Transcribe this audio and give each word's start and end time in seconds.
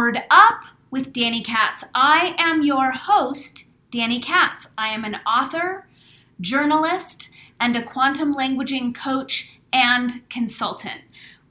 Word 0.00 0.22
Up 0.30 0.64
with 0.90 1.12
Dani 1.12 1.44
Katz. 1.44 1.84
I 1.94 2.34
am 2.38 2.62
your 2.62 2.90
host, 2.90 3.66
Dani 3.92 4.22
Katz. 4.22 4.66
I 4.78 4.88
am 4.88 5.04
an 5.04 5.16
author, 5.26 5.86
journalist, 6.40 7.28
and 7.60 7.76
a 7.76 7.82
quantum 7.82 8.34
languaging 8.34 8.94
coach 8.94 9.50
and 9.74 10.26
consultant. 10.30 11.02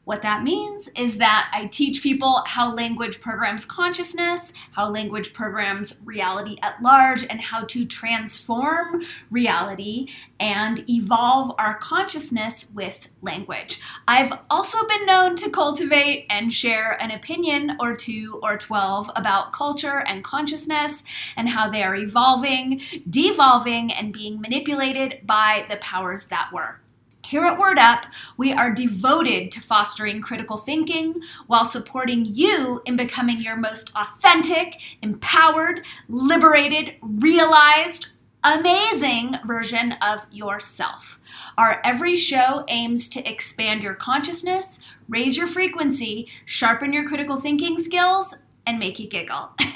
What 0.10 0.24
that 0.24 0.42
means 0.42 0.90
is 0.98 1.20
that 1.20 1.52
I 1.54 1.68
teach 1.68 2.02
people 2.02 2.42
how 2.48 2.74
language 2.74 3.22
programs 3.22 3.64
consciousness, 3.64 4.54
how 4.72 4.90
language 4.90 5.34
programs 5.34 5.98
reality 6.04 6.58
at 6.64 6.82
large, 6.82 7.28
and 7.30 7.40
how 7.40 7.66
to 7.66 7.86
transform 7.86 9.04
reality 9.30 10.08
and 10.40 10.84
evolve 10.90 11.54
our 11.60 11.78
consciousness 11.78 12.66
with 12.74 13.08
language. 13.22 13.80
I've 14.08 14.34
also 14.50 14.80
been 14.88 15.06
known 15.06 15.36
to 15.36 15.52
cultivate 15.52 16.26
and 16.32 16.52
share 16.52 17.00
an 17.00 17.12
opinion 17.12 17.78
or 17.80 17.96
two 17.96 18.40
or 18.42 18.58
12 18.58 19.12
about 19.16 19.54
culture 19.54 20.00
and 20.08 20.24
consciousness 20.24 21.04
and 21.38 21.48
how 21.48 21.70
they 21.70 21.84
are 21.84 21.96
evolving, 21.96 22.82
devolving, 23.08 23.94
and 23.94 24.12
being 24.12 24.42
manipulated 24.42 25.28
by 25.28 25.68
the 25.70 25.78
powers 25.78 26.26
that 26.26 26.50
were. 26.52 26.80
Here 27.30 27.46
at 27.46 27.60
Word 27.60 27.78
Up, 27.78 28.08
we 28.38 28.54
are 28.54 28.74
devoted 28.74 29.52
to 29.52 29.62
fostering 29.62 30.20
critical 30.20 30.58
thinking 30.58 31.22
while 31.46 31.64
supporting 31.64 32.26
you 32.26 32.82
in 32.86 32.96
becoming 32.96 33.38
your 33.38 33.56
most 33.56 33.92
authentic, 33.96 34.98
empowered, 35.04 35.86
liberated, 36.08 36.96
realized, 37.04 38.08
amazing 38.44 39.36
version 39.46 39.92
of 40.02 40.26
yourself. 40.32 41.20
Our 41.56 41.80
every 41.84 42.18
show 42.18 42.66
aims 42.68 43.08
to 43.10 43.30
expand 43.30 43.84
your 43.84 43.94
consciousness, 43.94 44.80
raise 45.08 45.38
your 45.38 45.46
frequency, 45.46 46.30
sharpen 46.46 46.94
your 46.94 47.08
critical 47.08 47.36
thinking 47.38 47.78
skills, 47.78 48.34
and 48.66 48.80
make 48.80 48.98
you 48.98 49.08
giggle 49.08 49.52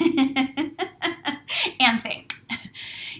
and 1.78 2.02
think. 2.02 2.23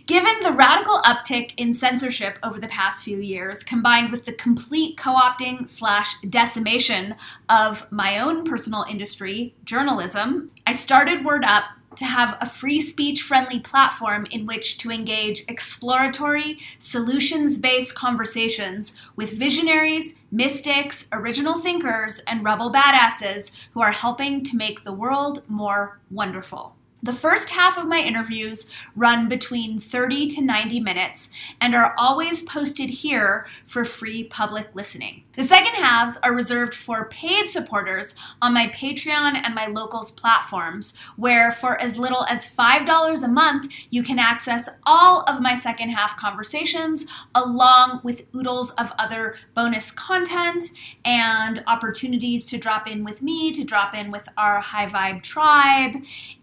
Given 0.06 0.34
the 0.42 0.52
radical 0.52 1.00
uptick 1.00 1.54
in 1.56 1.72
censorship 1.72 2.38
over 2.42 2.60
the 2.60 2.68
past 2.68 3.04
few 3.04 3.20
years, 3.20 3.62
combined 3.62 4.12
with 4.12 4.26
the 4.26 4.34
complete 4.34 4.98
co 4.98 5.14
opting 5.14 5.66
slash 5.66 6.20
decimation 6.28 7.14
of 7.48 7.90
my 7.90 8.18
own 8.18 8.44
personal 8.44 8.84
industry, 8.86 9.54
journalism, 9.64 10.50
I 10.66 10.72
started 10.72 11.24
Word 11.24 11.42
Up 11.42 11.64
to 11.96 12.04
have 12.04 12.36
a 12.42 12.46
free 12.46 12.80
speech 12.80 13.22
friendly 13.22 13.60
platform 13.60 14.26
in 14.30 14.44
which 14.44 14.76
to 14.78 14.90
engage 14.90 15.42
exploratory, 15.48 16.58
solutions 16.78 17.56
based 17.58 17.94
conversations 17.94 18.94
with 19.16 19.32
visionaries, 19.32 20.16
mystics, 20.30 21.06
original 21.12 21.54
thinkers, 21.54 22.20
and 22.26 22.44
rebel 22.44 22.70
badasses 22.70 23.68
who 23.72 23.80
are 23.80 23.92
helping 23.92 24.44
to 24.44 24.56
make 24.56 24.82
the 24.82 24.92
world 24.92 25.42
more 25.48 25.98
wonderful. 26.10 26.76
The 27.04 27.12
first 27.12 27.50
half 27.50 27.76
of 27.76 27.86
my 27.86 27.98
interviews 27.98 28.66
run 28.96 29.28
between 29.28 29.78
30 29.78 30.26
to 30.28 30.40
90 30.40 30.80
minutes 30.80 31.28
and 31.60 31.74
are 31.74 31.94
always 31.98 32.42
posted 32.44 32.88
here 32.88 33.44
for 33.66 33.84
free 33.84 34.24
public 34.24 34.74
listening. 34.74 35.22
The 35.36 35.42
second 35.42 35.74
halves 35.74 36.18
are 36.22 36.32
reserved 36.32 36.72
for 36.72 37.10
paid 37.10 37.48
supporters 37.48 38.14
on 38.40 38.54
my 38.54 38.68
Patreon 38.68 39.34
and 39.34 39.54
my 39.54 39.66
locals 39.66 40.12
platforms, 40.12 40.94
where 41.16 41.50
for 41.50 41.78
as 41.78 41.98
little 41.98 42.24
as 42.24 42.46
$5 42.46 43.22
a 43.22 43.28
month, 43.28 43.70
you 43.90 44.02
can 44.02 44.18
access 44.18 44.70
all 44.86 45.24
of 45.26 45.42
my 45.42 45.54
second 45.54 45.90
half 45.90 46.16
conversations 46.16 47.04
along 47.34 48.00
with 48.02 48.28
oodles 48.34 48.70
of 48.72 48.90
other 48.98 49.34
bonus 49.52 49.90
content 49.90 50.70
and 51.04 51.62
opportunities 51.66 52.46
to 52.46 52.56
drop 52.56 52.88
in 52.88 53.04
with 53.04 53.20
me, 53.20 53.52
to 53.52 53.62
drop 53.62 53.94
in 53.94 54.10
with 54.10 54.26
our 54.38 54.60
high 54.60 54.86
vibe 54.86 55.22
tribe, 55.22 55.96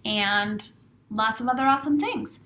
and 0.06 0.51
and 0.52 0.72
lots 1.10 1.40
of 1.42 1.48
other 1.48 1.66
awesome 1.66 2.00
things. 2.00 2.40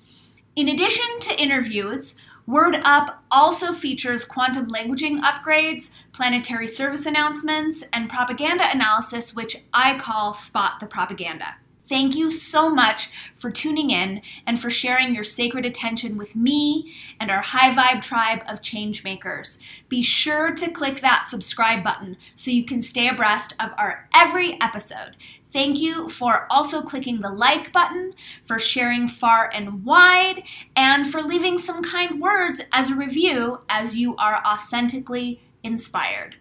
In 0.55 0.69
addition 0.69 1.19
to 1.21 1.41
interviews, 1.41 2.15
Word 2.47 2.75
Up 2.83 3.23
also 3.31 3.73
features 3.73 4.23
quantum 4.23 4.67
languaging 4.67 5.21
upgrades, 5.21 5.89
planetary 6.13 6.67
service 6.67 7.07
announcements, 7.07 7.83
and 7.91 8.07
propaganda 8.07 8.69
analysis, 8.71 9.35
which 9.35 9.63
I 9.73 9.97
call 9.97 10.33
Spot 10.33 10.79
the 10.79 10.85
Propaganda. 10.85 11.55
Thank 11.87 12.15
you 12.15 12.31
so 12.31 12.67
much 12.67 13.09
for 13.35 13.51
tuning 13.51 13.91
in 13.91 14.21
and 14.47 14.59
for 14.59 14.71
sharing 14.71 15.13
your 15.13 15.23
sacred 15.23 15.65
attention 15.65 16.17
with 16.17 16.35
me 16.35 16.93
and 17.19 17.29
our 17.29 17.41
high 17.41 17.71
vibe 17.71 18.01
tribe 18.01 18.41
of 18.47 18.63
change 18.63 19.03
makers. 19.03 19.59
Be 19.87 20.01
sure 20.01 20.53
to 20.55 20.71
click 20.71 21.01
that 21.01 21.25
subscribe 21.29 21.83
button 21.83 22.17
so 22.35 22.49
you 22.49 22.65
can 22.65 22.81
stay 22.81 23.07
abreast 23.07 23.53
of 23.59 23.71
our 23.77 24.09
every 24.15 24.59
episode. 24.61 25.15
Thank 25.51 25.79
you 25.79 26.09
for 26.09 26.47
also 26.49 26.81
clicking 26.81 27.21
the 27.21 27.31
like 27.31 27.71
button, 27.71 28.13
for 28.43 28.57
sharing 28.57 29.07
far 29.07 29.49
and 29.53 29.85
wide, 29.85 30.43
and 30.75 31.07
for 31.07 31.21
leaving 31.21 31.57
some 31.57 31.83
kind 31.83 32.19
words 32.19 32.61
as 32.73 32.89
a 32.89 32.95
review 32.95 33.59
as 33.69 33.95
you 33.95 34.15
are 34.17 34.43
authentically 34.45 35.39
inspired. 35.63 36.35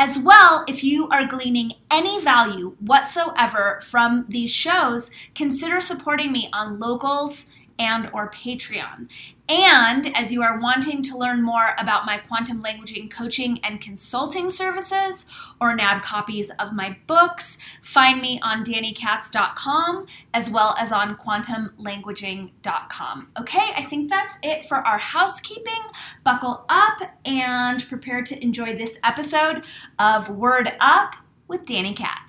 As 0.00 0.16
well, 0.16 0.64
if 0.68 0.84
you 0.84 1.08
are 1.08 1.26
gleaning 1.26 1.72
any 1.90 2.22
value 2.22 2.76
whatsoever 2.78 3.80
from 3.82 4.26
these 4.28 4.52
shows, 4.52 5.10
consider 5.34 5.80
supporting 5.80 6.30
me 6.30 6.48
on 6.52 6.78
Locals 6.78 7.46
and 7.78 8.10
or 8.12 8.30
Patreon. 8.30 9.08
And 9.48 10.14
as 10.14 10.30
you 10.30 10.42
are 10.42 10.60
wanting 10.60 11.02
to 11.04 11.16
learn 11.16 11.42
more 11.42 11.74
about 11.78 12.04
my 12.04 12.18
quantum 12.18 12.62
languaging 12.62 13.10
coaching 13.10 13.58
and 13.64 13.80
consulting 13.80 14.50
services 14.50 15.24
or 15.58 15.74
nab 15.74 16.02
copies 16.02 16.50
of 16.58 16.74
my 16.74 16.98
books, 17.06 17.56
find 17.80 18.20
me 18.20 18.38
on 18.42 18.62
danikatz.com 18.62 20.06
as 20.34 20.50
well 20.50 20.76
as 20.78 20.92
on 20.92 21.16
quantumlanguaging.com. 21.16 23.28
Okay, 23.40 23.70
I 23.74 23.82
think 23.82 24.10
that's 24.10 24.36
it 24.42 24.66
for 24.66 24.86
our 24.86 24.98
housekeeping. 24.98 25.80
Buckle 26.24 26.66
up 26.68 26.98
and 27.24 27.88
prepare 27.88 28.20
to 28.22 28.38
enjoy 28.42 28.76
this 28.76 28.98
episode 29.02 29.64
of 29.98 30.28
Word 30.28 30.74
Up 30.80 31.16
with 31.48 31.64
Dani 31.64 31.96
Katz. 31.96 32.27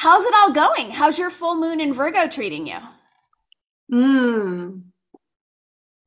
How's 0.00 0.24
it 0.24 0.32
all 0.34 0.50
going? 0.50 0.90
How's 0.90 1.18
your 1.18 1.28
full 1.28 1.60
moon 1.60 1.78
in 1.78 1.92
Virgo 1.92 2.26
treating 2.26 2.66
you? 2.66 2.78
Mm, 3.92 4.80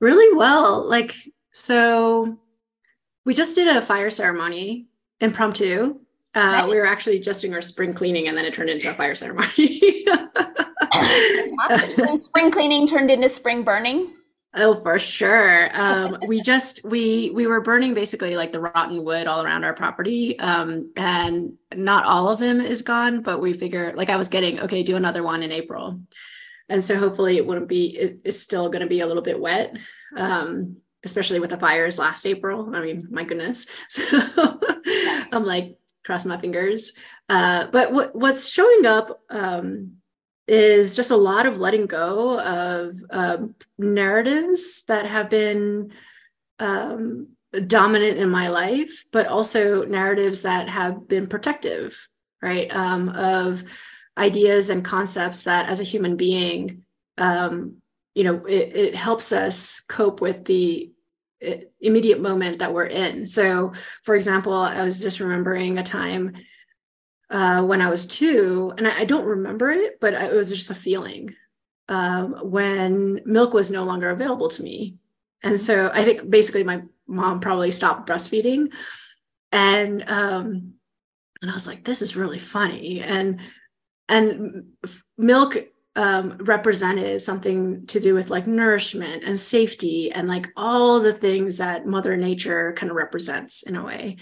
really 0.01 0.35
well. 0.35 0.89
Like, 0.89 1.13
so 1.51 2.39
we 3.23 3.35
just 3.35 3.53
did 3.53 3.67
a 3.67 3.83
fire 3.83 4.09
ceremony 4.09 4.87
impromptu. 5.21 5.99
Uh, 6.33 6.65
We 6.67 6.75
were 6.77 6.87
actually 6.87 7.19
just 7.19 7.43
doing 7.43 7.53
our 7.53 7.61
spring 7.61 7.93
cleaning 7.93 8.27
and 8.27 8.35
then 8.35 8.45
it 8.45 8.55
turned 8.55 8.71
into 8.71 8.89
a 8.89 8.95
fire 8.95 9.13
ceremony. 9.13 10.05
so 11.95 12.15
spring 12.15 12.49
cleaning 12.49 12.87
turned 12.87 13.11
into 13.11 13.29
spring 13.29 13.63
burning? 13.63 14.11
Oh, 14.55 14.75
for 14.75 14.99
sure. 14.99 15.69
Um, 15.73 16.17
we 16.27 16.41
just 16.41 16.83
we 16.83 17.31
we 17.31 17.47
were 17.47 17.61
burning 17.61 17.93
basically 17.93 18.35
like 18.35 18.51
the 18.51 18.59
rotten 18.59 19.03
wood 19.03 19.27
all 19.27 19.43
around 19.43 19.63
our 19.63 19.73
property, 19.73 20.37
um, 20.39 20.91
and 20.95 21.53
not 21.75 22.05
all 22.05 22.29
of 22.29 22.39
them 22.39 22.61
is 22.61 22.81
gone, 22.81 23.21
but 23.21 23.41
we 23.41 23.53
figure 23.53 23.93
like 23.95 24.09
I 24.09 24.17
was 24.17 24.29
getting 24.29 24.59
okay, 24.61 24.83
do 24.83 24.95
another 24.95 25.23
one 25.23 25.41
in 25.43 25.51
April, 25.51 25.99
and 26.69 26.83
so 26.83 26.97
hopefully 26.97 27.37
it 27.37 27.45
wouldn't 27.45 27.67
be 27.67 27.97
it 27.97 28.19
is 28.23 28.41
still 28.41 28.69
going 28.69 28.83
to 28.83 28.87
be 28.87 29.01
a 29.01 29.07
little 29.07 29.23
bit 29.23 29.39
wet, 29.39 29.75
um, 30.15 30.77
especially 31.03 31.39
with 31.39 31.49
the 31.49 31.57
fires 31.57 31.97
last 31.97 32.25
April. 32.25 32.75
I 32.75 32.81
mean, 32.81 33.07
my 33.09 33.23
goodness. 33.23 33.67
So 33.89 34.59
I'm 35.31 35.45
like 35.45 35.77
cross 36.05 36.25
my 36.25 36.39
fingers. 36.39 36.93
Uh, 37.29 37.67
but 37.67 37.91
what 37.91 38.15
what's 38.15 38.49
showing 38.49 38.85
up 38.85 39.21
um, 39.29 39.93
is 40.47 40.95
just 40.95 41.11
a 41.11 41.17
lot 41.17 41.45
of 41.45 41.57
letting 41.57 41.85
go 41.85 42.39
of 42.39 42.95
um, 43.09 43.55
narratives 43.77 44.83
that 44.87 45.05
have 45.05 45.29
been 45.29 45.91
um, 46.59 47.27
dominant 47.67 48.17
in 48.17 48.29
my 48.29 48.49
life, 48.49 49.05
but 49.11 49.27
also 49.27 49.85
narratives 49.85 50.41
that 50.41 50.69
have 50.69 51.07
been 51.07 51.27
protective, 51.27 52.07
right? 52.41 52.73
Um, 52.75 53.09
of 53.09 53.63
ideas 54.17 54.69
and 54.69 54.83
concepts 54.83 55.43
that 55.43 55.69
as 55.69 55.79
a 55.79 55.85
human 55.85 56.17
being, 56.17 56.83
um, 57.17 57.77
you 58.15 58.23
know, 58.23 58.45
it, 58.45 58.75
it 58.75 58.95
helps 58.95 59.31
us 59.31 59.81
cope 59.81 60.21
with 60.21 60.45
the 60.45 60.91
uh, 61.45 61.55
immediate 61.81 62.21
moment 62.21 62.59
that 62.59 62.73
we're 62.73 62.85
in. 62.85 63.25
So, 63.25 63.73
for 64.03 64.15
example, 64.15 64.53
I 64.53 64.83
was 64.83 65.01
just 65.01 65.19
remembering 65.19 65.77
a 65.77 65.83
time 65.83 66.33
uh, 67.33 67.63
when 67.63 67.81
I 67.81 67.89
was 67.89 68.05
two, 68.05 68.71
and 68.77 68.87
I, 68.87 68.99
I, 68.99 69.05
don't 69.05 69.25
remember 69.25 69.71
it, 69.71 69.99
but 69.99 70.13
it 70.13 70.31
was 70.33 70.51
just 70.51 70.69
a 70.69 70.75
feeling 70.75 71.33
um, 71.89 72.33
when 72.43 73.21
milk 73.25 73.55
was 73.55 73.71
no 73.71 73.85
longer 73.85 74.11
available 74.11 74.49
to 74.49 74.61
me. 74.61 74.97
And 75.41 75.59
so 75.59 75.89
I 75.91 76.03
think 76.03 76.29
basically 76.29 76.63
my 76.63 76.83
mom 77.07 77.39
probably 77.39 77.71
stopped 77.71 78.07
breastfeeding. 78.07 78.71
And 79.51 80.07
um, 80.07 80.73
and 81.41 81.49
I 81.49 81.53
was 81.55 81.65
like, 81.65 81.83
this 81.83 82.03
is 82.03 82.15
really 82.15 82.37
funny. 82.37 83.01
And 83.01 83.39
and 84.07 84.67
milk 85.17 85.57
um, 85.95 86.37
represented 86.39 87.19
something 87.19 87.87
to 87.87 87.99
do 87.99 88.13
with 88.13 88.29
like 88.29 88.45
nourishment 88.45 89.23
and 89.23 89.39
safety 89.39 90.11
and 90.11 90.27
like 90.27 90.49
all 90.55 90.99
the 90.99 91.13
things 91.13 91.57
that 91.57 91.87
Mother 91.87 92.15
Nature 92.15 92.73
kind 92.73 92.91
of 92.91 92.95
represents 92.95 93.63
in 93.63 93.75
a 93.75 93.83
way. 93.83 94.17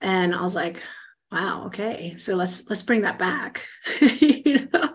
And 0.00 0.34
I 0.34 0.42
was 0.42 0.56
like, 0.56 0.82
wow, 1.30 1.64
okay, 1.66 2.14
so 2.16 2.36
let's 2.36 2.68
let's 2.68 2.82
bring 2.82 3.02
that 3.02 3.18
back. 3.18 3.64
you 4.00 4.68
know? 4.72 4.94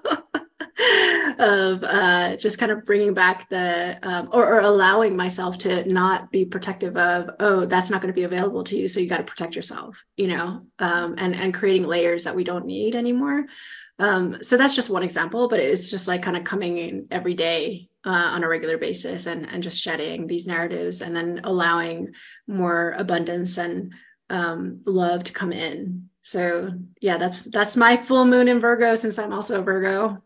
of 1.40 1.84
uh, 1.84 2.36
just 2.36 2.60
kind 2.60 2.72
of 2.72 2.86
bringing 2.86 3.14
back 3.14 3.48
the 3.50 3.98
um, 4.04 4.30
or, 4.32 4.46
or, 4.46 4.60
allowing 4.62 5.16
myself 5.16 5.58
to 5.58 5.88
not 5.92 6.32
be 6.32 6.46
protective 6.46 6.98
of 6.98 7.30
oh 7.40 7.66
that's 7.66 7.90
not 7.90 8.02
going 8.02 8.12
to 8.12 8.16
be 8.16 8.24
available 8.24 8.64
to 8.64 8.78
you 8.78 8.88
so 8.88 9.00
you 9.00 9.08
got 9.08 9.18
to 9.18 9.24
protect 9.24 9.56
yourself 9.56 10.04
you 10.18 10.28
know 10.28 10.66
um, 10.80 11.16
and 11.18 11.36
and 11.36 11.54
creating 11.54 11.86
layers 11.86 12.24
that 12.24 12.36
we 12.36 12.44
don't 12.44 12.66
need 12.66 12.96
anymore 12.96 13.46
um, 14.00 14.42
so 14.42 14.58
that's 14.58 14.76
just 14.76 14.90
one 14.90 15.04
example 15.04 15.48
but 15.48 15.60
it's 15.60 15.90
just 15.90 16.08
like 16.08 16.24
kind 16.24 16.38
of 16.38 16.44
coming 16.44 16.78
in 16.78 17.08
every 17.12 17.34
day 17.34 17.88
uh, 18.06 18.10
on 18.10 18.44
a 18.44 18.48
regular 18.48 18.78
basis 18.78 19.26
and 19.26 19.48
and 19.50 19.64
just 19.64 19.82
shedding 19.82 20.28
these 20.28 20.48
narratives 20.48 21.02
and 21.02 21.16
then 21.16 21.42
allowing 21.44 22.14
more 22.48 22.96
abundance 22.98 23.58
and 23.58 23.94
um, 24.30 24.82
love 24.86 25.24
to 25.24 25.34
come 25.34 25.52
in 25.52 26.10
so 26.24 26.72
yeah 27.02 27.18
that's 27.18 27.42
that's 27.44 27.78
my 27.78 27.98
full 27.98 28.26
moon 28.26 28.48
in 28.48 28.60
virgo 28.60 28.96
since 28.96 29.20
i'm 29.20 29.34
also 29.34 29.62
virgo. 29.62 30.18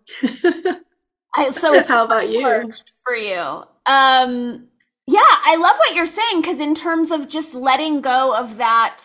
I, 1.35 1.49
so 1.51 1.73
it's 1.73 1.89
how 1.89 2.05
about 2.05 2.29
you? 2.29 2.71
for 3.03 3.15
you. 3.15 3.63
Um 3.85 4.67
yeah 5.07 5.21
i 5.45 5.55
love 5.55 5.77
what 5.77 5.95
you're 5.95 6.05
saying 6.05 6.41
because 6.41 6.59
in 6.59 6.75
terms 6.75 7.11
of 7.11 7.27
just 7.27 7.53
letting 7.53 8.01
go 8.01 8.35
of 8.35 8.57
that 8.57 9.03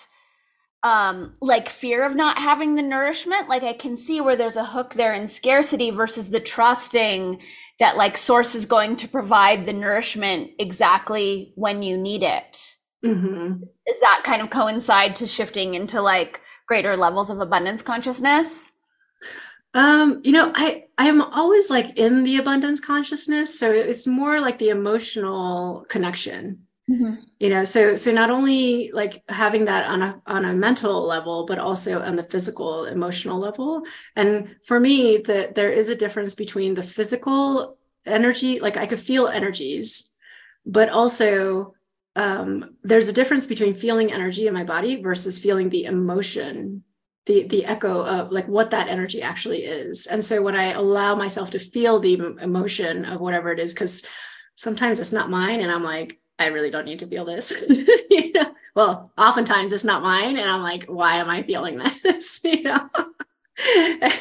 um 0.83 1.35
like 1.41 1.69
fear 1.69 2.05
of 2.05 2.15
not 2.17 2.39
having 2.39 2.75
the 2.75 2.83
nourishment 2.83 3.49
like 3.49 3.63
i 3.63 3.73
can 3.73 3.97
see 3.97 4.21
where 4.21 4.35
there's 4.35 4.57
a 4.57 4.65
hook 4.65 4.95
there 4.95 5.15
in 5.15 5.29
scarcity 5.29 5.91
versus 5.91 6.31
the 6.31 6.41
trusting 6.41 7.41
that 7.79 7.97
like 7.97 8.17
source 8.17 8.55
is 8.55 8.67
going 8.67 8.97
to 8.97 9.09
provide 9.09 9.65
the 9.65 9.73
nourishment 9.73 10.51
exactly 10.59 11.53
when 11.55 11.83
you 11.83 11.97
need 11.97 12.23
it. 12.23 12.77
Mm-hmm. 13.05 13.65
is 13.89 13.99
that 14.01 14.23
kind 14.23 14.41
of 14.41 14.51
coincide 14.51 15.17
to 15.17 15.27
shifting 15.27 15.75
into 15.75 16.01
like 16.01 16.41
greater 16.67 16.97
levels 16.97 17.31
of 17.31 17.41
abundance 17.41 17.83
consciousness 17.83 18.73
um, 19.75 20.21
you 20.23 20.33
know, 20.33 20.53
I 20.55 20.85
I'm 20.99 21.23
always 21.23 21.71
like 21.71 21.97
in 21.97 22.25
the 22.25 22.37
abundance 22.37 22.81
consciousness, 22.81 23.59
so 23.59 23.73
it's 23.73 24.07
more 24.07 24.41
like 24.41 24.59
the 24.59 24.69
emotional 24.69 25.87
connection. 25.89 26.67
Mm-hmm. 26.91 27.15
You 27.41 27.49
know, 27.49 27.65
so 27.65 27.97
so 27.97 28.13
not 28.13 28.31
only 28.31 28.91
like 28.93 29.23
having 29.29 29.65
that 29.67 29.89
on 29.89 30.03
a 30.03 30.21
on 30.27 30.45
a 30.45 30.53
mental 30.53 31.03
level, 31.07 31.47
but 31.47 31.59
also 31.59 32.03
on 32.03 32.17
the 32.17 32.25
physical, 32.25 32.85
emotional 32.85 33.39
level. 33.39 33.83
And 34.15 34.57
for 34.67 34.79
me, 34.79 35.19
that 35.19 35.55
there 35.55 35.71
is 35.71 35.89
a 35.89 35.97
difference 35.97 36.35
between 36.35 36.75
the 36.75 36.83
physical 36.83 37.79
energy, 38.05 38.61
like 38.61 38.77
I 38.77 38.87
could 38.87 39.01
feel 39.01 39.29
energies, 39.29 40.11
but 40.67 40.91
also 40.91 41.75
um, 42.15 42.77
there's 42.83 43.09
a 43.09 43.13
difference 43.13 43.47
between 43.47 43.75
feeling 43.75 44.13
energy 44.13 44.47
in 44.47 44.55
my 44.55 44.65
body 44.65 45.03
versus 45.03 45.39
feeling 45.39 45.71
the 45.71 45.85
emotion 45.85 46.85
the 47.27 47.45
the 47.45 47.65
echo 47.65 48.05
of 48.05 48.33
like 48.33 48.49
what 48.49 48.71
that 48.71 48.89
energy 48.89 49.23
actually 49.23 49.65
is. 49.65 50.07
And 50.07 50.25
so 50.25 50.43
when 50.43 50.57
i 50.57 50.73
allow 50.73 51.15
myself 51.15 51.51
to 51.51 51.59
feel 51.59 51.99
the 51.99 52.15
emotion 52.41 53.05
of 53.05 53.21
whatever 53.21 53.53
it 53.53 53.61
is 53.61 53.73
because 53.73 54.05
sometimes 54.57 54.99
it's 54.99 55.13
not 55.13 55.31
mine 55.31 55.61
and 55.61 55.71
i'm 55.71 55.85
like 55.85 56.21
i 56.39 56.47
really 56.47 56.71
don't 56.71 56.85
need 56.85 56.99
to 57.01 57.07
feel 57.07 57.25
this. 57.25 57.53
You 58.11 58.33
know? 58.33 58.55
Well 58.75 59.13
oftentimes 59.17 59.73
it's 59.73 59.85
not 59.85 60.03
mine 60.03 60.37
and 60.37 60.49
i'm 60.51 60.63
like 60.63 60.85
why 60.87 61.17
am 61.17 61.31
i 61.31 61.43
feeling 61.43 61.79
this? 62.03 62.45
You 62.45 62.63
know? 62.63 62.89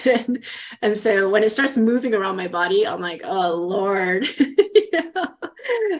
And, 0.05 0.45
and 0.81 0.97
so 0.97 1.29
when 1.29 1.43
it 1.43 1.49
starts 1.49 1.77
moving 1.77 2.13
around 2.13 2.35
my 2.35 2.47
body 2.47 2.85
i'm 2.85 3.01
like 3.01 3.21
oh 3.23 3.55
lord. 3.55 4.27
You 4.37 4.91
know? 5.15 5.25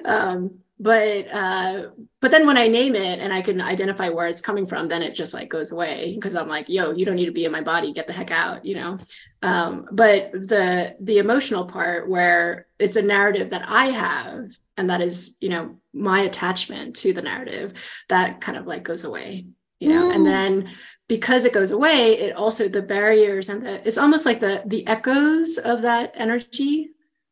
um, 0.06 0.60
but 0.82 1.32
uh, 1.32 1.90
but 2.22 2.32
then 2.32 2.48
when 2.48 2.58
I 2.58 2.68
name 2.68 2.96
it 2.96 3.20
and 3.20 3.32
I 3.32 3.42
can 3.44 3.62
identify 3.62 4.10
where 4.10 4.26
it's 4.26 4.42
coming 4.42 4.66
from, 4.66 4.88
then 4.88 5.04
it 5.04 5.14
just 5.14 5.32
like 5.32 5.48
goes 5.48 5.72
away 5.72 6.16
because 6.16 6.36
I'm 6.36 6.48
like, 6.48 6.70
yo, 6.70 6.90
you 6.92 7.06
don't 7.06 7.16
need 7.16 7.28
to 7.28 7.32
be 7.32 7.46
in 7.46 7.52
my 7.52 7.62
body, 7.62 7.94
get 7.94 8.08
the 8.08 8.14
heck 8.14 8.32
out, 8.32 8.66
you 8.66 8.74
know. 8.74 8.98
Um, 9.44 9.88
but 9.92 10.32
the 10.32 10.96
the 11.00 11.20
emotional 11.20 11.66
part 11.66 12.10
where 12.10 12.66
it's 12.80 12.96
a 12.96 13.04
narrative 13.04 13.52
that 13.52 13.64
I 13.68 13.92
have 13.92 14.50
and 14.76 14.90
that 14.90 15.02
is, 15.02 15.38
you 15.40 15.50
know, 15.50 15.78
my 15.94 16.22
attachment 16.22 16.96
to 16.98 17.14
the 17.14 17.22
narrative, 17.22 17.74
that 18.10 18.42
kind 18.42 18.58
of 18.58 18.66
like 18.66 18.82
goes 18.82 19.04
away, 19.04 19.46
you 19.80 19.90
know, 19.90 20.10
mm. 20.10 20.16
and 20.16 20.26
then 20.26 20.70
because 21.08 21.46
it 21.46 21.54
goes 21.54 21.70
away, 21.70 22.18
it 22.18 22.36
also 22.36 22.68
the 22.68 22.82
barriers 22.82 23.50
and 23.50 23.64
the 23.64 23.88
it's 23.88 24.00
almost 24.00 24.26
like 24.26 24.40
the 24.40 24.64
the 24.66 24.88
echoes 24.88 25.60
of 25.60 25.84
that 25.84 26.14
energy 26.16 26.90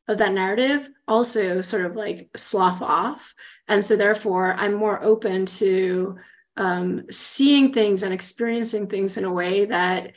of 0.10 0.18
that 0.18 0.34
narrative 0.34 0.90
also 1.08 1.62
sort 1.62 1.86
of 1.86 1.96
like 1.96 2.30
slough 2.36 2.82
off. 2.82 3.34
And 3.70 3.86
so, 3.86 3.96
therefore, 3.96 4.56
I'm 4.56 4.74
more 4.74 5.02
open 5.02 5.46
to 5.46 6.18
um, 6.58 7.06
seeing 7.10 7.72
things 7.72 8.04
and 8.04 8.14
experiencing 8.14 8.88
things 8.88 9.18
in 9.18 9.24
a 9.24 9.32
way 9.32 9.66
that 9.66 10.14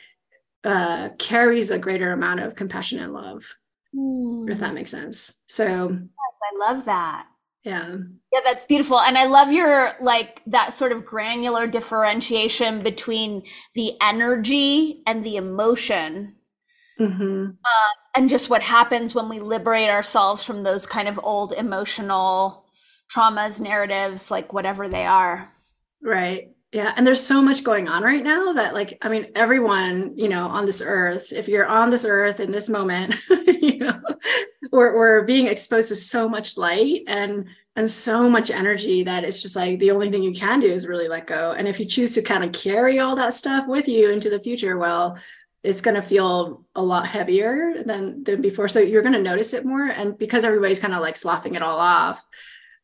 uh, 0.65 1.09
carries 1.19 1.71
a 1.71 1.79
greater 1.79 2.11
amount 2.11 2.41
of 2.41 2.55
compassion 2.55 2.99
and 2.99 3.13
love, 3.13 3.55
mm. 3.95 4.49
if 4.49 4.59
that 4.59 4.73
makes 4.73 4.89
sense. 4.89 5.43
So, 5.45 5.89
yes, 5.89 5.99
I 6.51 6.71
love 6.71 6.85
that. 6.85 7.27
Yeah. 7.63 7.97
Yeah, 8.33 8.39
that's 8.43 8.65
beautiful. 8.65 8.99
And 8.99 9.17
I 9.17 9.25
love 9.25 9.53
your 9.53 9.93
like 10.01 10.41
that 10.47 10.73
sort 10.73 10.91
of 10.91 11.05
granular 11.05 11.65
differentiation 11.65 12.83
between 12.83 13.43
the 13.73 13.93
energy 14.01 15.01
and 15.05 15.23
the 15.23 15.37
emotion 15.37 16.35
Mm-hmm. 16.99 17.45
Uh, 17.49 17.93
and 18.15 18.29
just 18.29 18.49
what 18.49 18.61
happens 18.61 19.15
when 19.15 19.29
we 19.29 19.39
liberate 19.39 19.89
ourselves 19.89 20.43
from 20.43 20.63
those 20.63 20.85
kind 20.85 21.07
of 21.07 21.19
old 21.23 21.53
emotional 21.53 22.65
traumas, 23.11 23.59
narratives, 23.59 24.29
like 24.29 24.53
whatever 24.53 24.87
they 24.87 25.05
are. 25.05 25.51
Right. 26.01 26.49
Yeah. 26.71 26.91
And 26.95 27.05
there's 27.05 27.23
so 27.23 27.41
much 27.41 27.63
going 27.63 27.87
on 27.87 28.03
right 28.03 28.23
now 28.23 28.53
that, 28.53 28.73
like, 28.73 28.97
I 29.03 29.09
mean, 29.09 29.27
everyone, 29.35 30.13
you 30.15 30.27
know, 30.27 30.47
on 30.47 30.65
this 30.65 30.81
earth, 30.83 31.31
if 31.31 31.47
you're 31.47 31.67
on 31.67 31.91
this 31.91 32.03
earth 32.03 32.39
in 32.39 32.51
this 32.51 32.67
moment, 32.67 33.15
you 33.29 33.77
know, 33.77 34.01
we're, 34.71 34.95
we're 34.95 35.21
being 35.21 35.47
exposed 35.47 35.89
to 35.89 35.95
so 35.95 36.27
much 36.27 36.57
light 36.57 37.03
and 37.07 37.47
and 37.75 37.89
so 37.89 38.29
much 38.29 38.51
energy 38.51 39.01
that 39.03 39.23
it's 39.23 39.41
just 39.41 39.55
like 39.55 39.79
the 39.79 39.89
only 39.89 40.11
thing 40.11 40.21
you 40.21 40.31
can 40.31 40.59
do 40.59 40.71
is 40.71 40.85
really 40.85 41.07
let 41.07 41.25
go. 41.25 41.53
And 41.53 41.67
if 41.67 41.79
you 41.79 41.87
choose 41.87 42.13
to 42.13 42.21
kind 42.21 42.43
of 42.43 42.51
carry 42.51 42.99
all 42.99 43.15
that 43.15 43.33
stuff 43.33 43.67
with 43.67 43.87
you 43.87 44.11
into 44.11 44.29
the 44.29 44.39
future, 44.39 44.77
well, 44.77 45.17
it's 45.63 45.81
going 45.81 45.95
to 45.95 46.01
feel 46.01 46.65
a 46.75 46.81
lot 46.81 47.07
heavier 47.07 47.83
than 47.85 48.23
than 48.23 48.41
before. 48.41 48.67
So 48.67 48.79
you're 48.79 49.01
going 49.01 49.13
to 49.13 49.21
notice 49.21 49.53
it 49.53 49.65
more. 49.65 49.85
And 49.85 50.17
because 50.17 50.43
everybody's 50.43 50.79
kind 50.79 50.93
of 50.93 51.01
like 51.01 51.15
sloughing 51.15 51.55
it 51.55 51.61
all 51.61 51.79
off 51.79 52.25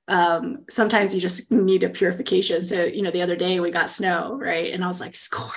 um, 0.10 0.66
sometimes 0.70 1.14
you 1.14 1.22
just 1.22 1.52
need 1.52 1.84
a 1.84 1.90
purification. 1.90 2.62
So 2.62 2.84
you 2.84 3.04
know 3.04 3.12
the 3.12 3.22
other 3.22 3.36
day 3.36 3.60
we 3.60 3.72
got 3.72 3.90
snow 3.90 4.36
right? 4.36 4.74
And 4.74 4.84
i 4.84 4.88
was 4.88 5.00
like 5.00 5.16
score. 5.16 5.52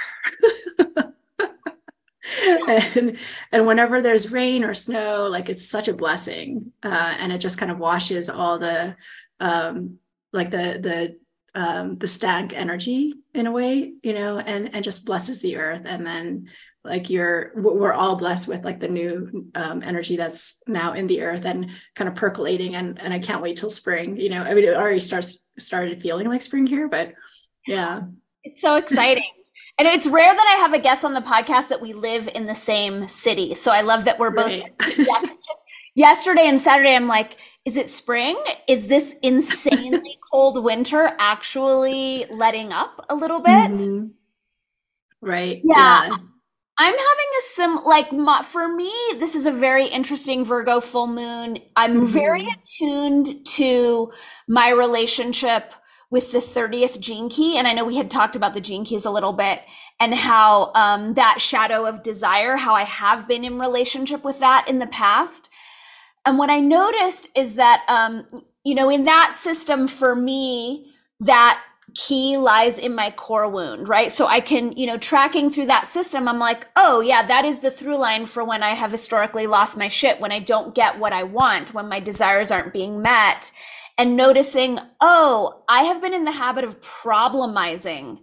And 2.95 3.19
and 3.51 3.67
whenever 3.67 4.01
there's 4.01 4.33
rain 4.33 4.65
or 4.65 4.75
snow 4.75 5.29
like 5.31 5.49
it's 5.49 5.69
such 5.69 5.89
a 5.89 5.93
blessing 5.93 6.73
uh, 6.83 7.15
and 7.19 7.33
it 7.33 7.39
just 7.39 7.59
kind 7.59 7.71
of 7.71 7.79
washes 7.79 8.31
all 8.31 8.59
the 8.59 8.97
um, 9.41 9.99
like 10.33 10.51
the 10.51 10.79
the 11.55 11.61
um, 11.61 11.97
the 11.97 12.09
stank 12.09 12.53
energy 12.53 13.15
in 13.35 13.47
a 13.47 13.53
way 13.53 13.93
you 14.03 14.13
know 14.13 14.39
and 14.39 14.75
and 14.75 14.85
just 14.85 15.05
blesses 15.05 15.43
the 15.43 15.57
earth. 15.57 15.83
And 15.85 16.07
then 16.07 16.49
like 16.85 17.11
you're 17.11 17.53
we're 17.55 17.93
all 17.93 18.17
blessed 18.17 18.49
with 18.49 18.65
like 18.65 18.81
the 18.81 18.89
new 18.89 19.47
um, 19.55 19.83
energy 19.85 20.17
that's 20.17 20.63
now 20.67 20.93
in 20.95 21.07
the 21.07 21.23
earth 21.23 21.45
and 21.45 21.71
kind 21.95 22.09
of 22.09 22.15
percolating 22.15 22.75
and 22.75 23.01
and 23.01 23.15
i 23.15 23.19
can't 23.19 23.43
wait 23.43 23.57
till 23.57 23.71
spring 23.71 24.17
you 24.17 24.29
know? 24.29 24.43
I 24.43 24.55
mean 24.55 24.65
it 24.65 24.75
already 24.75 25.01
starts 25.01 25.45
started 25.59 26.03
feeling 26.03 26.29
like 26.29 26.43
spring 26.43 26.67
here 26.67 26.89
but 26.89 27.15
yeah. 27.67 28.03
It's 28.43 28.61
so 28.61 28.75
exciting. 28.75 29.31
And 29.79 29.87
it's 29.87 30.09
rare 30.09 30.35
that 30.35 30.57
i 30.57 30.61
have 30.61 30.73
a 30.73 30.79
guest 30.81 31.05
on 31.05 31.15
the 31.15 31.21
podcast 31.21 31.69
that 31.69 31.81
we 31.81 31.93
live 31.93 32.29
in 32.35 32.45
the 32.45 32.55
same 32.55 33.07
city. 33.09 33.55
So 33.55 33.71
i 33.71 33.83
love 33.83 34.05
that 34.05 34.19
we're 34.19 34.31
both 34.31 34.47
right. 34.47 34.73
yeah, 34.81 35.21
it's 35.23 35.47
just 35.47 35.61
yesterday 35.95 36.47
and 36.47 36.59
saturday 36.59 36.97
i'm 36.97 37.07
like 37.07 37.37
is 37.65 37.77
it 37.77 37.89
spring? 37.89 38.37
Is 38.67 38.89
this 38.89 39.15
insanely 39.23 40.19
cold 40.33 40.65
winter 40.65 41.13
actually 41.21 42.27
letting 42.29 42.73
up 42.73 43.07
a 43.09 43.15
little 43.15 43.39
bit? 43.39 43.71
Mm-hmm. 43.71 44.07
right. 45.21 45.61
Yeah. 45.63 46.09
yeah 46.09 46.17
I'm 46.79 46.95
having 46.95 46.99
a 46.99 47.43
sim 47.51 47.77
like 47.85 48.13
my, 48.13 48.43
for 48.43 48.67
me 48.67 48.93
this 49.19 49.35
is 49.35 49.47
a 49.47 49.53
very 49.53 49.87
interesting 49.87 50.45
Virgo 50.45 50.81
full 50.81 51.07
moon. 51.07 51.59
I'm 51.77 52.03
mm-hmm. 52.03 52.07
very 52.07 52.49
attuned 52.49 53.47
to 53.47 54.11
my 54.49 54.71
relationship 54.71 55.75
with 56.11 56.33
the 56.33 56.39
30th 56.39 57.01
gene 57.01 57.29
key 57.29 57.57
and 57.57 57.67
I 57.67 57.73
know 57.73 57.85
we 57.85 57.97
had 57.97 58.11
talked 58.11 58.37
about 58.37 58.55
the 58.55 58.61
gene 58.61 58.85
keys 58.85 59.05
a 59.05 59.11
little 59.11 59.33
bit 59.33 59.61
and 60.01 60.15
how 60.15 60.73
um, 60.75 61.15
that 61.15 61.41
shadow 61.41 61.87
of 61.87 62.03
desire 62.03 62.57
how 62.57 62.75
I 62.75 62.85
have 62.85 63.29
been 63.29 63.45
in 63.45 63.59
relationship 63.59 64.25
with 64.25 64.41
that 64.41 64.67
in 64.69 64.79
the 64.79 64.87
past. 64.87 65.49
And 66.25 66.39
what 66.39 66.51
I 66.51 66.61
noticed 66.61 67.29
is 67.35 67.55
that 67.57 67.85
um, 67.89 68.27
you 68.65 68.75
know 68.75 68.89
in 68.89 69.05
that 69.05 69.35
system 69.35 69.87
for 69.87 70.17
me 70.17 70.93
that 71.21 71.63
key 71.95 72.37
lies 72.37 72.79
in 72.79 72.95
my 72.95 73.11
core 73.11 73.49
wound, 73.49 73.89
right? 73.89 74.11
So 74.13 74.27
I 74.27 74.41
can, 74.41 74.73
you 74.73 74.87
know, 74.87 74.99
tracking 74.99 75.51
through 75.51 75.67
that 75.67 75.87
system, 75.87 76.29
I'm 76.29 76.39
like, 76.39 76.67
oh, 76.77 77.01
yeah, 77.01 77.27
that 77.27 77.45
is 77.45 77.61
the 77.61 77.71
through 77.71 77.97
line 77.97 78.27
for 78.27 78.45
when 78.45 78.63
I 78.63 78.71
have 78.71 78.91
historically 78.91 79.47
lost 79.47 79.77
my 79.77 79.89
shit, 79.89 80.21
when 80.21 80.33
I 80.33 80.39
don't 80.39 80.75
get 80.75 80.99
what 80.99 81.13
I 81.13 81.23
want, 81.23 81.75
when 81.75 81.89
my 81.89 82.01
desires 82.01 82.51
aren't 82.51 82.73
being 82.73 83.03
met. 83.03 83.53
And 83.99 84.17
noticing, 84.17 84.79
oh, 85.01 85.63
I 85.69 85.85
have 85.85 86.01
been 86.01 86.15
in 86.15 86.25
the 86.25 86.33
habit 86.33 86.65
of 86.65 86.81
problemizing 86.81 88.19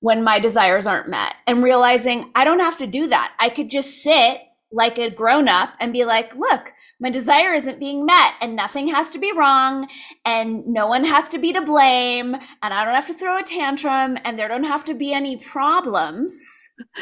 when 0.00 0.24
my 0.24 0.40
desires 0.40 0.86
aren't 0.86 1.08
met 1.08 1.34
and 1.46 1.62
realizing 1.62 2.30
I 2.34 2.44
don't 2.44 2.60
have 2.60 2.78
to 2.78 2.86
do 2.86 3.08
that. 3.08 3.34
I 3.38 3.50
could 3.50 3.70
just 3.70 4.02
sit 4.02 4.40
like 4.72 4.98
a 4.98 5.10
grown 5.10 5.48
up 5.48 5.74
and 5.80 5.92
be 5.92 6.04
like, 6.04 6.34
look, 6.34 6.72
my 7.00 7.10
desire 7.10 7.52
isn't 7.52 7.78
being 7.78 8.06
met 8.06 8.34
and 8.40 8.56
nothing 8.56 8.88
has 8.88 9.10
to 9.10 9.18
be 9.18 9.32
wrong 9.32 9.88
and 10.24 10.66
no 10.66 10.86
one 10.86 11.04
has 11.04 11.28
to 11.30 11.38
be 11.38 11.52
to 11.52 11.62
blame 11.62 12.34
and 12.34 12.74
I 12.74 12.84
don't 12.84 12.94
have 12.94 13.06
to 13.08 13.14
throw 13.14 13.38
a 13.38 13.42
tantrum 13.42 14.18
and 14.24 14.38
there 14.38 14.48
don't 14.48 14.64
have 14.64 14.84
to 14.86 14.94
be 14.94 15.12
any 15.12 15.36
problems. 15.36 16.40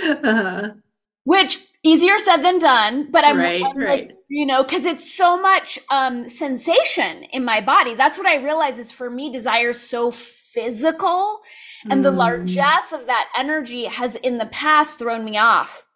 Uh-huh. 0.02 0.70
Which 1.24 1.64
easier 1.82 2.18
said 2.18 2.38
than 2.38 2.58
done, 2.58 3.10
but 3.10 3.24
I'm, 3.24 3.38
right, 3.38 3.62
I'm 3.62 3.76
right. 3.76 4.08
like, 4.08 4.16
you 4.28 4.46
know, 4.46 4.62
because 4.62 4.86
it's 4.86 5.12
so 5.14 5.40
much 5.40 5.78
um, 5.90 6.28
sensation 6.28 7.24
in 7.24 7.44
my 7.44 7.60
body. 7.60 7.94
That's 7.94 8.18
what 8.18 8.26
I 8.26 8.36
realize 8.36 8.78
is 8.78 8.90
for 8.90 9.10
me, 9.10 9.30
desire 9.30 9.70
is 9.70 9.80
so 9.80 10.10
physical. 10.10 11.40
And 11.88 12.00
mm. 12.00 12.02
the 12.04 12.10
largesse 12.10 12.92
of 12.92 13.06
that 13.06 13.28
energy 13.36 13.84
has 13.84 14.16
in 14.16 14.38
the 14.38 14.46
past 14.46 14.98
thrown 14.98 15.24
me 15.24 15.38
off. 15.38 15.86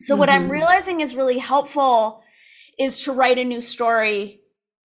So, 0.00 0.14
mm-hmm. 0.14 0.18
what 0.18 0.30
I'm 0.30 0.42
mm-hmm. 0.42 0.52
realizing 0.52 1.00
is 1.00 1.16
really 1.16 1.38
helpful 1.38 2.22
is 2.78 3.02
to 3.04 3.12
write 3.12 3.38
a 3.38 3.44
new 3.44 3.60
story 3.60 4.40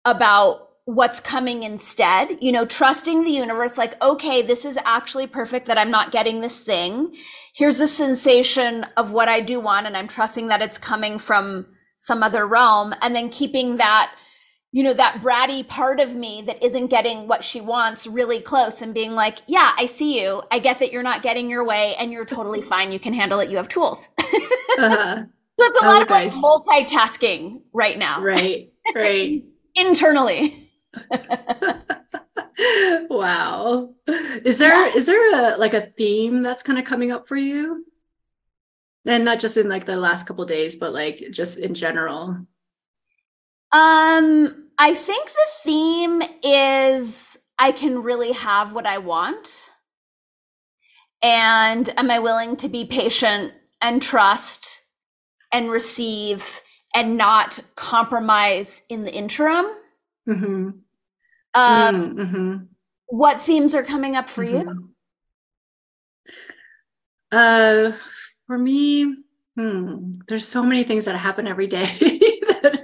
about 0.05 0.69
what's 0.85 1.19
coming 1.19 1.63
instead. 1.63 2.37
You 2.41 2.51
know, 2.51 2.65
trusting 2.65 3.23
the 3.23 3.31
universe, 3.31 3.77
like, 3.77 4.01
okay, 4.01 4.41
this 4.41 4.65
is 4.65 4.77
actually 4.85 5.27
perfect 5.27 5.65
that 5.67 5.77
I'm 5.77 5.91
not 5.91 6.11
getting 6.11 6.41
this 6.41 6.59
thing. 6.59 7.15
Here's 7.53 7.77
the 7.77 7.87
sensation 7.87 8.85
of 8.97 9.11
what 9.11 9.27
I 9.27 9.39
do 9.41 9.59
want, 9.59 9.87
and 9.87 9.97
I'm 9.97 10.07
trusting 10.07 10.47
that 10.47 10.61
it's 10.61 10.77
coming 10.77 11.19
from 11.19 11.67
some 11.97 12.23
other 12.23 12.47
realm. 12.47 12.93
And 13.01 13.15
then 13.15 13.29
keeping 13.29 13.77
that 13.77 14.15
you 14.73 14.83
know, 14.83 14.93
that 14.93 15.21
bratty 15.21 15.67
part 15.67 15.99
of 15.99 16.15
me 16.15 16.43
that 16.45 16.63
isn't 16.63 16.87
getting 16.87 17.27
what 17.27 17.43
she 17.43 17.59
wants 17.59 18.07
really 18.07 18.39
close 18.41 18.81
and 18.81 18.93
being 18.93 19.11
like, 19.11 19.39
yeah, 19.45 19.73
I 19.77 19.85
see 19.85 20.21
you. 20.21 20.43
I 20.49 20.59
get 20.59 20.79
that 20.79 20.93
you're 20.93 21.03
not 21.03 21.23
getting 21.23 21.49
your 21.49 21.65
way 21.65 21.95
and 21.95 22.11
you're 22.11 22.25
totally 22.25 22.61
fine. 22.71 22.91
You 22.91 22.99
can 22.99 23.13
handle 23.13 23.39
it. 23.41 23.49
You 23.49 23.57
have 23.57 23.67
tools. 23.67 24.07
uh-huh. 24.19 25.23
So 25.59 25.65
it's 25.65 25.81
a 25.81 25.85
lot 25.85 25.99
oh, 25.99 26.03
of 26.03 26.09
like 26.09 26.31
multitasking 26.31 27.61
right 27.73 27.97
now. 27.97 28.21
Right, 28.21 28.71
right. 28.95 29.43
Internally. 29.75 30.71
wow. 33.09 33.93
Is 34.07 34.57
there 34.59 34.87
yeah. 34.87 34.95
is 34.95 35.05
there 35.05 35.53
a 35.53 35.57
like 35.57 35.73
a 35.73 35.81
theme 35.81 36.41
that's 36.41 36.63
kind 36.63 36.79
of 36.79 36.85
coming 36.85 37.11
up 37.11 37.27
for 37.27 37.35
you? 37.35 37.85
And 39.05 39.23
not 39.23 39.39
just 39.39 39.57
in 39.57 39.69
like 39.69 39.85
the 39.85 39.97
last 39.97 40.25
couple 40.25 40.45
days, 40.45 40.77
but 40.77 40.93
like 40.93 41.23
just 41.31 41.59
in 41.59 41.73
general. 41.73 42.45
Um, 43.71 44.60
I 44.81 44.95
think 44.95 45.29
the 45.29 45.47
theme 45.61 46.23
is 46.41 47.37
I 47.59 47.71
can 47.71 48.01
really 48.01 48.31
have 48.31 48.73
what 48.73 48.87
I 48.87 48.97
want. 48.97 49.69
And 51.21 51.87
am 51.99 52.09
I 52.09 52.17
willing 52.17 52.55
to 52.57 52.67
be 52.67 52.85
patient 52.85 53.53
and 53.79 54.01
trust 54.01 54.81
and 55.51 55.69
receive 55.69 56.61
and 56.95 57.15
not 57.15 57.59
compromise 57.75 58.81
in 58.89 59.03
the 59.03 59.13
interim? 59.13 59.67
Mm-hmm. 60.27 60.69
Um, 61.53 62.15
mm-hmm. 62.15 62.57
What 63.05 63.39
themes 63.39 63.75
are 63.75 63.83
coming 63.83 64.15
up 64.15 64.29
for 64.31 64.43
mm-hmm. 64.43 64.67
you? 64.67 64.89
Uh, 67.31 67.91
for 68.47 68.57
me, 68.57 69.15
hmm, 69.55 70.13
there's 70.27 70.47
so 70.47 70.63
many 70.63 70.83
things 70.83 71.05
that 71.05 71.17
happen 71.17 71.45
every 71.47 71.67
day 71.67 72.19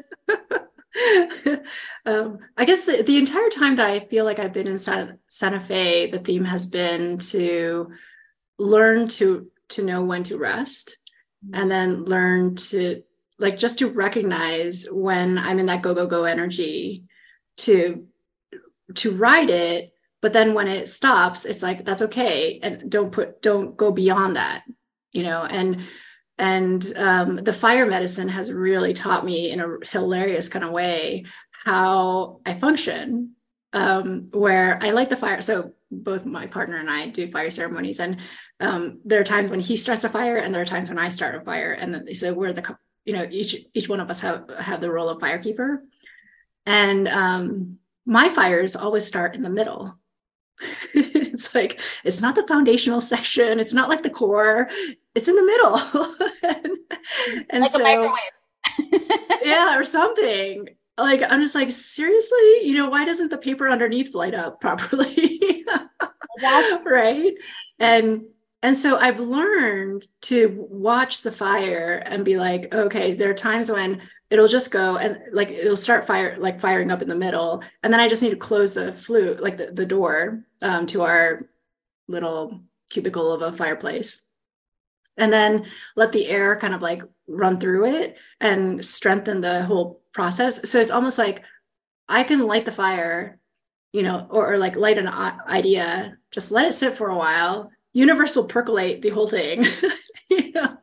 um, 2.07 2.39
I 2.55 2.63
guess 2.63 2.85
the, 2.85 3.03
the 3.03 3.17
entire 3.17 3.49
time 3.49 3.75
that 3.75 3.85
I 3.85 3.99
feel 3.99 4.23
like 4.23 4.39
I've 4.39 4.53
been 4.53 4.67
in 4.67 4.77
Santa, 4.77 5.17
Santa 5.27 5.59
Fe, 5.59 6.09
the 6.09 6.19
theme 6.19 6.45
has 6.45 6.67
been 6.67 7.17
to 7.17 7.91
learn 8.57 9.09
to 9.09 9.51
to 9.69 9.83
know 9.83 10.01
when 10.01 10.23
to 10.23 10.37
rest, 10.37 10.97
mm-hmm. 11.45 11.61
and 11.61 11.69
then 11.69 12.05
learn 12.05 12.55
to 12.55 13.03
like 13.39 13.57
just 13.57 13.79
to 13.79 13.89
recognize 13.89 14.87
when 14.89 15.37
I'm 15.37 15.59
in 15.59 15.65
that 15.65 15.81
go 15.81 15.93
go 15.93 16.07
go 16.07 16.23
energy, 16.23 17.03
to 17.57 18.07
to 18.95 19.11
ride 19.11 19.49
it. 19.49 19.91
But 20.21 20.31
then 20.31 20.53
when 20.53 20.69
it 20.69 20.87
stops, 20.87 21.45
it's 21.45 21.61
like 21.61 21.83
that's 21.83 22.03
okay, 22.03 22.61
and 22.63 22.89
don't 22.89 23.11
put 23.11 23.41
don't 23.41 23.75
go 23.75 23.91
beyond 23.91 24.37
that, 24.37 24.63
you 25.11 25.23
know, 25.23 25.43
and 25.43 25.81
and 26.37 26.93
um, 26.95 27.35
the 27.37 27.53
fire 27.53 27.85
medicine 27.85 28.29
has 28.29 28.51
really 28.51 28.93
taught 28.93 29.25
me 29.25 29.51
in 29.51 29.59
a 29.59 29.77
hilarious 29.91 30.47
kind 30.49 30.63
of 30.63 30.71
way 30.71 31.25
how 31.67 32.39
I 32.45 32.53
function. 32.53 33.33
Um, 33.74 34.29
where 34.31 34.79
I 34.81 34.91
like 34.91 35.09
the 35.09 35.17
fire. 35.17 35.41
So 35.41 35.74
both 35.91 36.25
my 36.25 36.47
partner 36.47 36.77
and 36.77 36.89
I 36.89 37.09
do 37.09 37.29
fire 37.29 37.51
ceremonies, 37.51 38.00
and 38.00 38.21
um, 38.62 39.01
there 39.03 39.19
are 39.19 39.25
times 39.25 39.50
when 39.50 39.59
he 39.59 39.75
starts 39.75 40.05
a 40.05 40.09
fire, 40.09 40.38
and 40.38 40.55
there 40.55 40.62
are 40.62 40.65
times 40.74 40.88
when 40.88 40.97
I 40.97 41.09
start 41.09 41.36
a 41.36 41.41
fire, 41.41 41.74
and 41.74 41.93
then, 41.93 42.13
so 42.15 42.33
we're 42.33 42.53
the 42.53 42.77
you 43.03 43.13
know 43.13 43.27
each 43.29 43.55
each 43.74 43.89
one 43.89 44.00
of 44.00 44.09
us 44.09 44.21
have 44.21 44.50
have 44.57 44.79
the 44.79 44.89
role 44.89 45.09
of 45.09 45.21
firekeeper, 45.21 45.79
and 46.65 47.07
um, 47.09 47.77
my 48.05 48.29
fires 48.29 48.77
always 48.77 49.05
start 49.05 49.36
in 49.36 49.43
the 49.43 49.50
middle. 49.50 50.00
it's 50.93 51.53
like 51.53 51.79
it's 52.05 52.21
not 52.21 52.33
the 52.33 52.47
foundational 52.47 53.00
section 53.00 53.59
it's 53.59 53.75
not 53.75 53.89
like 53.89 54.01
the 54.01 54.09
core 54.09 54.67
it's 55.13 55.27
in 55.27 55.36
the 55.36 55.45
middle 55.45 55.75
and, 56.43 57.45
and 57.51 57.62
like 57.62 57.69
so 57.69 58.15
yeah 59.43 59.77
or 59.77 59.83
something 59.83 60.67
like 60.98 61.22
i'm 61.30 61.42
just 61.42 61.56
like 61.56 61.72
seriously? 61.72 62.62
You 62.63 62.75
know 62.75 62.89
why 62.89 63.06
doesn't 63.06 63.30
the 63.30 63.38
paper 63.38 63.70
underneath 63.70 64.13
light 64.13 64.36
up 64.36 64.62
properly? 64.62 65.66
Right? 66.86 67.34
And 67.80 68.25
and 68.63 68.75
so 68.75 68.98
i've 68.98 69.20
learned 69.20 70.06
to 70.22 70.68
watch 70.70 71.22
the 71.22 71.32
fire 71.32 72.01
and 72.06 72.25
be 72.25 72.38
like 72.38 72.74
okay 72.74 73.13
there 73.13 73.30
are 73.30 73.36
times 73.36 73.72
when 73.72 74.01
it'll 74.32 74.48
just 74.48 74.72
go 74.72 74.98
and 74.98 75.20
like 75.32 75.50
it'll 75.51 75.77
start 75.77 76.08
fire 76.08 76.36
like 76.39 76.60
firing 76.60 76.92
up 76.92 77.04
in 77.04 77.08
the 77.08 77.16
middle 77.16 77.63
and 77.84 77.94
then 77.94 78.00
i 78.00 78.08
just 78.08 78.24
need 78.24 78.32
to 78.32 78.36
close 78.36 78.74
the 78.74 78.92
flue 78.94 79.36
like 79.36 79.58
the, 79.58 79.68
the 79.68 79.86
door 79.86 80.44
um, 80.63 80.88
to 80.88 81.04
our 81.04 81.39
little 82.08 82.62
cubicle 82.89 83.32
of 83.32 83.42
a 83.42 83.51
fireplace. 83.51 84.25
And 85.18 85.34
then 85.34 85.66
let 85.96 86.12
the 86.12 86.27
air 86.27 86.56
kind 86.58 86.74
of 86.74 86.82
like 86.82 87.01
run 87.27 87.60
through 87.60 87.86
it 87.86 88.17
and 88.39 88.84
strengthen 88.84 89.41
the 89.41 89.63
whole 89.63 90.01
process 90.13 90.69
so 90.69 90.79
it's 90.79 90.91
almost 90.91 91.17
like 91.17 91.43
i 92.07 92.24
can 92.24 92.41
light 92.41 92.65
the 92.65 92.72
fire 92.72 93.39
you 93.91 94.03
know 94.03 94.27
or, 94.29 94.53
or 94.53 94.57
like 94.57 94.75
light 94.75 94.98
an 94.98 95.07
idea 95.07 96.17
just 96.31 96.51
let 96.51 96.65
it 96.65 96.74
sit 96.74 96.93
for 96.93 97.10
a 97.10 97.17
while 97.17 97.69
universe 97.93 98.36
will 98.36 98.46
percolate 98.46 99.01
the 99.01 99.10
whole 99.10 99.27
thing 99.27 99.65
you 100.29 100.51
know 100.51 100.77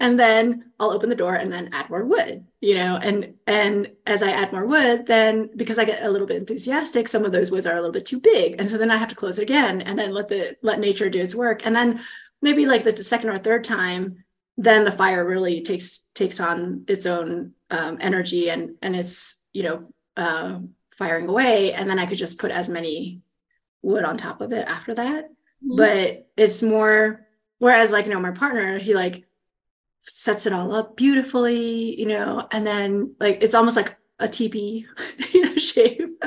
and 0.00 0.18
then 0.18 0.72
I'll 0.78 0.90
open 0.90 1.08
the 1.08 1.16
door 1.16 1.34
and 1.34 1.52
then 1.52 1.70
add 1.72 1.88
more 1.88 2.04
wood, 2.04 2.46
you 2.60 2.74
know, 2.74 2.96
and 2.96 3.34
and 3.46 3.90
as 4.06 4.22
I 4.22 4.30
add 4.30 4.52
more 4.52 4.66
wood, 4.66 5.06
then 5.06 5.50
because 5.56 5.78
I 5.78 5.84
get 5.84 6.04
a 6.04 6.10
little 6.10 6.26
bit 6.26 6.36
enthusiastic, 6.36 7.08
some 7.08 7.24
of 7.24 7.32
those 7.32 7.50
woods 7.50 7.66
are 7.66 7.72
a 7.72 7.80
little 7.80 7.92
bit 7.92 8.06
too 8.06 8.20
big. 8.20 8.56
And 8.58 8.68
so 8.68 8.78
then 8.78 8.90
I 8.90 8.96
have 8.96 9.08
to 9.08 9.14
close 9.14 9.38
it 9.38 9.42
again 9.42 9.82
and 9.82 9.98
then 9.98 10.12
let 10.12 10.28
the 10.28 10.56
let 10.62 10.80
nature 10.80 11.08
do 11.08 11.22
its 11.22 11.34
work. 11.34 11.64
And 11.64 11.74
then 11.74 12.00
maybe 12.42 12.66
like 12.66 12.84
the 12.84 12.96
second 13.02 13.30
or 13.30 13.38
third 13.38 13.64
time, 13.64 14.24
then 14.56 14.84
the 14.84 14.92
fire 14.92 15.24
really 15.24 15.62
takes 15.62 16.06
takes 16.14 16.40
on 16.40 16.84
its 16.88 17.06
own 17.06 17.52
um, 17.70 17.98
energy 18.00 18.50
and 18.50 18.76
and 18.80 18.96
it's, 18.96 19.40
you 19.52 19.62
know, 19.62 19.92
uh, 20.16 20.58
firing 20.92 21.28
away. 21.28 21.72
And 21.72 21.88
then 21.88 21.98
I 21.98 22.06
could 22.06 22.18
just 22.18 22.38
put 22.38 22.50
as 22.50 22.68
many 22.68 23.20
wood 23.82 24.04
on 24.04 24.16
top 24.16 24.40
of 24.40 24.52
it 24.52 24.66
after 24.66 24.94
that. 24.94 25.24
Mm-hmm. 25.64 25.76
But 25.76 26.28
it's 26.36 26.62
more 26.62 27.26
whereas 27.58 27.92
like, 27.92 28.06
you 28.06 28.12
know, 28.12 28.20
my 28.20 28.30
partner, 28.30 28.78
he 28.78 28.94
like 28.94 29.26
sets 30.00 30.46
it 30.46 30.52
all 30.52 30.74
up 30.74 30.96
beautifully, 30.96 31.98
you 31.98 32.06
know, 32.06 32.46
and 32.50 32.66
then 32.66 33.14
like 33.20 33.42
it's 33.42 33.54
almost 33.54 33.76
like 33.76 33.96
a 34.18 34.28
teepee 34.28 34.86
you 35.34 35.44
know, 35.44 35.54
shape. 35.56 36.24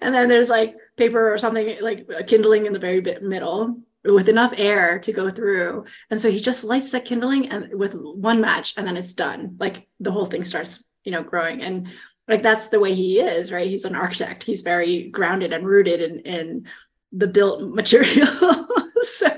and 0.00 0.14
then 0.14 0.28
there's 0.28 0.50
like 0.50 0.76
paper 0.96 1.32
or 1.32 1.38
something 1.38 1.76
like 1.80 2.08
kindling 2.26 2.66
in 2.66 2.72
the 2.72 2.78
very 2.78 3.00
bit 3.00 3.22
middle 3.22 3.78
with 4.04 4.28
enough 4.28 4.54
air 4.56 4.98
to 5.00 5.12
go 5.12 5.30
through. 5.30 5.84
And 6.10 6.20
so 6.20 6.30
he 6.30 6.40
just 6.40 6.64
lights 6.64 6.90
that 6.90 7.04
kindling 7.04 7.50
and 7.50 7.74
with 7.78 7.94
one 7.94 8.40
match 8.40 8.74
and 8.76 8.86
then 8.86 8.96
it's 8.96 9.12
done. 9.12 9.56
Like 9.58 9.88
the 9.98 10.12
whole 10.12 10.24
thing 10.24 10.44
starts, 10.44 10.84
you 11.04 11.12
know, 11.12 11.22
growing. 11.22 11.62
And 11.62 11.88
like 12.26 12.42
that's 12.42 12.66
the 12.66 12.80
way 12.80 12.94
he 12.94 13.20
is, 13.20 13.52
right? 13.52 13.68
He's 13.68 13.84
an 13.84 13.94
architect. 13.94 14.44
He's 14.44 14.62
very 14.62 15.10
grounded 15.10 15.52
and 15.52 15.66
rooted 15.66 16.00
in 16.00 16.20
in 16.20 16.66
the 17.12 17.26
built 17.26 17.62
material. 17.74 18.66
so 19.02 19.28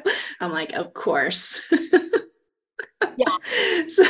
I'm 0.41 0.53
like, 0.53 0.73
of 0.75 0.95
course. 0.95 1.61
yeah. 3.17 3.37
So. 3.89 4.05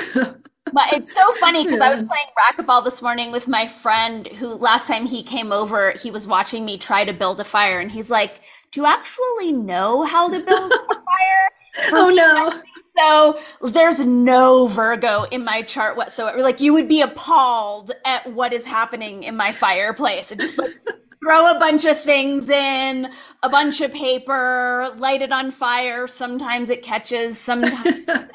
But 0.75 0.93
it's 0.95 1.13
so 1.13 1.31
funny 1.33 1.65
because. 1.65 1.81
I 1.81 1.91
was 1.91 2.03
playing 2.03 2.27
racquetball 2.39 2.83
this 2.83 3.03
morning 3.03 3.31
with 3.31 3.47
my 3.47 3.69
friend 3.69 4.27
who 4.27 4.49
last 4.49 4.89
time 4.89 5.07
he 5.07 5.23
came 5.23 5.53
over, 5.53 5.93
he 5.93 6.11
was 6.11 6.27
watching 6.27 6.65
me 6.65 6.79
try 6.79 7.05
to 7.05 7.13
build 7.13 7.41
a 7.41 7.45
fire 7.45 7.79
and 7.79 7.91
he's 7.91 8.11
like, 8.11 8.41
to 8.73 8.87
actually 8.87 9.53
know 9.53 10.03
how 10.03 10.29
to 10.29 10.41
build 10.41 10.73
a 10.73 10.95
fire. 10.95 11.93
oh 11.93 12.11
no. 12.11 12.63
So 12.85 13.39
there's 13.63 14.01
no 14.01 14.67
Virgo 14.67 15.23
in 15.25 15.45
my 15.45 15.63
chart 15.63 15.97
whatsoever. 15.97 16.41
Like 16.43 16.61
you 16.61 16.75
would 16.75 16.89
be 16.89 17.01
appalled 17.01 17.93
at 18.05 18.31
what 18.33 18.53
is 18.53 18.67
happening 18.67 19.23
in 19.23 19.37
my 19.37 19.53
fireplace. 19.53 20.31
It 20.31 20.41
just 20.41 20.59
like 20.59 20.75
throw 21.25 21.51
a 21.51 21.59
bunch 21.59 21.85
of 21.85 21.99
things 21.99 22.51
in, 22.51 23.09
a 23.43 23.49
bunch 23.49 23.81
of 23.81 23.93
paper, 23.93 24.93
light 24.99 25.23
it 25.23 25.33
on 25.33 25.51
fire. 25.51 26.07
Sometimes 26.07 26.69
it 26.69 26.83
catches, 26.83 27.39
sometimes 27.39 27.87
it 27.87 28.07
doesn't. 28.07 28.29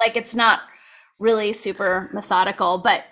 Like 0.00 0.16
it's 0.16 0.34
not 0.34 0.60
really 1.18 1.52
super 1.52 2.10
methodical, 2.12 2.78
but 2.78 3.04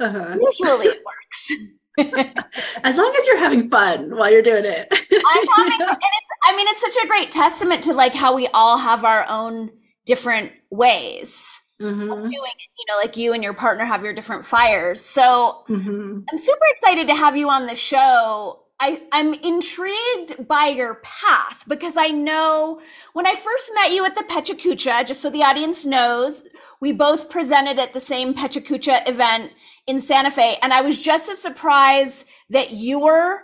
uh-huh. 0.00 0.36
usually 0.40 0.86
it 0.86 1.02
works. 1.04 1.52
As 1.98 2.96
long 2.96 3.14
as 3.18 3.26
you're 3.26 3.38
having 3.38 3.70
fun 3.70 4.16
while 4.16 4.30
you're 4.30 4.42
doing 4.42 4.64
it. 4.64 4.88
I'm 4.90 5.46
having, 5.56 5.86
and 5.86 5.98
it's, 5.98 6.30
I 6.44 6.56
mean, 6.56 6.66
it's 6.68 6.80
such 6.80 6.96
a 7.04 7.06
great 7.06 7.30
testament 7.30 7.82
to 7.84 7.92
like 7.92 8.14
how 8.14 8.34
we 8.34 8.48
all 8.48 8.78
have 8.78 9.04
our 9.04 9.24
own 9.28 9.70
different 10.06 10.52
ways 10.70 11.46
mm-hmm. 11.80 12.10
of 12.10 12.18
doing 12.18 12.30
it. 12.30 12.70
You 12.78 12.84
know, 12.88 12.96
like 13.00 13.16
you 13.16 13.32
and 13.32 13.42
your 13.42 13.54
partner 13.54 13.84
have 13.84 14.02
your 14.02 14.14
different 14.14 14.44
fires. 14.44 15.00
So 15.00 15.62
mm-hmm. 15.68 16.20
I'm 16.30 16.38
super 16.38 16.66
excited 16.70 17.08
to 17.08 17.14
have 17.14 17.36
you 17.36 17.48
on 17.48 17.66
the 17.66 17.74
show. 17.74 18.60
I, 18.80 19.02
I'm 19.12 19.34
intrigued 19.34 20.48
by 20.48 20.66
your 20.66 20.96
path 20.96 21.64
because 21.68 21.96
I 21.96 22.08
know 22.08 22.80
when 23.12 23.24
I 23.24 23.34
first 23.34 23.70
met 23.72 23.92
you 23.92 24.04
at 24.04 24.16
the 24.16 24.24
PechaKucha, 24.24 25.06
just 25.06 25.22
so 25.22 25.30
the 25.30 25.44
audience 25.44 25.86
knows, 25.86 26.44
we 26.80 26.92
both 26.92 27.30
presented 27.30 27.78
at 27.78 27.94
the 27.94 28.00
same 28.00 28.34
PechaKucha 28.34 29.08
event 29.08 29.52
in 29.86 30.00
Santa 30.00 30.30
Fe. 30.30 30.58
And 30.62 30.72
I 30.72 30.80
was 30.80 31.00
just 31.00 31.30
as 31.30 31.38
surprised 31.38 32.26
that 32.50 32.70
you 32.70 32.98
were 33.00 33.40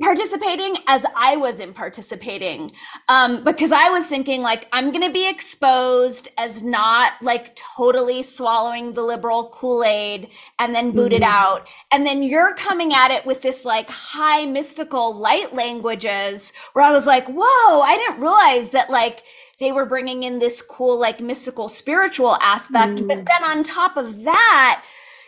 participating 0.00 0.76
as 0.88 1.04
I 1.14 1.36
was 1.36 1.60
in 1.60 1.74
participating. 1.74 2.72
Um, 3.08 3.44
because 3.44 3.70
I 3.70 3.90
was 3.90 4.06
thinking 4.06 4.42
like, 4.42 4.66
I'm 4.72 4.90
going 4.90 5.06
to 5.06 5.12
be 5.12 5.28
exposed 5.28 6.28
as 6.38 6.64
not 6.64 7.12
like 7.20 7.54
totally 7.54 8.22
swallowing 8.22 8.94
the 8.94 9.02
liberal 9.02 9.50
Kool-Aid 9.50 10.30
and 10.58 10.74
then 10.74 10.92
booted 10.92 11.22
mm-hmm. 11.22 11.32
out. 11.32 11.68
And 11.92 12.04
then 12.06 12.22
you're 12.22 12.54
coming 12.54 12.92
at 12.94 13.10
it 13.12 13.26
with 13.26 13.42
this 13.42 13.64
like 13.64 13.90
high 13.90 14.46
mystical 14.46 15.14
light 15.14 15.54
languages 15.54 16.52
where 16.72 16.84
I 16.84 16.90
was 16.90 17.06
like, 17.06 17.28
whoa, 17.28 17.80
I 17.82 17.96
didn't 17.96 18.20
realize 18.20 18.70
that 18.70 18.90
like, 18.90 19.22
they 19.60 19.70
were 19.70 19.86
bringing 19.86 20.24
in 20.24 20.40
this 20.40 20.60
cool, 20.62 20.98
like 20.98 21.20
mystical 21.20 21.68
spiritual 21.68 22.36
aspect. 22.40 23.00
Mm. 23.00 23.08
But 23.08 23.26
then 23.26 23.44
on 23.44 23.62
top 23.62 23.96
of 23.96 24.24
that, 24.24 24.82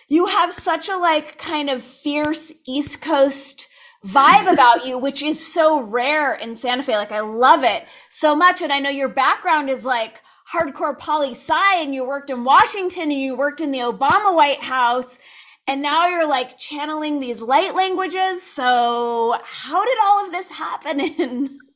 you 0.09 0.27
have 0.27 0.53
such 0.53 0.89
a 0.89 0.97
like 0.97 1.39
kind 1.39 1.71
of 1.71 1.83
fierce 1.83 2.53
East 2.67 3.01
Coast 3.01 3.69
vibe 4.07 4.53
about 4.53 4.87
you, 4.87 4.99
which 4.99 5.23
is 5.23 5.45
so 5.45 5.81
rare 5.81 6.35
in 6.35 6.55
Santa 6.55 6.83
Fe. 6.83 6.97
Like 6.97 7.13
I 7.13 7.21
love 7.21 7.65
it 7.65 7.85
so 8.11 8.37
much. 8.37 8.63
And 8.63 8.73
I 8.73 8.79
know 8.79 8.91
your 8.91 9.09
background 9.09 9.71
is 9.71 9.85
like 9.85 10.21
hardcore 10.53 10.99
poli 10.99 11.31
sci 11.31 11.81
and 11.81 11.95
you 11.95 12.05
worked 12.05 12.31
in 12.31 12.45
Washington 12.45 13.05
and 13.05 13.21
you 13.21 13.35
worked 13.35 13.61
in 13.61 13.71
the 13.71 13.79
Obama 13.79 14.35
White 14.35 14.63
House. 14.63 15.19
And 15.67 15.81
now 15.81 16.09
you're 16.09 16.29
like 16.29 16.59
channeling 16.59 17.19
these 17.19 17.41
light 17.41 17.75
languages. 17.75 18.43
So 18.43 19.39
how 19.43 19.85
did 19.85 19.99
all 20.03 20.27
of 20.27 20.33
this 20.33 20.51
happen? 20.51 21.01
in? 21.01 21.59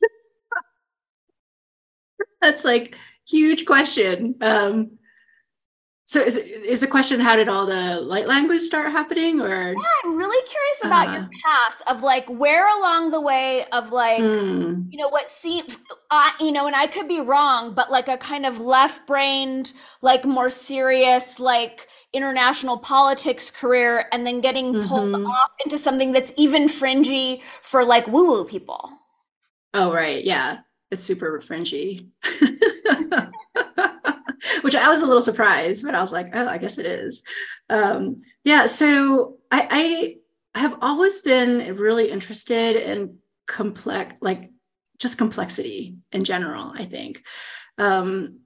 That's 2.42 2.64
like 2.64 2.94
huge 3.26 3.64
question. 3.64 4.35
Um, 4.42 4.98
so 6.09 6.23
is 6.23 6.38
is 6.38 6.81
the 6.81 6.87
question 6.87 7.21
how 7.21 7.37
did 7.37 7.51
all 7.51 7.66
the 7.66 8.01
light 8.01 8.27
language 8.27 8.62
start 8.62 8.90
happening 8.90 9.42
or 9.42 9.73
Yeah, 9.73 9.83
I'm 10.05 10.16
really 10.16 10.42
curious 10.49 10.85
about 10.85 11.09
uh, 11.09 11.12
your 11.12 11.31
path 11.44 11.83
of 11.87 12.03
like 12.03 12.27
where 12.29 12.66
along 12.79 13.11
the 13.11 13.21
way 13.21 13.66
of 13.73 13.92
like 13.92 14.21
mm. 14.21 14.90
you 14.90 14.99
know 14.99 15.11
what 15.11 15.29
seems 15.29 15.77
uh, 16.11 16.31
you 16.40 16.51
know 16.51 16.66
and 16.66 16.75
I 16.75 16.87
could 16.87 17.09
be 17.09 17.21
wrong 17.21 17.75
but 17.75 17.90
like 17.90 18.09
a 18.09 18.16
kind 18.16 18.47
of 18.47 18.59
left-brained 18.59 19.75
like 20.01 20.25
more 20.25 20.49
serious 20.49 21.38
like 21.38 21.87
international 22.14 22.79
politics 22.79 23.51
career 23.51 24.07
and 24.11 24.27
then 24.27 24.40
getting 24.40 24.73
pulled 24.73 25.12
mm-hmm. 25.12 25.27
off 25.27 25.55
into 25.62 25.77
something 25.77 26.12
that's 26.12 26.33
even 26.38 26.68
fringy 26.68 27.42
for 27.61 27.85
like 27.85 28.07
woo-woo 28.07 28.47
people. 28.47 28.90
Oh 29.75 29.92
right, 29.92 30.25
yeah. 30.25 30.61
It's 30.90 31.03
super 31.03 31.38
fringy. 31.42 32.09
which 34.62 34.74
I 34.74 34.88
was 34.88 35.03
a 35.03 35.07
little 35.07 35.20
surprised, 35.20 35.85
but 35.85 35.94
I 35.94 36.01
was 36.01 36.12
like, 36.12 36.31
oh, 36.35 36.46
I 36.46 36.59
guess 36.59 36.79
it 36.79 36.87
is. 36.87 37.22
Um, 37.68 38.16
yeah. 38.44 38.66
So 38.66 39.37
I, 39.51 40.18
I 40.55 40.61
have 40.61 40.79
always 40.83 41.20
been 41.20 41.77
really 41.77 42.11
interested 42.11 42.77
in 42.77 43.18
complex, 43.46 44.14
like 44.20 44.51
just 44.98 45.18
complexity 45.18 45.96
in 46.12 46.24
general, 46.24 46.72
I 46.74 46.85
think. 46.85 47.24
Um, 47.79 48.40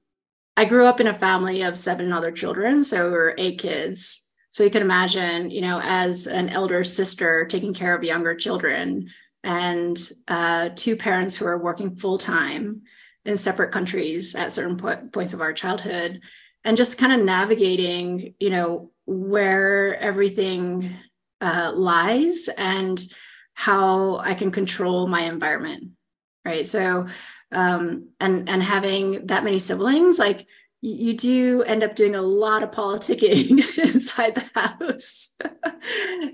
I 0.57 0.67
grew 0.67 0.87
up 0.87 1.01
in 1.01 1.07
a 1.07 1.15
family 1.15 1.63
of 1.63 1.79
seven 1.79 2.13
other 2.13 2.31
children. 2.31 2.85
So 2.85 3.07
we 3.07 3.11
were 3.11 3.35
eight 3.39 3.59
kids. 3.59 4.27
So 4.51 4.63
you 4.63 4.71
can 4.71 4.83
imagine, 4.83 5.51
you 5.51 5.63
know, 5.63 5.81
as 5.83 6.27
an 6.27 6.51
elder 6.51 6.85
sister 6.85 7.47
taking 7.47 7.73
care 7.73 7.95
of 7.97 8.05
younger 8.05 8.35
children 8.35 9.09
and 9.43 9.99
uh, 10.29 10.69
two 10.77 10.95
parents 10.97 11.35
who 11.35 11.47
are 11.47 11.59
working 11.59 11.97
full 11.97 12.19
time 12.19 12.83
in 13.25 13.37
separate 13.37 13.73
countries 13.73 14.35
at 14.35 14.53
certain 14.53 14.77
po- 14.77 15.09
points 15.13 15.33
of 15.33 15.41
our 15.41 15.53
childhood 15.53 16.21
and 16.65 16.77
just 16.77 16.99
kind 16.99 17.13
of 17.13 17.25
navigating 17.25 18.35
you 18.41 18.51
know 18.51 18.91
where 19.07 19.99
everything 19.99 20.91
uh, 21.41 21.73
lies 21.75 22.49
and 22.57 23.01
how 23.55 24.17
i 24.19 24.35
can 24.35 24.51
control 24.51 25.07
my 25.07 25.23
environment 25.23 25.93
right? 26.45 26.67
So 26.67 27.07
um, 27.51 28.09
and 28.21 28.49
and 28.49 28.63
having 28.63 29.27
that 29.27 29.45
many 29.45 29.59
siblings 29.59 30.19
like 30.19 30.47
you 30.81 31.15
do 31.15 31.63
end 31.63 31.85
up 31.85 31.95
doing 31.95 32.17
a 32.17 32.23
lot 32.23 32.63
of 32.63 32.73
politicking 32.73 33.51
inside 33.79 34.35
the 34.35 34.51
house. 34.55 35.35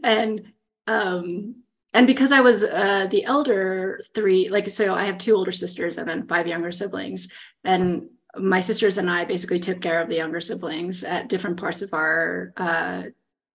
And 0.05 0.53
um, 0.87 1.63
and 1.95 2.07
because 2.07 2.33
I 2.33 2.41
was 2.41 2.65
uh, 2.65 3.07
the 3.11 3.25
elder 3.25 4.01
three, 4.15 4.49
like, 4.49 4.69
so 4.69 4.95
I 4.95 5.07
have 5.07 5.19
two 5.19 5.35
older 5.35 5.53
sisters 5.53 5.99
and 5.99 6.09
then 6.09 6.27
five 6.27 6.47
younger 6.47 6.71
siblings. 6.71 7.33
And 7.65 8.09
my 8.37 8.61
sisters 8.61 8.99
and 8.99 9.11
I 9.11 9.25
basically 9.25 9.59
took 9.59 9.81
care 9.81 10.01
of 10.01 10.09
the 10.09 10.17
younger 10.17 10.41
siblings 10.41 11.03
at 11.03 11.29
different 11.29 11.59
parts 11.59 11.83
of 11.83 11.95
our 11.95 12.53
uh, 12.57 13.05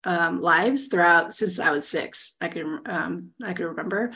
um, 0.03 0.41
lives 0.41 0.87
throughout 0.87 1.33
since 1.33 1.59
I 1.59 1.71
was 1.71 1.87
six. 1.87 2.35
I 2.39 2.47
can 2.49 2.81
um, 2.85 3.31
I 3.43 3.53
can 3.53 3.65
remember, 3.65 4.13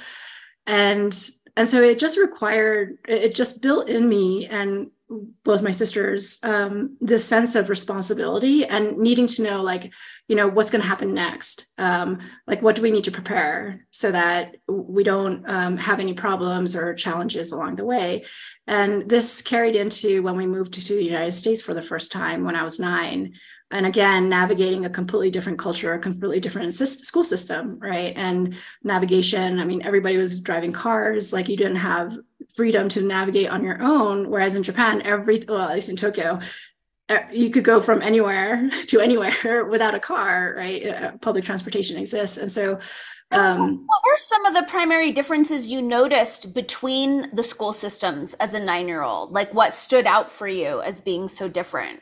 and 0.66 1.14
and 1.58 1.68
so 1.68 1.82
it 1.82 2.00
just 2.00 2.18
required 2.18 2.98
it 3.08 3.36
just 3.36 3.62
built 3.62 3.90
in 3.90 4.08
me 4.08 4.48
and 4.48 4.92
both 5.44 5.62
my 5.62 5.72
sisters 5.72 6.40
um, 6.44 6.98
this 7.02 7.26
sense 7.26 7.56
of 7.56 7.70
responsibility 7.70 8.66
and 8.66 8.98
needing 8.98 9.28
to 9.28 9.44
know 9.44 9.62
like 9.62 9.92
you 10.28 10.36
know 10.36 10.48
what's 10.48 10.72
going 10.72 10.82
to 10.82 10.88
happen 10.88 11.14
next? 11.14 11.68
Um, 11.78 12.20
like 12.48 12.62
what 12.62 12.76
do 12.76 12.82
we 12.82 12.92
need 12.92 13.04
to 13.04 13.12
prepare 13.12 13.86
so 13.92 14.12
that 14.12 14.56
we 14.68 15.04
don't 15.04 15.50
um, 15.50 15.78
have 15.78 16.00
any 16.00 16.14
problems 16.14 16.76
or 16.76 16.94
challenges 16.94 17.52
along 17.52 17.76
the 17.76 17.86
way? 17.86 18.24
And 18.66 19.10
this 19.10 19.42
carried 19.42 19.76
into 19.76 20.24
when 20.24 20.38
we 20.38 20.48
moved 20.48 20.74
to 20.74 20.96
the 20.96 21.04
united 21.04 21.34
states 21.34 21.62
for 21.62 21.74
the 21.74 21.82
first 21.82 22.12
time 22.12 22.46
when 22.46 22.56
i 22.56 22.64
was 22.64 22.80
nine 22.80 23.34
and 23.72 23.86
again 23.86 24.30
navigating 24.30 24.86
a 24.86 24.90
completely 24.90 25.32
different 25.32 25.60
culture 25.60 25.94
a 25.94 26.00
completely 26.00 26.40
different 26.40 26.74
school 26.74 27.24
system 27.24 27.78
right? 27.80 28.14
And 28.16 28.56
navigation 28.84 29.60
i 29.60 29.66
mean 29.66 29.82
everybody 29.82 30.18
was 30.18 30.42
driving 30.42 30.72
cars 30.72 31.34
like 31.34 31.50
you 31.50 31.58
didn't 31.58 31.78
have 31.78 32.18
freedom 32.54 32.88
to 32.88 33.02
navigate 33.02 33.50
on 33.50 33.64
your 33.64 33.82
own. 33.82 34.30
Whereas 34.30 34.56
in 34.56 34.64
japan 34.64 35.02
every 35.02 35.44
well 35.48 35.70
at 35.70 35.76
least 35.76 35.90
in 35.90 35.96
tokyo 35.96 36.40
you 37.32 37.50
could 37.50 37.64
go 37.64 37.82
from 37.82 38.02
anywhere 38.02 38.70
to 38.88 39.00
anywhere 39.00 39.66
without 39.70 39.96
a 39.96 40.00
car 40.00 40.56
right? 40.58 40.88
Uh, 40.88 41.12
public 41.18 41.44
transportation 41.44 41.98
exists. 41.98 42.38
And 42.38 42.52
so 42.52 42.80
um, 43.32 43.84
what 43.88 44.02
were 44.06 44.18
some 44.18 44.46
of 44.46 44.54
the 44.54 44.64
primary 44.64 45.12
differences 45.12 45.68
you 45.68 45.82
noticed 45.82 46.54
between 46.54 47.30
the 47.34 47.44
school 47.44 47.74
systems 47.74 48.36
as 48.36 48.54
a 48.54 48.60
nine 48.60 48.88
year 48.88 49.02
old 49.02 49.32
like 49.32 49.54
what 49.54 49.74
stood 49.74 50.06
out 50.06 50.30
for 50.30 50.48
you 50.48 50.82
as 50.82 51.02
being 51.02 51.28
so 51.28 51.48
different 51.48 52.02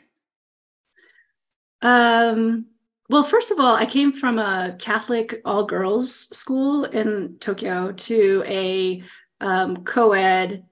um, 1.81 2.67
well, 3.09 3.23
first 3.23 3.51
of 3.51 3.59
all, 3.59 3.75
I 3.75 3.85
came 3.85 4.13
from 4.13 4.39
a 4.39 4.75
Catholic 4.79 5.41
all 5.43 5.65
girls 5.65 6.35
school 6.35 6.85
in 6.85 7.35
Tokyo 7.39 7.91
to 7.91 8.43
a 8.47 9.03
um, 9.41 9.83
co 9.83 10.13
ed 10.13 10.63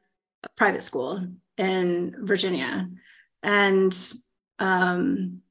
private 0.56 0.84
school 0.84 1.28
in 1.58 2.16
Virginia. 2.20 2.90
And 3.44 3.96
um, 4.60 5.42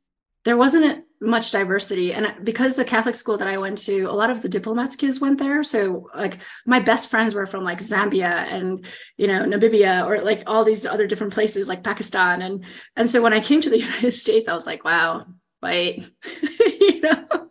there 0.44 0.56
wasn't 0.56 1.04
much 1.20 1.50
diversity. 1.50 2.14
And 2.14 2.44
because 2.44 2.76
the 2.76 2.84
Catholic 2.84 3.16
school 3.16 3.36
that 3.38 3.48
I 3.48 3.58
went 3.58 3.78
to, 3.78 4.04
a 4.04 4.12
lot 4.12 4.30
of 4.30 4.40
the 4.40 4.48
diplomats 4.48 4.96
kids 4.96 5.20
went 5.20 5.38
there. 5.38 5.64
So 5.64 6.08
like 6.14 6.38
my 6.64 6.80
best 6.80 7.10
friends 7.10 7.34
were 7.34 7.46
from 7.46 7.64
like 7.64 7.80
Zambia 7.80 8.30
and, 8.50 8.86
you 9.16 9.26
know, 9.26 9.44
Namibia 9.44 10.06
or 10.06 10.22
like 10.22 10.44
all 10.46 10.64
these 10.64 10.86
other 10.86 11.06
different 11.06 11.34
places 11.34 11.68
like 11.68 11.82
Pakistan. 11.82 12.40
And, 12.40 12.64
and 12.96 13.10
so 13.10 13.20
when 13.20 13.32
I 13.32 13.40
came 13.40 13.60
to 13.60 13.70
the 13.70 13.78
United 13.88 14.12
States, 14.12 14.48
I 14.48 14.54
was 14.54 14.66
like, 14.66 14.84
wow, 14.84 15.26
fight, 15.60 16.04
you 16.80 17.00
know. 17.00 17.50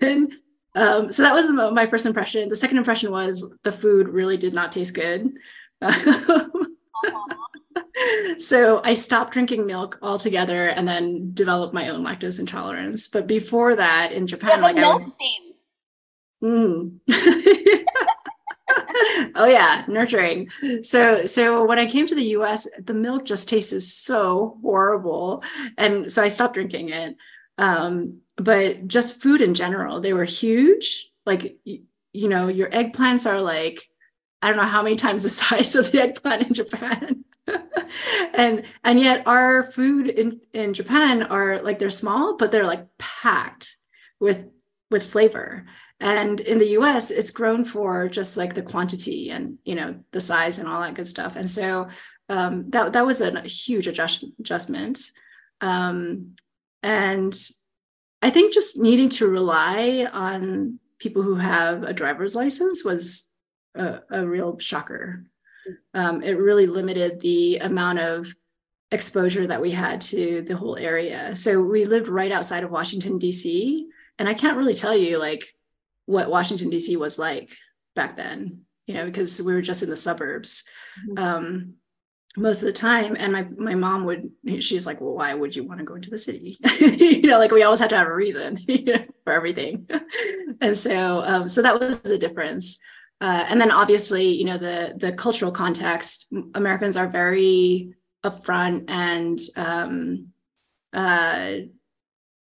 and 0.00 0.32
Um, 0.74 1.10
so 1.10 1.22
that 1.22 1.34
was 1.34 1.52
my 1.72 1.86
first 1.86 2.06
impression. 2.06 2.48
The 2.48 2.56
second 2.56 2.78
impression 2.78 3.10
was 3.10 3.54
the 3.64 3.72
food 3.72 4.08
really 4.08 4.36
did 4.36 4.54
not 4.54 4.72
taste 4.72 4.94
good. 4.94 5.30
so 8.38 8.80
I 8.84 8.94
stopped 8.94 9.32
drinking 9.32 9.66
milk 9.66 9.98
altogether 10.00 10.68
and 10.68 10.86
then 10.86 11.32
developed 11.34 11.74
my 11.74 11.88
own 11.88 12.04
lactose 12.04 12.38
intolerance. 12.38 13.08
But 13.08 13.26
before 13.26 13.74
that, 13.76 14.12
in 14.12 14.26
Japan, 14.26 14.60
like 14.60 14.76
milk 14.76 15.02
theme. 15.18 15.52
Mm. 16.42 17.00
oh 19.34 19.46
yeah, 19.46 19.84
nurturing. 19.88 20.50
So 20.82 21.24
so 21.26 21.64
when 21.64 21.78
I 21.78 21.86
came 21.86 22.06
to 22.06 22.14
the 22.14 22.36
US, 22.36 22.68
the 22.78 22.94
milk 22.94 23.24
just 23.24 23.48
tasted 23.48 23.80
so 23.82 24.58
horrible, 24.62 25.42
and 25.76 26.12
so 26.12 26.22
I 26.22 26.28
stopped 26.28 26.54
drinking 26.54 26.90
it. 26.90 27.16
Um, 27.58 28.20
but 28.36 28.88
just 28.88 29.20
food 29.20 29.40
in 29.40 29.54
general, 29.54 30.00
they 30.00 30.12
were 30.12 30.24
huge. 30.24 31.10
Like 31.26 31.58
you 31.64 32.28
know, 32.28 32.48
your 32.48 32.70
eggplants 32.70 33.30
are 33.30 33.40
like 33.40 33.88
I 34.42 34.48
don't 34.48 34.56
know 34.56 34.64
how 34.64 34.82
many 34.82 34.96
times 34.96 35.22
the 35.22 35.28
size 35.30 35.74
of 35.76 35.92
the 35.92 36.02
eggplant 36.02 36.48
in 36.48 36.54
Japan. 36.54 37.24
and 38.34 38.64
and 38.84 39.00
yet 39.00 39.26
our 39.26 39.64
food 39.64 40.08
in 40.08 40.40
in 40.52 40.74
Japan 40.74 41.22
are 41.24 41.60
like 41.62 41.78
they're 41.78 41.90
small, 41.90 42.36
but 42.36 42.52
they're 42.52 42.66
like 42.66 42.86
packed 42.98 43.76
with 44.18 44.46
with 44.90 45.10
flavor 45.10 45.66
and 46.00 46.40
in 46.40 46.58
the 46.58 46.66
us 46.66 47.10
it's 47.10 47.30
grown 47.30 47.64
for 47.64 48.08
just 48.08 48.36
like 48.36 48.54
the 48.54 48.62
quantity 48.62 49.30
and 49.30 49.58
you 49.64 49.74
know 49.74 49.94
the 50.12 50.20
size 50.20 50.58
and 50.58 50.68
all 50.68 50.80
that 50.80 50.94
good 50.94 51.06
stuff. 51.06 51.36
And 51.36 51.48
so 51.48 51.88
um, 52.28 52.70
that, 52.70 52.92
that 52.92 53.04
was 53.04 53.20
a 53.20 53.40
huge 53.42 53.88
adjust, 53.88 54.24
adjustment. 54.38 55.00
Um, 55.60 56.36
and 56.82 57.38
i 58.22 58.30
think 58.30 58.54
just 58.54 58.78
needing 58.78 59.10
to 59.10 59.28
rely 59.28 60.06
on 60.12 60.78
people 60.98 61.22
who 61.22 61.34
have 61.34 61.82
a 61.82 61.92
driver's 61.92 62.34
license 62.34 62.84
was 62.84 63.30
a, 63.74 64.00
a 64.10 64.26
real 64.26 64.58
shocker. 64.58 65.24
Um, 65.94 66.22
it 66.22 66.32
really 66.32 66.66
limited 66.66 67.20
the 67.20 67.58
amount 67.58 67.98
of 67.98 68.26
exposure 68.90 69.46
that 69.46 69.60
we 69.60 69.70
had 69.70 70.00
to 70.00 70.42
the 70.42 70.56
whole 70.56 70.76
area. 70.76 71.36
So 71.36 71.60
we 71.60 71.84
lived 71.84 72.08
right 72.08 72.32
outside 72.32 72.64
of 72.64 72.70
washington 72.70 73.18
d.c 73.18 73.86
and 74.18 74.28
i 74.28 74.34
can't 74.34 74.56
really 74.56 74.74
tell 74.74 74.96
you 74.96 75.18
like 75.18 75.54
what 76.06 76.30
Washington 76.30 76.70
D.C. 76.70 76.96
was 76.96 77.18
like 77.18 77.50
back 77.94 78.16
then, 78.16 78.62
you 78.86 78.94
know, 78.94 79.04
because 79.04 79.40
we 79.42 79.52
were 79.52 79.62
just 79.62 79.82
in 79.82 79.90
the 79.90 79.96
suburbs 79.96 80.64
mm-hmm. 81.08 81.22
um, 81.22 81.74
most 82.36 82.62
of 82.62 82.66
the 82.66 82.72
time. 82.72 83.16
And 83.18 83.32
my 83.32 83.42
my 83.56 83.74
mom 83.74 84.04
would, 84.04 84.30
she's 84.60 84.86
like, 84.86 85.00
well, 85.00 85.14
why 85.14 85.34
would 85.34 85.54
you 85.54 85.64
want 85.64 85.78
to 85.78 85.84
go 85.84 85.94
into 85.94 86.10
the 86.10 86.18
city? 86.18 86.58
you 86.80 87.22
know, 87.22 87.38
like 87.38 87.50
we 87.50 87.62
always 87.62 87.80
had 87.80 87.90
to 87.90 87.96
have 87.96 88.08
a 88.08 88.14
reason 88.14 88.58
for 89.24 89.32
everything. 89.32 89.88
and 90.60 90.76
so, 90.76 91.22
um, 91.24 91.48
so 91.48 91.62
that 91.62 91.78
was 91.78 92.00
the 92.00 92.18
difference. 92.18 92.78
Uh, 93.20 93.44
and 93.48 93.60
then 93.60 93.70
obviously, 93.70 94.28
you 94.28 94.44
know, 94.44 94.58
the 94.58 94.94
the 94.96 95.12
cultural 95.12 95.52
context. 95.52 96.32
Americans 96.54 96.96
are 96.96 97.08
very 97.08 97.94
upfront 98.24 98.90
and 98.90 99.38
um, 99.56 100.28
uh, 100.92 101.52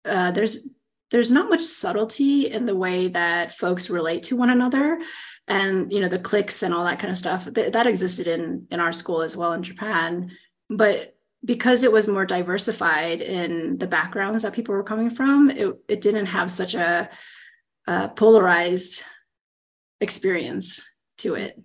uh, 0.05 0.31
there's 0.31 0.67
there's 1.11 1.31
not 1.31 1.49
much 1.49 1.61
subtlety 1.61 2.51
in 2.51 2.65
the 2.65 2.75
way 2.75 3.07
that 3.07 3.57
folks 3.57 3.89
relate 3.89 4.23
to 4.23 4.35
one 4.35 4.49
another 4.49 4.99
and 5.47 5.91
you 5.91 5.99
know 5.99 6.07
the 6.07 6.19
cliques 6.19 6.61
and 6.61 6.73
all 6.73 6.85
that 6.85 6.99
kind 6.99 7.09
of 7.09 7.17
stuff. 7.17 7.51
Th- 7.51 7.73
that 7.73 7.87
existed 7.87 8.27
in 8.27 8.67
in 8.69 8.79
our 8.79 8.91
school 8.91 9.21
as 9.21 9.35
well 9.35 9.53
in 9.53 9.63
japan. 9.63 10.31
But 10.69 11.15
because 11.43 11.83
it 11.83 11.91
was 11.91 12.07
more 12.07 12.25
diversified 12.25 13.21
in 13.21 13.77
the 13.77 13.87
backgrounds 13.87 14.43
that 14.43 14.53
people 14.53 14.75
were 14.75 14.83
coming 14.83 15.09
from 15.09 15.49
it, 15.49 15.75
it 15.87 16.01
didn't 16.01 16.27
have 16.27 16.51
such 16.51 16.75
a, 16.75 17.09
a 17.87 18.09
polarized 18.09 19.03
experience 20.01 20.87
to 21.17 21.35
it 21.35 21.59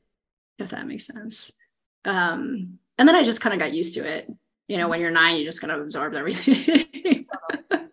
if 0.58 0.70
that 0.70 0.86
makes 0.86 1.06
sense. 1.06 1.50
Um, 2.04 2.78
and 2.96 3.08
then 3.08 3.16
i 3.16 3.22
just 3.22 3.40
kind 3.40 3.52
of 3.52 3.58
got 3.58 3.74
used 3.74 3.94
to 3.94 4.06
it. 4.06 4.30
You 4.68 4.78
know 4.78 4.88
when 4.88 5.00
you're 5.00 5.10
nine 5.10 5.36
you 5.36 5.44
just 5.44 5.60
kind 5.60 5.72
of 5.72 5.82
absorb 5.82 6.14
everything 6.14 7.26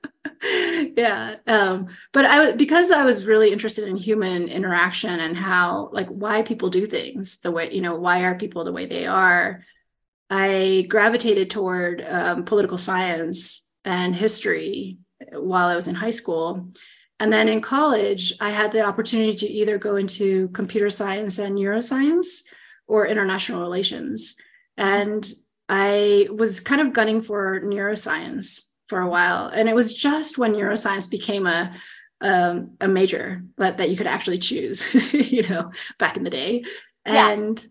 yeah 0.98 1.36
um, 1.46 1.88
but 2.14 2.26
i 2.26 2.52
because 2.54 2.90
i 2.90 3.04
was 3.04 3.28
really 3.28 3.52
interested 3.52 3.88
in 3.88 3.96
human 3.96 4.48
interaction 4.48 5.20
and 5.20 5.38
how 5.38 5.90
like 5.92 6.08
why 6.08 6.42
people 6.42 6.70
do 6.70 6.86
things 6.88 7.40
the 7.40 7.52
way 7.52 7.72
you 7.72 7.82
know 7.82 7.96
why 7.96 8.22
are 8.22 8.36
people 8.36 8.64
the 8.64 8.72
way 8.72 8.88
they 8.88 9.06
are 9.06 9.64
i 10.30 10.86
gravitated 10.90 11.50
toward 11.50 12.04
um, 12.08 12.44
political 12.44 12.78
science 12.78 13.68
and 13.86 14.16
history 14.16 14.98
while 15.34 15.68
i 15.68 15.76
was 15.76 15.88
in 15.88 15.96
high 15.96 16.10
school. 16.10 16.68
And 17.20 17.32
then 17.32 17.48
in 17.48 17.62
college 17.62 18.34
i 18.40 18.50
had 18.50 18.72
the 18.72 18.82
opportunity 18.82 19.36
to 19.36 19.48
either 19.48 19.78
go 19.78 19.96
into 19.96 20.48
computer 20.50 20.90
science 20.90 21.38
and 21.38 21.56
neuroscience 21.56 22.42
or 22.88 23.06
international 23.06 23.62
relations. 23.62 24.36
And 24.76 25.32
i 25.70 26.28
was 26.36 26.60
kind 26.62 26.82
of 26.82 26.94
gunning 26.94 27.22
for 27.22 27.62
neuroscience 27.62 28.71
for 28.92 29.00
a 29.00 29.08
while. 29.08 29.48
And 29.48 29.70
it 29.70 29.74
was 29.74 29.94
just 29.94 30.38
when 30.38 30.54
neuroscience 30.54 31.10
became 31.10 31.48
a 31.48 31.74
um, 32.20 32.72
a 32.82 32.90
major 32.90 33.42
that, 33.58 33.78
that 33.78 33.90
you 33.90 33.96
could 33.96 34.06
actually 34.06 34.38
choose, 34.38 34.86
you 35.14 35.48
know, 35.48 35.72
back 35.98 36.18
in 36.18 36.24
the 36.24 36.30
day. 36.30 36.66
And 37.06 37.66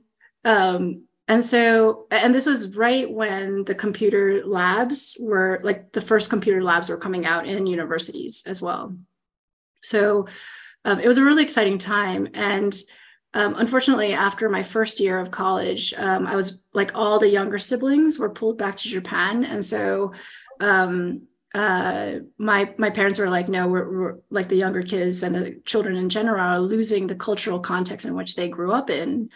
yeah. 0.45 0.53
um, 0.53 1.05
and 1.29 1.45
so 1.45 2.07
and 2.11 2.35
this 2.35 2.47
was 2.47 2.75
right 2.75 3.09
when 3.09 3.65
the 3.65 3.75
computer 3.75 4.43
labs 4.47 5.19
were 5.21 5.61
like 5.63 5.93
the 5.93 6.01
first 6.01 6.31
computer 6.31 6.63
labs 6.65 6.89
were 6.89 6.97
coming 6.97 7.27
out 7.27 7.47
in 7.47 7.67
universities 7.67 8.43
as 8.47 8.63
well. 8.63 8.97
So 9.83 10.27
um, 10.87 11.01
it 11.01 11.07
was 11.07 11.19
a 11.19 11.25
really 11.25 11.43
exciting 11.43 11.77
time. 11.77 12.29
And 12.33 12.75
um, 13.35 13.55
unfortunately, 13.59 14.15
after 14.15 14.49
my 14.49 14.63
first 14.63 15.01
year 15.01 15.19
of 15.19 15.31
college, 15.31 15.93
um, 15.99 16.27
I 16.27 16.35
was 16.35 16.63
like 16.73 16.93
all 16.95 17.19
the 17.19 17.29
younger 17.29 17.59
siblings 17.59 18.19
were 18.19 18.31
pulled 18.31 18.57
back 18.57 18.79
to 18.79 18.89
Japan. 18.89 19.45
And 19.45 19.63
so 19.63 20.15
um, 20.61 21.23
uh, 21.55 22.17
my 22.39 22.73
my 22.79 22.91
parents 22.91 23.19
were 23.19 23.29
like, 23.29 23.49
no, 23.49 23.67
we're, 23.67 24.01
we're, 24.01 24.17
like 24.31 24.49
the 24.49 24.57
younger 24.57 24.83
kids 24.83 25.23
and 25.23 25.35
the 25.35 25.61
children 25.65 25.97
in 25.97 26.09
general 26.09 26.41
are 26.41 26.61
losing 26.61 27.07
the 27.07 27.15
cultural 27.17 27.59
context 27.59 28.07
in 28.07 28.15
which 28.15 28.37
they 28.37 28.49
grew 28.49 28.73
up 28.73 28.89
in, 28.89 29.31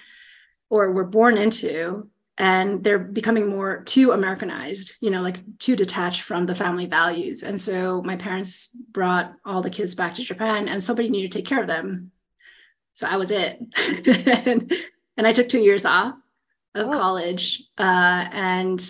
or 0.70 0.92
were 0.92 1.04
born 1.04 1.36
into, 1.36 2.08
and 2.38 2.84
they're 2.84 3.00
becoming 3.00 3.48
more 3.48 3.82
too 3.82 4.12
Americanized, 4.12 4.94
you 5.00 5.10
know, 5.10 5.22
like 5.22 5.38
too 5.58 5.74
detached 5.74 6.22
from 6.22 6.46
the 6.46 6.54
family 6.54 6.86
values. 6.86 7.42
And 7.42 7.60
so 7.60 8.00
my 8.02 8.16
parents 8.16 8.70
brought 8.92 9.32
all 9.44 9.60
the 9.60 9.70
kids 9.70 9.96
back 9.96 10.14
to 10.14 10.22
Japan, 10.22 10.68
and 10.68 10.80
somebody 10.80 11.10
needed 11.10 11.32
to 11.32 11.38
take 11.38 11.46
care 11.46 11.60
of 11.60 11.68
them. 11.68 12.12
So 12.92 13.08
I 13.08 13.16
was 13.16 13.32
it, 13.32 13.58
and, 14.46 14.72
and 15.16 15.26
I 15.26 15.32
took 15.32 15.48
two 15.48 15.60
years 15.60 15.84
off 15.84 16.14
of 16.76 16.86
oh. 16.86 16.92
college, 16.92 17.64
uh, 17.76 18.28
and 18.30 18.80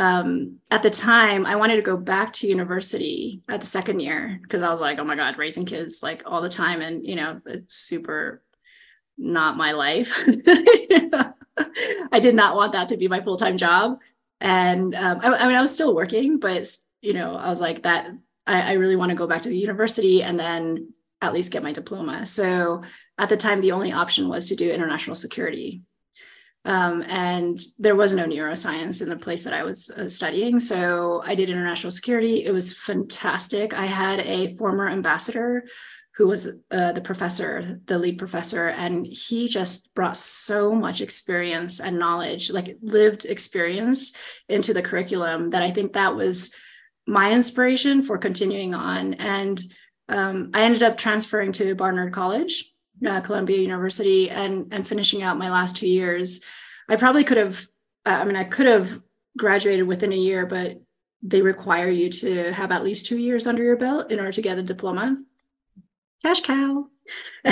um, 0.00 0.56
at 0.70 0.82
the 0.82 0.88
time 0.88 1.44
I 1.44 1.56
wanted 1.56 1.76
to 1.76 1.82
go 1.82 1.94
back 1.94 2.32
to 2.34 2.48
university 2.48 3.42
at 3.50 3.60
the 3.60 3.66
second 3.66 4.00
year 4.00 4.40
because 4.42 4.62
I 4.62 4.70
was 4.70 4.80
like, 4.80 4.98
oh 4.98 5.04
my 5.04 5.14
God, 5.14 5.36
raising 5.36 5.66
kids 5.66 6.02
like 6.02 6.22
all 6.24 6.40
the 6.40 6.48
time. 6.48 6.80
And, 6.80 7.06
you 7.06 7.16
know, 7.16 7.38
it's 7.44 7.74
super 7.74 8.42
not 9.18 9.58
my 9.58 9.72
life. 9.72 10.24
I 12.12 12.18
did 12.18 12.34
not 12.34 12.56
want 12.56 12.72
that 12.72 12.88
to 12.88 12.96
be 12.96 13.08
my 13.08 13.20
full 13.20 13.36
time 13.36 13.58
job. 13.58 13.98
And 14.40 14.94
um, 14.94 15.20
I, 15.20 15.34
I, 15.34 15.46
mean, 15.46 15.56
I 15.56 15.60
was 15.60 15.74
still 15.74 15.94
working, 15.94 16.38
but, 16.38 16.66
you 17.02 17.12
know, 17.12 17.36
I 17.36 17.50
was 17.50 17.60
like, 17.60 17.82
that 17.82 18.10
I, 18.46 18.70
I 18.70 18.72
really 18.72 18.96
want 18.96 19.10
to 19.10 19.16
go 19.16 19.26
back 19.26 19.42
to 19.42 19.50
the 19.50 19.58
university 19.58 20.22
and 20.22 20.40
then 20.40 20.94
at 21.20 21.34
least 21.34 21.52
get 21.52 21.62
my 21.62 21.72
diploma. 21.72 22.24
So 22.24 22.84
at 23.18 23.28
the 23.28 23.36
time, 23.36 23.60
the 23.60 23.72
only 23.72 23.92
option 23.92 24.30
was 24.30 24.48
to 24.48 24.56
do 24.56 24.70
international 24.70 25.14
security 25.14 25.82
um, 26.64 27.02
and 27.08 27.60
there 27.78 27.96
was 27.96 28.12
no 28.12 28.26
neuroscience 28.26 29.02
in 29.02 29.08
the 29.08 29.16
place 29.16 29.44
that 29.44 29.54
I 29.54 29.62
was 29.62 29.90
uh, 29.90 30.08
studying. 30.08 30.60
So 30.60 31.22
I 31.24 31.34
did 31.34 31.50
international 31.50 31.90
security. 31.90 32.44
It 32.44 32.52
was 32.52 32.76
fantastic. 32.76 33.72
I 33.72 33.86
had 33.86 34.20
a 34.20 34.54
former 34.54 34.88
ambassador 34.88 35.64
who 36.16 36.26
was 36.26 36.54
uh, 36.70 36.92
the 36.92 37.00
professor, 37.00 37.80
the 37.86 37.98
lead 37.98 38.18
professor, 38.18 38.68
and 38.68 39.06
he 39.06 39.48
just 39.48 39.94
brought 39.94 40.18
so 40.18 40.74
much 40.74 41.00
experience 41.00 41.80
and 41.80 41.98
knowledge, 41.98 42.50
like 42.50 42.76
lived 42.82 43.24
experience, 43.24 44.14
into 44.46 44.74
the 44.74 44.82
curriculum 44.82 45.50
that 45.50 45.62
I 45.62 45.70
think 45.70 45.94
that 45.94 46.14
was 46.14 46.54
my 47.06 47.32
inspiration 47.32 48.02
for 48.02 48.18
continuing 48.18 48.74
on. 48.74 49.14
And 49.14 49.62
um, 50.10 50.50
I 50.52 50.62
ended 50.62 50.82
up 50.82 50.98
transferring 50.98 51.52
to 51.52 51.74
Barnard 51.74 52.12
College 52.12 52.70
uh, 53.06 53.20
Columbia 53.20 53.58
University 53.58 54.30
and 54.30 54.72
and 54.72 54.86
finishing 54.86 55.22
out 55.22 55.38
my 55.38 55.50
last 55.50 55.76
two 55.76 55.88
years. 55.88 56.40
I 56.88 56.96
probably 56.96 57.24
could 57.24 57.38
have. 57.38 57.66
Uh, 58.06 58.18
I 58.20 58.24
mean, 58.24 58.36
I 58.36 58.44
could 58.44 58.66
have 58.66 59.00
graduated 59.36 59.86
within 59.86 60.12
a 60.12 60.16
year, 60.16 60.46
but 60.46 60.80
they 61.22 61.42
require 61.42 61.90
you 61.90 62.08
to 62.08 62.52
have 62.52 62.72
at 62.72 62.84
least 62.84 63.06
two 63.06 63.18
years 63.18 63.46
under 63.46 63.62
your 63.62 63.76
belt 63.76 64.10
in 64.10 64.18
order 64.18 64.32
to 64.32 64.42
get 64.42 64.58
a 64.58 64.62
diploma. 64.62 65.16
Cash 66.22 66.42
cow. 66.42 66.86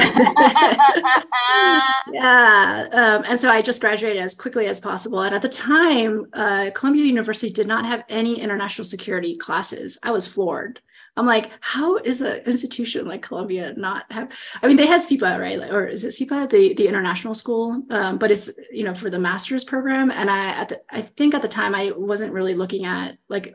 yeah. 2.12 2.88
Um, 2.92 3.24
and 3.26 3.38
so 3.38 3.50
I 3.50 3.62
just 3.62 3.80
graduated 3.80 4.22
as 4.22 4.34
quickly 4.34 4.66
as 4.66 4.78
possible. 4.80 5.22
And 5.22 5.34
at 5.34 5.42
the 5.42 5.48
time, 5.48 6.26
uh, 6.32 6.70
Columbia 6.74 7.04
University 7.04 7.50
did 7.50 7.66
not 7.66 7.86
have 7.86 8.04
any 8.08 8.40
international 8.40 8.84
security 8.84 9.36
classes. 9.36 9.98
I 10.02 10.10
was 10.10 10.26
floored. 10.26 10.80
I'm 11.18 11.26
like, 11.26 11.50
how 11.60 11.96
is 11.98 12.20
an 12.20 12.38
institution 12.46 13.06
like 13.06 13.22
Columbia 13.22 13.74
not 13.76 14.10
have? 14.12 14.32
I 14.62 14.68
mean, 14.68 14.76
they 14.76 14.86
had 14.86 15.02
SIPA, 15.02 15.38
right? 15.38 15.58
Or 15.70 15.86
is 15.86 16.04
it 16.04 16.12
SIPA, 16.12 16.48
the 16.50 16.74
the 16.74 16.86
international 16.86 17.34
school? 17.34 17.82
Um, 17.90 18.18
but 18.18 18.30
it's 18.30 18.50
you 18.70 18.84
know 18.84 18.94
for 18.94 19.10
the 19.10 19.18
master's 19.18 19.64
program, 19.64 20.10
and 20.10 20.30
I 20.30 20.50
at 20.50 20.68
the, 20.68 20.80
I 20.90 21.02
think 21.02 21.34
at 21.34 21.42
the 21.42 21.48
time 21.48 21.74
I 21.74 21.92
wasn't 21.96 22.32
really 22.32 22.54
looking 22.54 22.84
at 22.84 23.18
like 23.28 23.54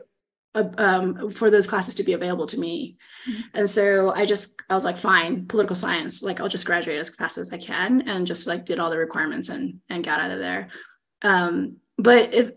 um, 0.54 1.30
for 1.30 1.50
those 1.50 1.66
classes 1.66 1.94
to 1.96 2.04
be 2.04 2.12
available 2.12 2.46
to 2.46 2.60
me. 2.60 2.96
Mm-hmm. 3.28 3.40
And 3.54 3.68
so 3.68 4.10
I 4.10 4.24
just, 4.24 4.56
I 4.70 4.74
was 4.74 4.84
like, 4.84 4.96
fine, 4.96 5.46
political 5.46 5.74
science, 5.74 6.22
like 6.22 6.40
I'll 6.40 6.48
just 6.48 6.66
graduate 6.66 6.98
as 6.98 7.14
fast 7.14 7.38
as 7.38 7.52
I 7.52 7.58
can 7.58 8.08
and 8.08 8.26
just 8.26 8.46
like 8.46 8.64
did 8.64 8.78
all 8.78 8.90
the 8.90 8.98
requirements 8.98 9.48
and, 9.48 9.80
and 9.88 10.04
got 10.04 10.20
out 10.20 10.30
of 10.30 10.38
there. 10.38 10.68
Um, 11.22 11.78
but 11.98 12.34
if 12.34 12.52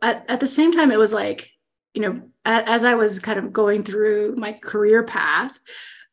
at, 0.00 0.30
at 0.30 0.40
the 0.40 0.46
same 0.46 0.72
time, 0.72 0.92
it 0.92 0.98
was 0.98 1.12
like, 1.12 1.50
you 1.96 2.02
know, 2.02 2.20
as 2.44 2.84
I 2.84 2.94
was 2.94 3.18
kind 3.18 3.38
of 3.38 3.54
going 3.54 3.82
through 3.82 4.36
my 4.36 4.52
career 4.52 5.02
path, 5.02 5.58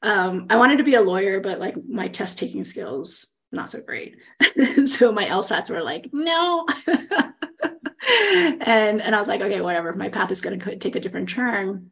um, 0.02 0.48
I 0.50 0.56
wanted 0.56 0.78
to 0.78 0.86
be 0.86 0.96
a 0.96 1.02
lawyer, 1.02 1.42
but 1.42 1.60
like 1.60 1.76
my 1.86 2.08
test 2.08 2.40
taking 2.40 2.64
skills, 2.64 3.34
not 3.52 3.70
so 3.70 3.82
great. 3.82 4.16
so 4.86 5.12
my 5.12 5.26
LSATs 5.26 5.70
were 5.70 5.84
like, 5.84 6.10
no. 6.14 6.66
and 8.62 9.02
and 9.02 9.14
I 9.14 9.20
was 9.20 9.28
like, 9.28 9.42
okay, 9.42 9.60
whatever. 9.60 9.92
My 9.92 10.08
path 10.08 10.32
is 10.32 10.40
going 10.40 10.58
to 10.58 10.78
take 10.78 10.96
a 10.96 11.02
different 11.02 11.28
turn. 11.28 11.92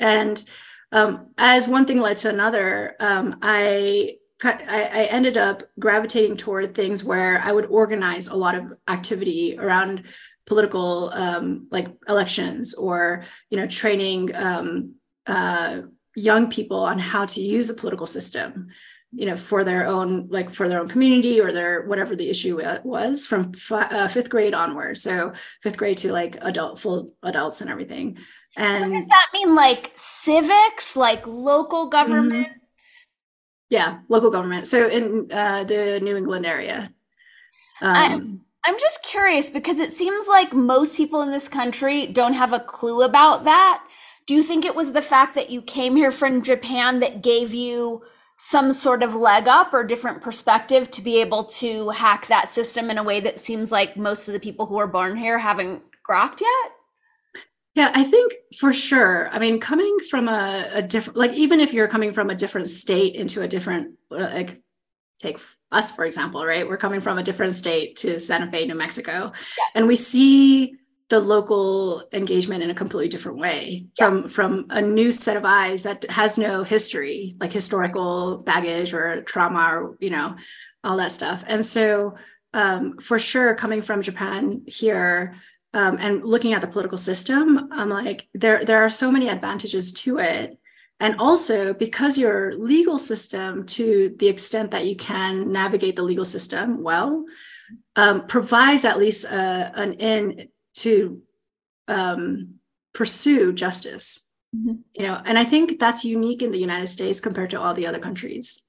And 0.00 0.42
um, 0.90 1.28
as 1.38 1.68
one 1.68 1.86
thing 1.86 2.00
led 2.00 2.16
to 2.18 2.28
another, 2.28 2.96
um, 2.98 3.36
I, 3.40 4.16
I 4.42 4.90
I 4.92 5.04
ended 5.10 5.36
up 5.36 5.62
gravitating 5.78 6.38
toward 6.38 6.74
things 6.74 7.04
where 7.04 7.40
I 7.40 7.52
would 7.52 7.66
organize 7.66 8.26
a 8.26 8.36
lot 8.36 8.56
of 8.56 8.72
activity 8.88 9.56
around 9.56 10.06
political 10.46 11.10
um, 11.12 11.66
like 11.70 11.88
elections 12.08 12.74
or 12.74 13.24
you 13.50 13.56
know 13.56 13.66
training 13.66 14.34
um, 14.34 14.94
uh, 15.26 15.82
young 16.14 16.48
people 16.48 16.80
on 16.80 16.98
how 16.98 17.26
to 17.26 17.40
use 17.40 17.68
the 17.68 17.74
political 17.74 18.06
system 18.06 18.68
you 19.12 19.26
know 19.26 19.36
for 19.36 19.64
their 19.64 19.86
own 19.86 20.28
like 20.30 20.50
for 20.50 20.68
their 20.68 20.80
own 20.80 20.88
community 20.88 21.40
or 21.40 21.52
their 21.52 21.82
whatever 21.86 22.16
the 22.16 22.28
issue 22.28 22.60
was 22.84 23.26
from 23.26 23.52
f- 23.54 23.92
uh, 23.92 24.08
fifth 24.08 24.28
grade 24.28 24.54
onward 24.54 24.98
so 24.98 25.32
fifth 25.62 25.76
grade 25.76 25.96
to 25.96 26.12
like 26.12 26.36
adult 26.42 26.78
full 26.78 27.14
adults 27.22 27.60
and 27.60 27.70
everything. 27.70 28.18
And 28.56 28.84
so 28.84 28.90
does 28.90 29.06
that 29.08 29.26
mean 29.32 29.54
like 29.54 29.92
civics 29.96 30.96
like 30.96 31.26
local 31.26 31.86
government? 31.86 32.48
Mm-hmm. 32.48 33.70
yeah 33.70 33.98
local 34.08 34.30
government. 34.30 34.66
So 34.66 34.88
in 34.88 35.30
uh, 35.30 35.64
the 35.64 36.00
new 36.00 36.16
england 36.16 36.46
area. 36.46 36.92
Um, 37.82 38.45
I'm 38.66 38.78
just 38.78 39.02
curious 39.02 39.48
because 39.48 39.78
it 39.78 39.92
seems 39.92 40.26
like 40.26 40.52
most 40.52 40.96
people 40.96 41.22
in 41.22 41.30
this 41.30 41.48
country 41.48 42.08
don't 42.08 42.34
have 42.34 42.52
a 42.52 42.60
clue 42.60 43.02
about 43.02 43.44
that. 43.44 43.86
Do 44.26 44.34
you 44.34 44.42
think 44.42 44.64
it 44.64 44.74
was 44.74 44.92
the 44.92 45.02
fact 45.02 45.34
that 45.34 45.50
you 45.50 45.62
came 45.62 45.94
here 45.94 46.10
from 46.10 46.42
Japan 46.42 46.98
that 46.98 47.22
gave 47.22 47.54
you 47.54 48.02
some 48.38 48.72
sort 48.72 49.04
of 49.04 49.14
leg 49.14 49.46
up 49.46 49.72
or 49.72 49.84
different 49.84 50.20
perspective 50.20 50.90
to 50.90 51.00
be 51.00 51.20
able 51.20 51.44
to 51.44 51.90
hack 51.90 52.26
that 52.26 52.48
system 52.48 52.90
in 52.90 52.98
a 52.98 53.04
way 53.04 53.20
that 53.20 53.38
seems 53.38 53.70
like 53.70 53.96
most 53.96 54.26
of 54.26 54.34
the 54.34 54.40
people 54.40 54.66
who 54.66 54.76
are 54.76 54.88
born 54.88 55.16
here 55.16 55.38
haven't 55.38 55.82
grokked 56.08 56.40
yet? 56.40 56.72
Yeah, 57.76 57.92
I 57.94 58.04
think 58.04 58.32
for 58.58 58.72
sure. 58.72 59.28
I 59.30 59.38
mean, 59.38 59.60
coming 59.60 59.98
from 60.10 60.28
a, 60.28 60.68
a 60.72 60.82
different, 60.82 61.18
like, 61.18 61.34
even 61.34 61.60
if 61.60 61.72
you're 61.72 61.88
coming 61.88 62.10
from 62.10 62.30
a 62.30 62.34
different 62.34 62.68
state 62.68 63.14
into 63.14 63.42
a 63.42 63.48
different, 63.48 63.94
uh, 64.10 64.30
like, 64.32 64.60
take 65.18 65.38
us, 65.72 65.90
for 65.90 66.04
example, 66.04 66.44
right? 66.44 66.66
We're 66.66 66.76
coming 66.76 67.00
from 67.00 67.18
a 67.18 67.22
different 67.22 67.54
state 67.54 67.96
to 67.96 68.20
Santa 68.20 68.50
Fe, 68.50 68.66
New 68.66 68.74
Mexico, 68.74 69.32
yeah. 69.34 69.64
and 69.74 69.86
we 69.86 69.96
see 69.96 70.76
the 71.08 71.20
local 71.20 72.02
engagement 72.12 72.62
in 72.62 72.70
a 72.70 72.74
completely 72.74 73.08
different 73.08 73.38
way 73.38 73.86
yeah. 73.98 74.06
from 74.06 74.28
from 74.28 74.66
a 74.70 74.82
new 74.82 75.12
set 75.12 75.36
of 75.36 75.44
eyes 75.44 75.84
that 75.84 76.04
has 76.10 76.36
no 76.36 76.64
history 76.64 77.36
like 77.38 77.52
historical 77.52 78.38
baggage 78.38 78.92
or 78.92 79.22
trauma 79.22 79.60
or 79.72 79.96
you 80.00 80.10
know 80.10 80.34
all 80.82 80.96
that 80.96 81.12
stuff 81.12 81.44
and 81.46 81.64
so 81.64 82.16
um, 82.54 82.98
for 82.98 83.18
sure 83.18 83.54
coming 83.54 83.82
from 83.82 84.02
japan 84.02 84.62
here 84.66 85.34
um, 85.74 85.96
and 86.00 86.24
looking 86.24 86.54
at 86.54 86.60
the 86.60 86.66
political 86.66 86.98
system 86.98 87.68
i'm 87.72 87.90
like 87.90 88.28
there 88.34 88.64
there 88.64 88.84
are 88.84 88.90
so 88.90 89.10
many 89.10 89.28
advantages 89.28 89.92
to 89.92 90.18
it 90.18 90.58
and 91.00 91.16
also 91.18 91.74
because 91.74 92.16
your 92.16 92.56
legal 92.56 92.98
system 92.98 93.66
to 93.66 94.14
the 94.18 94.28
extent 94.28 94.70
that 94.70 94.86
you 94.86 94.96
can 94.96 95.52
navigate 95.52 95.96
the 95.96 96.02
legal 96.02 96.24
system 96.24 96.82
well 96.82 97.24
um, 97.96 98.26
provides 98.26 98.84
at 98.84 98.98
least 98.98 99.24
a, 99.24 99.28
uh, 99.28 99.70
an 99.74 99.92
in 99.94 100.48
to 100.74 101.22
um, 101.88 102.54
pursue 102.92 103.52
justice. 103.52 104.28
Mm-hmm. 104.54 104.74
You 104.94 105.06
know, 105.06 105.20
and 105.24 105.38
I 105.38 105.44
think 105.44 105.78
that's 105.78 106.04
unique 106.04 106.42
in 106.42 106.52
the 106.52 106.58
United 106.58 106.86
States 106.86 107.20
compared 107.20 107.50
to 107.50 107.60
all 107.60 107.74
the 107.74 107.86
other 107.86 107.98
countries. 107.98 108.62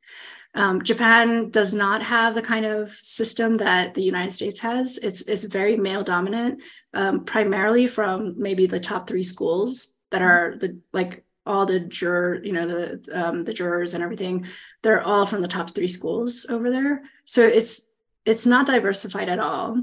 Um, 0.56 0.82
Japan 0.82 1.52
does 1.52 1.72
not 1.72 2.02
have 2.02 2.34
the 2.34 2.42
kind 2.42 2.66
of 2.66 2.92
system 2.92 3.58
that 3.58 3.94
the 3.94 4.02
United 4.02 4.32
States 4.32 4.60
has. 4.62 4.98
It's 4.98 5.22
it's 5.22 5.44
very 5.44 5.78
male 5.78 6.04
dominant, 6.04 6.62
um, 6.94 7.26
primarily 7.26 7.88
from 7.88 8.36
maybe 8.38 8.66
the 8.66 8.80
top 8.80 9.08
three 9.08 9.24
schools 9.24 9.98
that 10.12 10.22
mm-hmm. 10.22 10.30
are 10.30 10.58
the 10.58 10.80
like 10.94 11.24
all 11.48 11.66
the 11.66 11.80
juror, 11.80 12.44
you 12.44 12.52
know, 12.52 12.68
the 12.68 13.02
um, 13.14 13.44
the 13.44 13.54
jurors 13.54 13.94
and 13.94 14.04
everything. 14.04 14.46
They're 14.84 15.02
all 15.02 15.26
from 15.26 15.42
the 15.42 15.48
top 15.48 15.72
three 15.72 15.88
schools 15.88 16.46
over 16.50 16.70
there. 16.70 17.04
So 17.26 17.46
it's 17.46 17.88
it's 18.26 18.46
not 18.46 18.68
diversified 18.68 19.30
at 19.30 19.40
all 19.40 19.82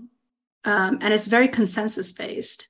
um, 0.65 0.99
and 1.01 1.13
it's 1.13 1.27
very 1.27 1.49
consensus 1.49 2.13
based, 2.13 2.69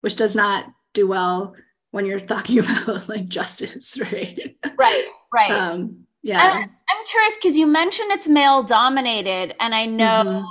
which 0.00 0.16
does 0.16 0.34
not 0.34 0.66
do 0.92 1.06
well 1.06 1.54
when 1.90 2.06
you're 2.06 2.20
talking 2.34 2.58
about 2.58 3.08
like 3.08 3.26
justice, 3.26 3.98
right? 4.12 4.56
Right, 4.76 5.04
right. 5.32 5.50
Um, 5.50 6.06
yeah. 6.22 6.40
I'm, 6.42 6.62
I'm 6.62 7.06
curious 7.06 7.36
because 7.36 7.56
you 7.56 7.66
mentioned 7.66 8.10
it's 8.10 8.28
male 8.28 8.62
dominated, 8.62 9.54
and 9.60 9.74
I 9.74 9.86
know 9.86 10.04
mm-hmm. 10.04 10.44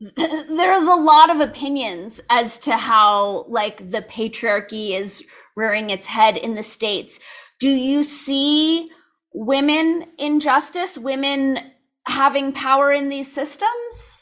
there's 0.16 0.86
a 0.86 0.94
lot 0.94 1.30
of 1.30 1.40
opinions 1.40 2.20
as 2.30 2.58
to 2.60 2.76
how 2.76 3.44
like 3.48 3.90
the 3.90 4.02
patriarchy 4.02 4.98
is 4.98 5.22
rearing 5.56 5.90
its 5.90 6.06
head 6.06 6.36
in 6.36 6.54
the 6.54 6.62
states. 6.62 7.20
Do 7.58 7.68
you 7.68 8.02
see 8.02 8.90
women 9.34 10.06
in 10.18 10.40
justice, 10.40 10.96
women 10.96 11.58
having 12.06 12.52
power 12.52 12.90
in 12.90 13.10
these 13.10 13.30
systems? 13.30 14.20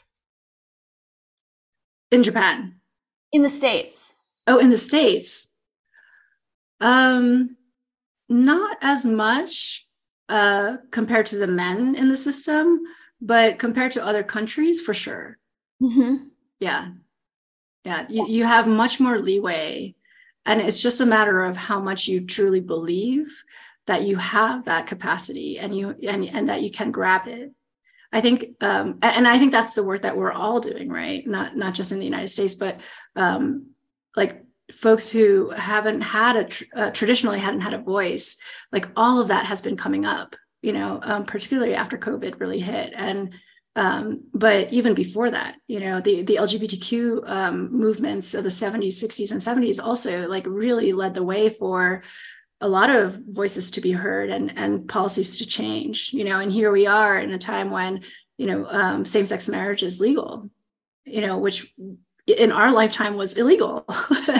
in 2.11 2.23
Japan? 2.23 2.75
In 3.31 3.41
the 3.41 3.49
States. 3.49 4.15
Oh, 4.47 4.57
in 4.57 4.69
the 4.69 4.77
States. 4.77 5.53
Um, 6.81 7.57
not 8.27 8.77
as 8.81 9.05
much 9.05 9.87
uh, 10.27 10.77
compared 10.91 11.25
to 11.27 11.37
the 11.37 11.47
men 11.47 11.95
in 11.95 12.09
the 12.09 12.17
system, 12.17 12.79
but 13.21 13.59
compared 13.59 13.91
to 13.93 14.05
other 14.05 14.23
countries, 14.23 14.79
for 14.79 14.93
sure. 14.93 15.38
Mm-hmm. 15.81 16.27
Yeah. 16.59 16.89
Yeah. 17.85 18.05
You, 18.09 18.27
you 18.27 18.45
have 18.45 18.67
much 18.67 18.99
more 18.99 19.19
leeway. 19.19 19.95
And 20.45 20.61
it's 20.61 20.81
just 20.81 21.01
a 21.01 21.05
matter 21.05 21.43
of 21.43 21.57
how 21.57 21.79
much 21.79 22.07
you 22.07 22.25
truly 22.25 22.59
believe 22.59 23.43
that 23.87 24.03
you 24.03 24.17
have 24.17 24.65
that 24.65 24.87
capacity 24.87 25.59
and 25.59 25.75
you 25.75 25.95
and, 26.07 26.25
and 26.25 26.49
that 26.49 26.61
you 26.61 26.71
can 26.71 26.91
grab 26.91 27.27
it 27.27 27.51
I 28.11 28.21
think, 28.21 28.55
um, 28.61 28.97
and 29.01 29.27
I 29.27 29.37
think 29.37 29.51
that's 29.51 29.73
the 29.73 29.83
work 29.83 30.01
that 30.01 30.17
we're 30.17 30.31
all 30.31 30.59
doing, 30.59 30.89
right? 30.89 31.25
Not 31.27 31.55
not 31.55 31.75
just 31.75 31.91
in 31.91 31.99
the 31.99 32.05
United 32.05 32.29
States, 32.29 32.55
but 32.55 32.81
um, 33.15 33.67
like 34.15 34.43
folks 34.73 35.11
who 35.11 35.51
haven't 35.51 36.01
had 36.01 36.35
a 36.35 36.43
tr- 36.45 36.63
uh, 36.75 36.89
traditionally 36.89 37.39
hadn't 37.39 37.61
had 37.61 37.73
a 37.73 37.79
voice, 37.79 38.37
like 38.71 38.87
all 38.95 39.21
of 39.21 39.27
that 39.27 39.45
has 39.45 39.61
been 39.61 39.77
coming 39.77 40.05
up, 40.05 40.35
you 40.61 40.73
know, 40.73 40.99
um, 41.03 41.25
particularly 41.25 41.75
after 41.75 41.97
COVID 41.97 42.39
really 42.39 42.59
hit, 42.59 42.93
and 42.95 43.33
um, 43.79 44.25
but 44.33 44.73
even 44.73 44.93
before 44.93 45.31
that, 45.31 45.55
you 45.67 45.79
know, 45.79 46.01
the 46.01 46.23
the 46.23 46.35
LGBTQ 46.35 47.29
um, 47.29 47.71
movements 47.71 48.33
of 48.33 48.43
the 48.43 48.49
70s, 48.49 49.01
60s, 49.01 49.31
and 49.31 49.41
70s 49.41 49.81
also 49.81 50.27
like 50.27 50.45
really 50.45 50.91
led 50.91 51.13
the 51.13 51.23
way 51.23 51.49
for 51.49 52.03
a 52.59 52.67
lot 52.67 52.89
of 52.89 53.21
voices 53.29 53.71
to 53.71 53.81
be 53.81 53.93
heard 53.93 54.29
and 54.29 54.57
and 54.57 54.89
policies 54.89 55.37
to 55.37 55.45
change 55.45 56.11
you 56.11 56.25
know 56.25 56.41
and 56.41 56.51
here 56.51 56.73
we 56.73 56.85
are 56.85 57.17
in 57.17 57.31
a 57.31 57.37
time 57.37 57.71
when 57.71 58.01
you 58.37 58.47
know 58.47 58.65
um, 58.65 59.05
same-sex 59.05 59.47
marriage 59.47 59.81
is 59.81 60.01
legal 60.01 60.49
you 61.05 61.21
know 61.21 61.37
which 61.37 61.73
in 62.37 62.51
our 62.51 62.71
lifetime 62.71 63.15
was 63.15 63.37
illegal. 63.37 63.85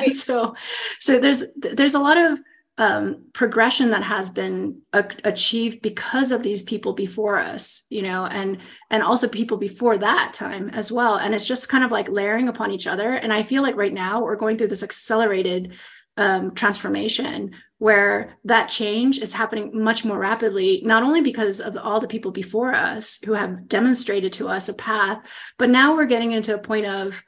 So 0.10 0.56
so 1.00 1.20
there's 1.20 1.44
there's 1.56 1.96
a 1.96 2.00
lot 2.00 2.18
of 2.18 2.40
um, 2.80 3.26
progression 3.34 3.92
that 3.92 4.04
has 4.04 4.32
been 4.32 4.82
a- 4.94 5.06
achieved 5.26 5.82
because 5.82 6.32
of 6.32 6.42
these 6.42 6.64
people 6.64 6.94
before 6.94 7.38
us 7.38 7.84
you 7.90 8.02
know 8.02 8.26
and 8.26 8.58
and 8.90 9.04
also 9.04 9.28
people 9.28 9.58
before 9.58 9.98
that 9.98 10.32
time 10.34 10.70
as 10.70 10.92
well 10.92 11.18
and 11.18 11.36
it's 11.36 11.46
just 11.46 11.70
kind 11.70 11.84
of 11.84 11.92
like 11.92 12.10
layering 12.10 12.48
upon 12.48 12.72
each 12.72 12.88
other 12.88 13.12
and 13.12 13.34
i 13.34 13.44
feel 13.44 13.62
like 13.62 13.76
right 13.76 13.94
now 13.94 14.22
we're 14.22 14.36
going 14.38 14.58
through 14.58 14.70
this 14.70 14.82
accelerated 14.82 15.74
um, 16.18 16.54
transformation 16.54 17.52
where 17.78 18.38
that 18.44 18.68
change 18.68 19.20
is 19.20 19.34
happening 19.34 19.72
much 19.74 20.04
more 20.04 20.20
rapidly, 20.20 20.82
not 20.84 21.02
only 21.02 21.22
because 21.22 21.62
of 21.62 21.78
all 21.78 22.02
the 22.02 22.10
people 22.10 22.32
before 22.32 22.74
us 22.74 23.22
who 23.24 23.34
have 23.34 23.70
demonstrated 23.70 24.34
to 24.34 24.50
us 24.50 24.68
a 24.68 24.74
path, 24.74 25.20
but 25.58 25.70
now 25.70 25.96
we're 25.96 26.06
getting 26.06 26.34
into 26.34 26.54
a 26.54 26.60
point 26.60 26.86
of 26.86 27.24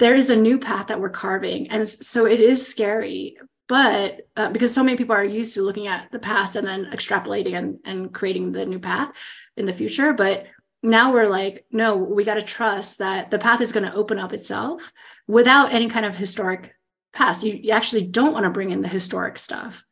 there 0.00 0.16
is 0.16 0.30
a 0.30 0.36
new 0.36 0.58
path 0.58 0.88
that 0.88 1.00
we're 1.00 1.10
carving. 1.10 1.68
And 1.68 1.86
so 1.86 2.26
it 2.26 2.40
is 2.40 2.66
scary 2.66 3.36
but 3.68 4.28
uh, 4.36 4.50
because 4.50 4.74
so 4.74 4.84
many 4.84 4.96
people 4.96 5.14
are 5.14 5.24
used 5.24 5.54
to 5.54 5.62
looking 5.62 5.86
at 5.86 6.10
the 6.12 6.18
past 6.18 6.56
and 6.56 6.66
then 6.66 6.86
extrapolating 6.86 7.54
and, 7.54 7.78
and 7.84 8.12
creating 8.12 8.52
the 8.52 8.66
new 8.66 8.78
path 8.78 9.10
in 9.56 9.64
the 9.64 9.72
future 9.72 10.12
but 10.12 10.46
now 10.82 11.12
we're 11.12 11.28
like 11.28 11.64
no 11.70 11.96
we 11.96 12.24
got 12.24 12.34
to 12.34 12.42
trust 12.42 12.98
that 12.98 13.30
the 13.30 13.38
path 13.38 13.60
is 13.60 13.72
going 13.72 13.84
to 13.84 13.94
open 13.94 14.18
up 14.18 14.32
itself 14.32 14.92
without 15.26 15.72
any 15.72 15.88
kind 15.88 16.04
of 16.04 16.14
historic 16.14 16.74
past 17.12 17.44
you, 17.44 17.54
you 17.54 17.70
actually 17.70 18.06
don't 18.06 18.32
want 18.32 18.44
to 18.44 18.50
bring 18.50 18.70
in 18.70 18.82
the 18.82 18.88
historic 18.88 19.38
stuff 19.38 19.84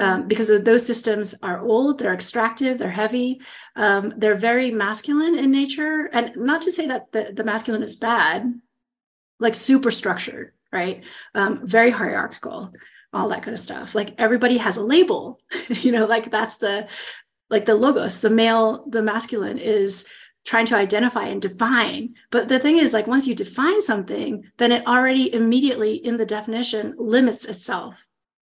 um, 0.00 0.26
because 0.26 0.48
those 0.64 0.84
systems 0.84 1.34
are 1.42 1.64
old, 1.64 1.98
they're 1.98 2.14
extractive, 2.14 2.78
they're 2.78 2.90
heavy, 2.90 3.40
um, 3.76 4.12
they're 4.16 4.34
very 4.34 4.70
masculine 4.72 5.38
in 5.38 5.52
nature. 5.52 6.10
And 6.12 6.36
not 6.36 6.62
to 6.62 6.72
say 6.72 6.88
that 6.88 7.12
the, 7.12 7.32
the 7.32 7.44
masculine 7.44 7.82
is 7.82 7.94
bad, 7.94 8.52
like 9.38 9.54
super 9.54 9.92
structured, 9.92 10.52
right? 10.72 11.04
Um, 11.34 11.60
very 11.64 11.90
hierarchical, 11.90 12.72
all 13.16 13.28
that 13.28 13.42
kind 13.42 13.54
of 13.54 13.60
stuff. 13.60 13.94
Like 13.94 14.14
everybody 14.18 14.58
has 14.58 14.76
a 14.76 14.84
label, 14.84 15.40
you 15.68 15.92
know, 15.92 16.06
like 16.06 16.30
that's 16.30 16.58
the 16.58 16.88
like 17.48 17.66
the 17.66 17.74
logos, 17.74 18.20
the 18.20 18.30
male, 18.30 18.84
the 18.88 19.02
masculine 19.02 19.58
is 19.58 20.08
trying 20.44 20.66
to 20.66 20.76
identify 20.76 21.24
and 21.24 21.42
define. 21.42 22.14
But 22.30 22.48
the 22.48 22.58
thing 22.58 22.78
is, 22.78 22.92
like, 22.92 23.06
once 23.06 23.26
you 23.26 23.34
define 23.34 23.82
something, 23.82 24.44
then 24.58 24.72
it 24.72 24.86
already 24.86 25.32
immediately 25.32 25.94
in 25.94 26.16
the 26.16 26.26
definition 26.26 26.94
limits 26.98 27.44
itself. 27.44 27.94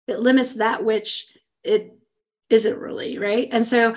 It 0.06 0.20
limits 0.20 0.54
that 0.54 0.84
which 0.84 1.32
it 1.64 1.96
isn't 2.52 2.78
really 2.78 3.18
right 3.18 3.48
and 3.50 3.66
so 3.66 3.94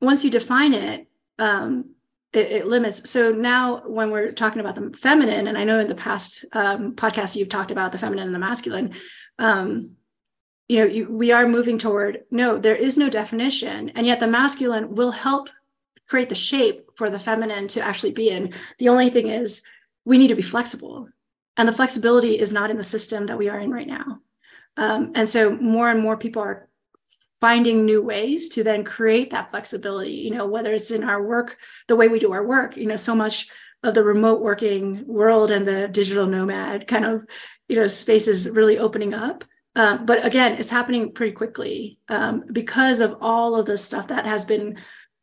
once 0.00 0.24
you 0.24 0.30
define 0.30 0.72
it 0.72 1.06
um, 1.38 1.90
it, 2.32 2.50
it, 2.50 2.66
limits 2.66 3.10
so 3.10 3.32
now 3.32 3.82
when 3.86 4.10
we're 4.10 4.32
talking 4.32 4.60
about 4.60 4.74
the 4.74 4.96
feminine 4.96 5.46
and 5.46 5.58
i 5.58 5.64
know 5.64 5.78
in 5.78 5.86
the 5.86 5.94
past 5.94 6.44
um, 6.52 6.94
podcasts 6.94 7.36
you've 7.36 7.48
talked 7.48 7.70
about 7.70 7.92
the 7.92 7.98
feminine 7.98 8.26
and 8.26 8.34
the 8.34 8.38
masculine 8.38 8.94
um, 9.38 9.92
you 10.70 10.78
know 10.78 10.86
you, 10.86 11.10
we 11.10 11.32
are 11.32 11.48
moving 11.48 11.78
toward 11.78 12.22
no 12.30 12.56
there 12.56 12.76
is 12.76 12.96
no 12.96 13.08
definition 13.10 13.90
and 13.90 14.06
yet 14.06 14.20
the 14.20 14.26
masculine 14.26 14.94
will 14.94 15.10
help 15.10 15.50
create 16.10 16.28
the 16.28 16.34
shape 16.34 16.90
for 16.96 17.08
the 17.08 17.20
feminine 17.20 17.68
to 17.68 17.80
actually 17.80 18.10
be 18.10 18.30
in. 18.30 18.52
The 18.78 18.88
only 18.88 19.10
thing 19.10 19.28
is 19.28 19.62
we 20.04 20.18
need 20.18 20.28
to 20.28 20.34
be 20.34 20.42
flexible 20.42 21.08
and 21.56 21.68
the 21.68 21.72
flexibility 21.72 22.36
is 22.38 22.52
not 22.52 22.70
in 22.70 22.76
the 22.76 22.84
system 22.84 23.26
that 23.26 23.38
we 23.38 23.48
are 23.48 23.60
in 23.60 23.70
right 23.70 23.86
now. 23.86 24.20
Um, 24.76 25.12
and 25.14 25.28
so 25.28 25.56
more 25.56 25.88
and 25.88 26.00
more 26.00 26.16
people 26.16 26.42
are 26.42 26.68
finding 27.40 27.84
new 27.84 28.02
ways 28.02 28.48
to 28.50 28.64
then 28.64 28.84
create 28.84 29.30
that 29.30 29.50
flexibility 29.50 30.12
you 30.12 30.30
know 30.30 30.46
whether 30.46 30.72
it's 30.72 30.90
in 30.90 31.02
our 31.02 31.22
work 31.22 31.56
the 31.88 31.96
way 31.96 32.06
we 32.06 32.18
do 32.18 32.32
our 32.32 32.46
work 32.46 32.76
you 32.76 32.86
know 32.86 32.96
so 32.96 33.14
much 33.14 33.48
of 33.82 33.94
the 33.94 34.04
remote 34.04 34.42
working 34.42 35.06
world 35.06 35.50
and 35.50 35.66
the 35.66 35.88
digital 35.88 36.26
nomad 36.26 36.86
kind 36.86 37.06
of 37.06 37.24
you 37.66 37.76
know 37.76 37.86
space 37.86 38.28
is 38.28 38.50
really 38.50 38.78
opening 38.78 39.14
up 39.14 39.42
um, 39.80 40.04
but 40.04 40.24
again 40.24 40.52
it's 40.58 40.70
happening 40.70 41.10
pretty 41.12 41.32
quickly 41.32 41.98
um, 42.08 42.44
because 42.52 43.00
of 43.00 43.16
all 43.20 43.56
of 43.56 43.66
the 43.66 43.78
stuff 43.78 44.08
that 44.08 44.26
has 44.26 44.44
been 44.44 44.76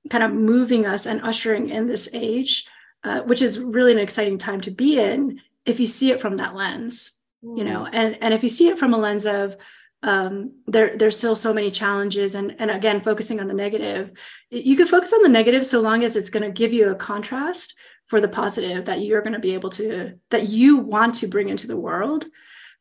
kind 0.09 0.23
of 0.23 0.31
moving 0.31 0.85
us 0.85 1.05
and 1.05 1.21
ushering 1.21 1.69
in 1.69 1.85
this 1.85 2.09
age 2.13 2.65
uh, 3.03 3.21
which 3.21 3.41
is 3.41 3.59
really 3.59 3.91
an 3.91 3.99
exciting 3.99 4.37
time 4.37 4.61
to 4.61 4.71
be 4.71 4.99
in 4.99 5.39
if 5.65 5.79
you 5.79 5.85
see 5.85 6.11
it 6.11 6.19
from 6.19 6.37
that 6.37 6.55
lens 6.55 7.19
mm. 7.43 7.57
you 7.57 7.63
know 7.63 7.81
mm. 7.81 7.89
and 7.93 8.17
and 8.21 8.33
if 8.33 8.41
you 8.41 8.49
see 8.49 8.67
it 8.69 8.79
from 8.79 8.93
a 8.93 8.97
lens 8.97 9.25
of 9.25 9.55
um, 10.03 10.51
there 10.67 10.95
there's 10.95 11.17
still 11.17 11.35
so 11.35 11.53
many 11.53 11.71
challenges 11.71 12.35
and 12.35 12.55
and 12.59 12.71
again 12.71 13.01
focusing 13.01 13.39
on 13.39 13.47
the 13.47 13.53
negative 13.53 14.11
you 14.49 14.75
can 14.75 14.87
focus 14.87 15.13
on 15.13 15.23
the 15.23 15.29
negative 15.29 15.65
so 15.65 15.81
long 15.81 16.03
as 16.03 16.15
it's 16.15 16.29
going 16.29 16.43
to 16.43 16.51
give 16.51 16.73
you 16.73 16.89
a 16.89 16.95
contrast 16.95 17.75
for 18.05 18.21
the 18.21 18.27
positive 18.27 18.85
that 18.85 19.01
you're 19.01 19.21
going 19.21 19.33
to 19.33 19.39
be 19.39 19.53
able 19.53 19.69
to 19.71 20.13
that 20.29 20.47
you 20.49 20.77
want 20.77 21.15
to 21.15 21.27
bring 21.27 21.49
into 21.49 21.67
the 21.67 21.75
world 21.75 22.25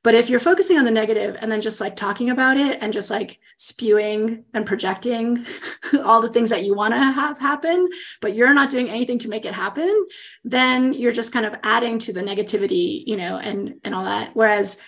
but 0.07 0.15
if 0.15 0.31
you're 0.31 0.39
focusing 0.39 0.79
on 0.79 0.85
the 0.85 0.91
negative 0.93 1.37
and 1.41 1.51
then 1.51 1.61
just 1.61 1.81
like 1.81 1.97
talking 1.97 2.31
about 2.31 2.57
it 2.57 2.79
and 2.81 2.93
just 2.93 3.11
like 3.11 3.41
spewing 3.57 4.45
and 4.55 4.65
projecting 4.65 5.45
all 6.05 6.23
the 6.23 6.29
things 6.29 6.49
that 6.51 6.65
you 6.65 6.77
want 6.77 6.95
to 6.95 6.97
have 6.97 7.41
happen, 7.41 7.89
but 8.21 8.33
you're 8.33 8.55
not 8.55 8.71
doing 8.71 8.89
anything 8.89 9.19
to 9.19 9.29
make 9.29 9.45
it 9.45 9.53
happen, 9.53 10.07
then 10.45 10.93
you're 10.93 11.11
just 11.11 11.33
kind 11.33 11.45
of 11.45 11.57
adding 11.65 11.99
to 11.99 12.13
the 12.13 12.23
negativity, 12.23 13.03
you 13.05 13.17
know, 13.17 13.39
and 13.39 13.81
and 13.83 13.97
all 13.97 14.05
that. 14.05 14.31
Whereas 14.35 14.79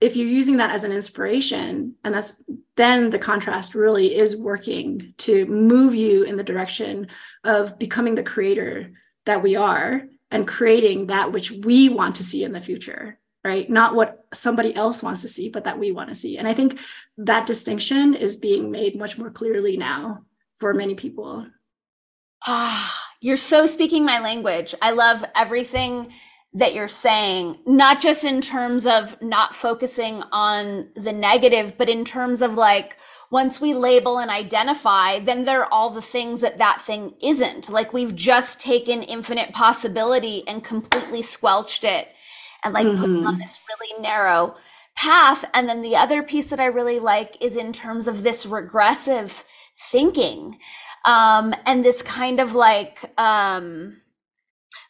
if 0.00 0.16
you're 0.16 0.26
using 0.26 0.56
that 0.56 0.70
as 0.70 0.82
an 0.82 0.92
inspiration 0.92 1.96
and 2.02 2.14
that's 2.14 2.42
then 2.76 3.10
the 3.10 3.18
contrast 3.18 3.74
really 3.74 4.16
is 4.16 4.34
working 4.34 5.12
to 5.18 5.44
move 5.44 5.94
you 5.94 6.22
in 6.22 6.36
the 6.36 6.42
direction 6.42 7.08
of 7.44 7.78
becoming 7.78 8.14
the 8.14 8.22
creator 8.22 8.94
that 9.26 9.42
we 9.42 9.56
are 9.56 10.04
and 10.30 10.48
creating 10.48 11.08
that 11.08 11.32
which 11.32 11.50
we 11.50 11.90
want 11.90 12.14
to 12.14 12.22
see 12.22 12.44
in 12.44 12.52
the 12.52 12.62
future 12.62 13.18
right? 13.44 13.68
Not 13.68 13.94
what 13.94 14.26
somebody 14.32 14.74
else 14.74 15.02
wants 15.02 15.22
to 15.22 15.28
see 15.28 15.48
but 15.48 15.64
that 15.64 15.78
we 15.78 15.92
want 15.92 16.08
to 16.08 16.14
see. 16.14 16.38
And 16.38 16.48
i 16.48 16.54
think 16.54 16.80
that 17.18 17.46
distinction 17.46 18.14
is 18.14 18.36
being 18.36 18.70
made 18.70 18.96
much 18.96 19.18
more 19.18 19.30
clearly 19.30 19.76
now 19.76 20.24
for 20.56 20.74
many 20.74 20.94
people. 20.94 21.46
Ah 22.46 23.04
you're 23.24 23.38
so 23.38 23.64
speaking 23.64 24.04
my 24.04 24.20
language. 24.20 24.74
I 24.82 24.90
love 24.90 25.24
everything 25.34 26.12
that 26.52 26.74
you're 26.74 26.88
saying, 26.88 27.58
not 27.66 27.98
just 27.98 28.22
in 28.22 28.42
terms 28.42 28.86
of 28.86 29.16
not 29.22 29.54
focusing 29.54 30.22
on 30.30 30.90
the 30.94 31.12
negative, 31.14 31.78
but 31.78 31.88
in 31.88 32.04
terms 32.04 32.42
of 32.42 32.52
like, 32.52 32.98
once 33.30 33.62
we 33.62 33.72
label 33.72 34.18
and 34.18 34.30
identify, 34.30 35.20
then 35.20 35.44
there 35.44 35.62
are 35.62 35.72
all 35.72 35.88
the 35.88 36.02
things 36.02 36.42
that 36.42 36.58
that 36.58 36.82
thing 36.82 37.14
isn't. 37.22 37.70
Like 37.70 37.94
we've 37.94 38.14
just 38.14 38.60
taken 38.60 39.02
infinite 39.02 39.54
possibility 39.54 40.46
and 40.46 40.62
completely 40.62 41.22
squelched 41.22 41.82
it 41.82 42.08
and 42.64 42.74
like 42.74 42.86
mm-hmm. 42.86 43.00
put 43.00 43.10
it 43.10 43.26
on 43.26 43.38
this 43.38 43.60
really 43.68 44.02
narrow 44.02 44.54
path. 44.96 45.44
And 45.54 45.68
then 45.68 45.82
the 45.82 45.96
other 45.96 46.22
piece 46.22 46.50
that 46.50 46.60
I 46.60 46.66
really 46.66 46.98
like 46.98 47.36
is 47.40 47.56
in 47.56 47.72
terms 47.72 48.08
of 48.08 48.22
this 48.22 48.46
regressive 48.46 49.44
thinking 49.90 50.58
um, 51.04 51.54
and 51.66 51.84
this 51.84 52.02
kind 52.02 52.40
of 52.40 52.54
like, 52.54 53.12
um, 53.18 54.00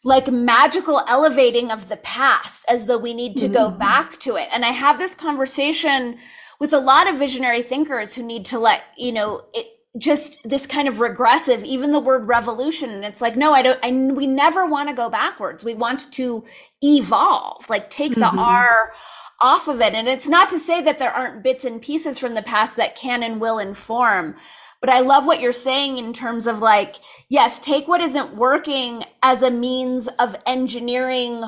like 0.03 0.31
magical 0.31 1.03
elevating 1.07 1.71
of 1.71 1.89
the 1.89 1.97
past 1.97 2.63
as 2.69 2.85
though 2.85 2.97
we 2.97 3.13
need 3.13 3.35
to 3.37 3.45
mm-hmm. 3.45 3.53
go 3.53 3.71
back 3.71 4.19
to 4.19 4.35
it. 4.35 4.47
And 4.53 4.63
I 4.63 4.71
have 4.71 4.99
this 4.99 5.15
conversation 5.15 6.17
with 6.59 6.73
a 6.73 6.79
lot 6.79 7.09
of 7.09 7.17
visionary 7.17 7.61
thinkers 7.61 8.15
who 8.15 8.23
need 8.23 8.45
to 8.45 8.59
let, 8.59 8.83
you 8.97 9.11
know, 9.11 9.45
it, 9.53 9.67
just 9.97 10.39
this 10.43 10.67
kind 10.67 10.87
of 10.87 10.99
regressive 10.99 11.63
even 11.63 11.91
the 11.91 11.99
word 11.99 12.27
revolution 12.27 12.89
and 12.89 13.05
it's 13.05 13.21
like 13.21 13.37
no 13.37 13.53
i 13.53 13.61
don't 13.61 13.79
I, 13.83 13.91
we 13.91 14.27
never 14.27 14.65
want 14.65 14.89
to 14.89 14.95
go 14.95 15.09
backwards 15.09 15.63
we 15.63 15.73
want 15.73 16.11
to 16.13 16.43
evolve 16.83 17.69
like 17.69 17.89
take 17.89 18.15
the 18.15 18.21
mm-hmm. 18.21 18.39
r 18.39 18.93
off 19.41 19.67
of 19.67 19.81
it 19.81 19.93
and 19.93 20.07
it's 20.07 20.27
not 20.27 20.49
to 20.49 20.59
say 20.59 20.81
that 20.81 20.97
there 20.97 21.11
aren't 21.11 21.43
bits 21.43 21.65
and 21.65 21.81
pieces 21.81 22.19
from 22.19 22.33
the 22.33 22.41
past 22.41 22.75
that 22.75 22.95
can 22.95 23.23
and 23.23 23.39
will 23.39 23.59
inform 23.59 24.35
but 24.81 24.93
I 24.93 24.99
love 24.99 25.25
what 25.25 25.39
you're 25.39 25.51
saying 25.51 25.97
in 25.97 26.13
terms 26.13 26.45
of 26.45 26.59
like, 26.59 26.97
yes, 27.27 27.57
take 27.57 27.87
what 27.87 28.01
isn't 28.01 28.35
working 28.35 29.03
as 29.23 29.41
a 29.41 29.49
means 29.49 30.07
of 30.19 30.35
engineering 30.45 31.43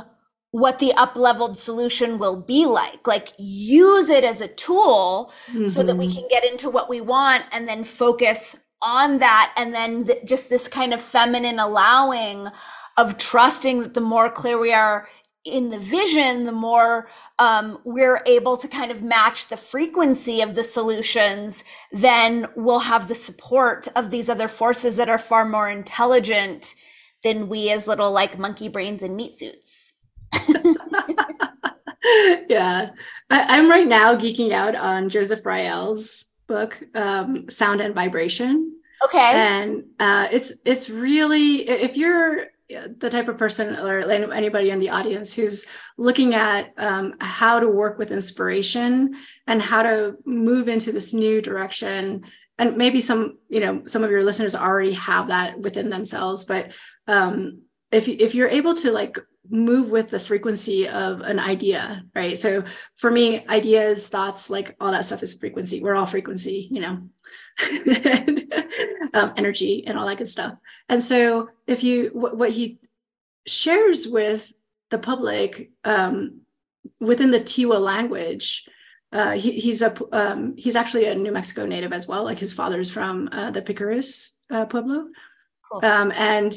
what 0.52 0.80
the 0.80 0.94
up 0.94 1.16
leveled 1.16 1.58
solution 1.58 2.18
will 2.18 2.36
be 2.36 2.66
like. 2.66 3.06
Like, 3.06 3.34
use 3.38 4.10
it 4.10 4.24
as 4.24 4.42
a 4.42 4.48
tool 4.48 5.32
mm-hmm. 5.48 5.70
so 5.70 5.84
that 5.84 5.98
we 5.98 6.08
mm-hmm. 6.08 6.20
can 6.20 6.28
get 6.30 6.46
into 6.46 6.70
what 6.70 6.90
we 6.90 7.02
want 7.02 7.46
and 7.52 7.68
then 7.68 7.84
focus 7.84 8.56
on 8.82 9.20
that. 9.20 9.54
And 9.58 9.74
then 9.74 10.06
th- 10.06 10.26
just 10.26 10.50
this 10.50 10.68
kind 10.68 10.94
of 10.94 11.02
feminine 11.02 11.60
allowing 11.60 12.48
of 12.98 13.18
trusting 13.18 13.82
that 13.82 13.94
the 13.94 14.02
more 14.02 14.30
clear 14.30 14.58
we 14.58 14.74
are 14.74 15.08
in 15.48 15.70
the 15.70 15.80
vision, 15.80 16.44
the 16.44 16.52
more 16.52 17.08
um, 17.40 17.80
we're 17.86 18.22
able 18.26 18.58
to 18.58 18.68
kind 18.68 18.92
of 18.92 19.02
match 19.02 19.48
the 19.48 19.58
frequency 19.58 20.42
of 20.42 20.56
the 20.56 20.64
solutions, 20.64 21.64
then 21.92 22.48
we'll 22.56 22.80
have 22.80 23.08
the 23.08 23.16
support 23.16 23.88
of 23.96 24.12
these 24.12 24.30
other 24.30 24.48
forces 24.48 24.98
that 24.98 25.10
are 25.10 25.18
far 25.18 25.46
more 25.46 25.70
intelligent 25.70 26.76
than 27.24 27.50
we 27.50 27.70
as 27.70 27.88
little 27.88 28.12
like 28.12 28.38
monkey 28.38 28.68
brains 28.68 29.02
and 29.02 29.16
meat 29.16 29.34
suits. 29.34 29.87
yeah. 32.50 32.90
I, 33.30 33.58
am 33.58 33.70
right 33.70 33.88
now 33.88 34.16
geeking 34.16 34.52
out 34.52 34.76
on 34.76 35.10
Joseph 35.10 35.46
Rael's 35.46 36.32
book, 36.48 36.82
um, 36.96 37.50
Sound 37.50 37.82
and 37.82 37.94
Vibration. 37.94 38.74
Okay. 39.04 39.20
And 39.20 39.86
uh, 40.00 40.28
it's 40.32 40.54
it's 40.66 40.90
really 40.90 41.68
if 41.70 41.98
you're 41.98 42.48
the 42.70 43.10
type 43.10 43.30
of 43.30 43.38
person 43.38 43.78
or 43.78 44.00
anybody 44.10 44.72
in 44.72 44.80
the 44.80 44.90
audience 44.90 45.34
who's 45.34 45.66
looking 45.98 46.34
at 46.36 46.74
um, 46.78 47.14
how 47.22 47.60
to 47.60 47.68
work 47.68 47.98
with 47.98 48.12
inspiration 48.12 49.16
and 49.46 49.62
how 49.62 49.84
to 49.84 50.18
move 50.26 50.68
into 50.68 50.92
this 50.92 51.14
new 51.14 51.42
direction 51.42 52.26
and 52.60 52.76
maybe 52.76 53.00
some 53.00 53.38
you 53.48 53.62
know 53.62 53.82
some 53.86 54.04
of 54.04 54.12
your 54.12 54.24
listeners 54.24 54.56
already 54.56 54.94
have 54.94 55.30
that 55.30 55.58
within 55.60 55.90
themselves 55.90 56.44
but 56.44 56.74
um, 57.08 57.62
if, 57.92 58.10
if 58.10 58.36
you're 58.36 58.50
able 58.50 58.74
to 58.74 58.92
like 58.92 59.18
move 59.50 59.90
with 59.90 60.10
the 60.10 60.20
frequency 60.20 60.88
of 60.88 61.22
an 61.22 61.40
idea 61.40 62.04
right 62.16 62.38
so 62.38 62.64
for 62.96 63.12
me 63.12 63.46
ideas 63.48 64.08
thoughts 64.08 64.50
like 64.50 64.76
all 64.80 64.92
that 64.92 65.06
stuff 65.06 65.24
is 65.24 65.34
frequency 65.34 65.82
we're 65.82 65.96
all 65.96 66.06
frequency 66.06 66.68
you 66.72 66.82
know 66.82 67.02
um, 69.14 69.34
energy 69.36 69.84
and 69.88 69.98
all 69.98 70.06
that 70.06 70.18
good 70.18 70.28
stuff. 70.28 70.54
And 70.90 71.04
so, 71.04 71.50
if 71.66 71.84
you 71.84 72.12
what, 72.14 72.38
what 72.38 72.52
he 72.52 72.80
shares 73.46 74.08
with 74.08 74.54
the 74.92 75.00
public 75.00 75.72
um, 75.84 76.42
within 77.00 77.32
the 77.32 77.40
Tiwa 77.40 77.80
language 77.80 78.68
uh, 79.12 79.32
he, 79.32 79.52
he's 79.52 79.82
a 79.82 79.96
um, 80.12 80.54
he's 80.58 80.76
actually 80.76 81.06
a 81.06 81.16
New 81.16 81.32
Mexico 81.32 81.66
native 81.66 81.94
as 81.94 82.08
well. 82.08 82.26
Like 82.26 82.40
his 82.40 82.54
father's 82.54 82.90
from 82.90 83.30
uh, 83.32 83.52
the 83.52 83.62
Picuris 83.62 84.34
uh, 84.52 84.66
Pueblo, 84.66 85.08
cool. 85.72 85.86
um, 85.86 86.12
and 86.12 86.54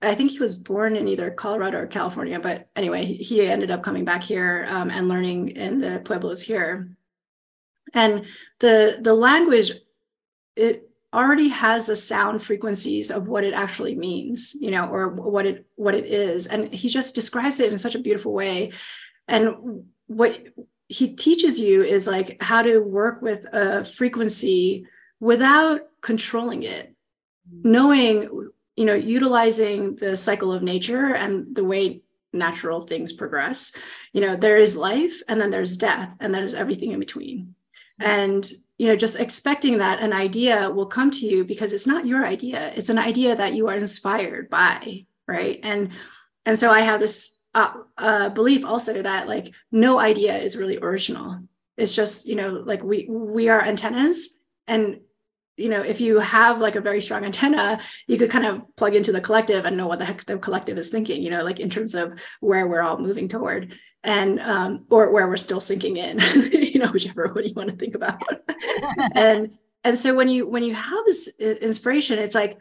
I 0.00 0.14
think 0.14 0.30
he 0.30 0.38
was 0.38 0.54
born 0.54 0.96
in 0.96 1.08
either 1.08 1.30
Colorado 1.30 1.78
or 1.78 1.86
California. 1.86 2.38
But 2.38 2.68
anyway, 2.76 3.04
he 3.04 3.44
ended 3.46 3.70
up 3.70 3.82
coming 3.82 4.04
back 4.04 4.22
here 4.22 4.66
um, 4.68 4.90
and 4.90 5.08
learning 5.08 5.50
in 5.50 5.80
the 5.80 6.00
pueblos 6.04 6.42
here. 6.42 6.90
And 7.94 8.26
the 8.60 8.98
the 9.00 9.14
language, 9.14 9.72
it 10.54 10.88
already 11.12 11.48
has 11.48 11.86
the 11.86 11.96
sound 11.96 12.42
frequencies 12.42 13.10
of 13.10 13.28
what 13.28 13.44
it 13.44 13.54
actually 13.54 13.94
means, 13.94 14.54
you 14.60 14.70
know, 14.70 14.86
or 14.86 15.08
what 15.08 15.46
it 15.46 15.66
what 15.74 15.94
it 15.94 16.06
is. 16.06 16.46
And 16.46 16.72
he 16.72 16.88
just 16.88 17.14
describes 17.14 17.58
it 17.60 17.72
in 17.72 17.78
such 17.78 17.94
a 17.94 18.00
beautiful 18.00 18.32
way. 18.32 18.72
And 19.26 19.84
what 20.06 20.40
he 20.88 21.14
teaches 21.14 21.58
you 21.58 21.82
is 21.82 22.06
like 22.06 22.40
how 22.42 22.62
to 22.62 22.78
work 22.78 23.20
with 23.20 23.46
a 23.52 23.84
frequency 23.84 24.86
without 25.20 25.80
controlling 26.02 26.62
it 26.62 26.94
knowing 27.62 28.50
you 28.78 28.84
know 28.84 28.94
utilizing 28.94 29.96
the 29.96 30.14
cycle 30.14 30.52
of 30.52 30.62
nature 30.62 31.14
and 31.14 31.54
the 31.54 31.64
way 31.64 32.02
natural 32.32 32.86
things 32.86 33.12
progress 33.12 33.74
you 34.12 34.20
know 34.20 34.36
there 34.36 34.58
is 34.58 34.76
life 34.76 35.22
and 35.28 35.40
then 35.40 35.50
there's 35.50 35.76
death 35.76 36.10
and 36.20 36.34
there's 36.34 36.54
everything 36.54 36.92
in 36.92 37.00
between. 37.00 37.54
And 38.00 38.48
you 38.78 38.86
know 38.86 38.94
just 38.94 39.18
expecting 39.18 39.78
that 39.78 40.00
an 40.00 40.12
idea 40.12 40.70
will 40.70 40.86
come 40.86 41.10
to 41.10 41.26
you 41.26 41.44
because 41.44 41.72
it's 41.72 41.86
not 41.86 42.06
your 42.06 42.24
idea. 42.24 42.72
It's 42.76 42.90
an 42.90 42.98
idea 42.98 43.34
that 43.34 43.54
you 43.54 43.66
are 43.68 43.74
inspired 43.74 44.48
by 44.48 45.06
right? 45.28 45.60
And 45.62 45.90
and 46.46 46.58
so 46.58 46.72
i 46.72 46.80
have 46.80 46.98
this 46.98 47.38
uh, 47.54 47.72
uh, 47.96 48.28
belief 48.30 48.64
also 48.64 49.02
that 49.02 49.28
like 49.28 49.54
no 49.72 49.98
idea 49.98 50.36
is 50.36 50.56
really 50.56 50.78
original. 50.78 51.40
It's 51.76 51.94
just 51.94 52.26
you 52.26 52.34
know 52.34 52.50
like 52.64 52.82
we 52.82 53.06
we 53.08 53.48
are 53.48 53.62
antennas, 53.62 54.38
and 54.66 55.00
you 55.58 55.68
know 55.68 55.82
if 55.82 56.00
you 56.00 56.20
have 56.20 56.60
like 56.60 56.76
a 56.76 56.80
very 56.80 57.00
strong 57.00 57.24
antenna, 57.24 57.80
you 58.06 58.16
could 58.16 58.30
kind 58.30 58.46
of 58.46 58.62
plug 58.76 58.94
into 58.94 59.12
the 59.12 59.20
collective 59.20 59.64
and 59.64 59.76
know 59.76 59.86
what 59.86 59.98
the 59.98 60.04
heck 60.04 60.24
the 60.24 60.38
collective 60.38 60.78
is 60.78 60.88
thinking. 60.88 61.22
You 61.22 61.30
know, 61.30 61.44
like 61.44 61.60
in 61.60 61.70
terms 61.70 61.94
of 61.94 62.20
where 62.40 62.66
we're 62.66 62.82
all 62.82 62.98
moving 62.98 63.28
toward, 63.28 63.78
and 64.04 64.40
um, 64.40 64.84
or 64.90 65.10
where 65.10 65.28
we're 65.28 65.36
still 65.36 65.60
sinking 65.60 65.96
in. 65.96 66.18
you 66.52 66.78
know, 66.78 66.88
whichever 66.88 67.28
one 67.28 67.44
you 67.44 67.54
want 67.54 67.70
to 67.70 67.76
think 67.76 67.94
about. 67.94 68.22
and 69.14 69.58
and 69.84 69.98
so 69.98 70.14
when 70.14 70.28
you 70.28 70.46
when 70.46 70.62
you 70.62 70.74
have 70.74 71.04
this 71.06 71.28
inspiration, 71.38 72.18
it's 72.18 72.34
like 72.34 72.58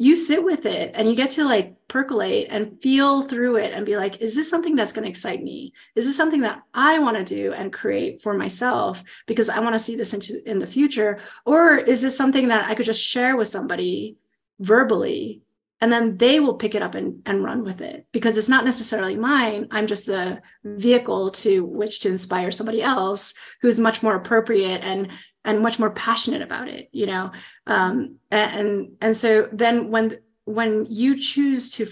you 0.00 0.16
sit 0.16 0.42
with 0.42 0.64
it 0.64 0.92
and 0.94 1.10
you 1.10 1.14
get 1.14 1.28
to 1.28 1.44
like 1.44 1.74
percolate 1.86 2.46
and 2.48 2.80
feel 2.80 3.20
through 3.20 3.56
it 3.56 3.74
and 3.74 3.84
be 3.84 3.98
like, 3.98 4.22
is 4.22 4.34
this 4.34 4.48
something 4.48 4.74
that's 4.74 4.94
going 4.94 5.02
to 5.02 5.10
excite 5.10 5.42
me? 5.42 5.74
Is 5.94 6.06
this 6.06 6.16
something 6.16 6.40
that 6.40 6.62
I 6.72 6.98
want 7.00 7.18
to 7.18 7.22
do 7.22 7.52
and 7.52 7.70
create 7.70 8.22
for 8.22 8.32
myself 8.32 9.04
because 9.26 9.50
I 9.50 9.60
want 9.60 9.74
to 9.74 9.78
see 9.78 9.96
this 9.96 10.14
into 10.14 10.42
in 10.50 10.58
the 10.58 10.66
future? 10.66 11.18
Or 11.44 11.76
is 11.76 12.00
this 12.00 12.16
something 12.16 12.48
that 12.48 12.66
I 12.66 12.74
could 12.74 12.86
just 12.86 13.04
share 13.04 13.36
with 13.36 13.48
somebody 13.48 14.16
verbally 14.58 15.42
and 15.82 15.92
then 15.92 16.16
they 16.16 16.40
will 16.40 16.54
pick 16.54 16.74
it 16.74 16.82
up 16.82 16.94
and, 16.94 17.22
and 17.26 17.44
run 17.44 17.62
with 17.62 17.80
it 17.80 18.06
because 18.12 18.36
it's 18.36 18.48
not 18.48 18.64
necessarily 18.64 19.16
mine 19.16 19.66
i'm 19.70 19.86
just 19.86 20.04
the 20.04 20.42
vehicle 20.62 21.30
to 21.30 21.64
which 21.64 22.00
to 22.00 22.10
inspire 22.10 22.50
somebody 22.50 22.82
else 22.82 23.32
who's 23.62 23.78
much 23.78 24.02
more 24.02 24.14
appropriate 24.14 24.84
and 24.84 25.08
and 25.44 25.60
much 25.60 25.78
more 25.78 25.90
passionate 25.90 26.42
about 26.42 26.68
it 26.68 26.88
you 26.92 27.06
know? 27.06 27.32
Um, 27.66 28.16
and 28.30 28.92
and 29.00 29.16
so 29.16 29.48
then 29.52 29.90
when 29.90 30.18
when 30.44 30.86
you 30.88 31.16
choose 31.16 31.70
to 31.70 31.86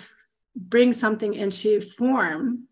bring 0.56 0.92
something 0.92 1.34
into 1.34 1.80
form 1.80 2.64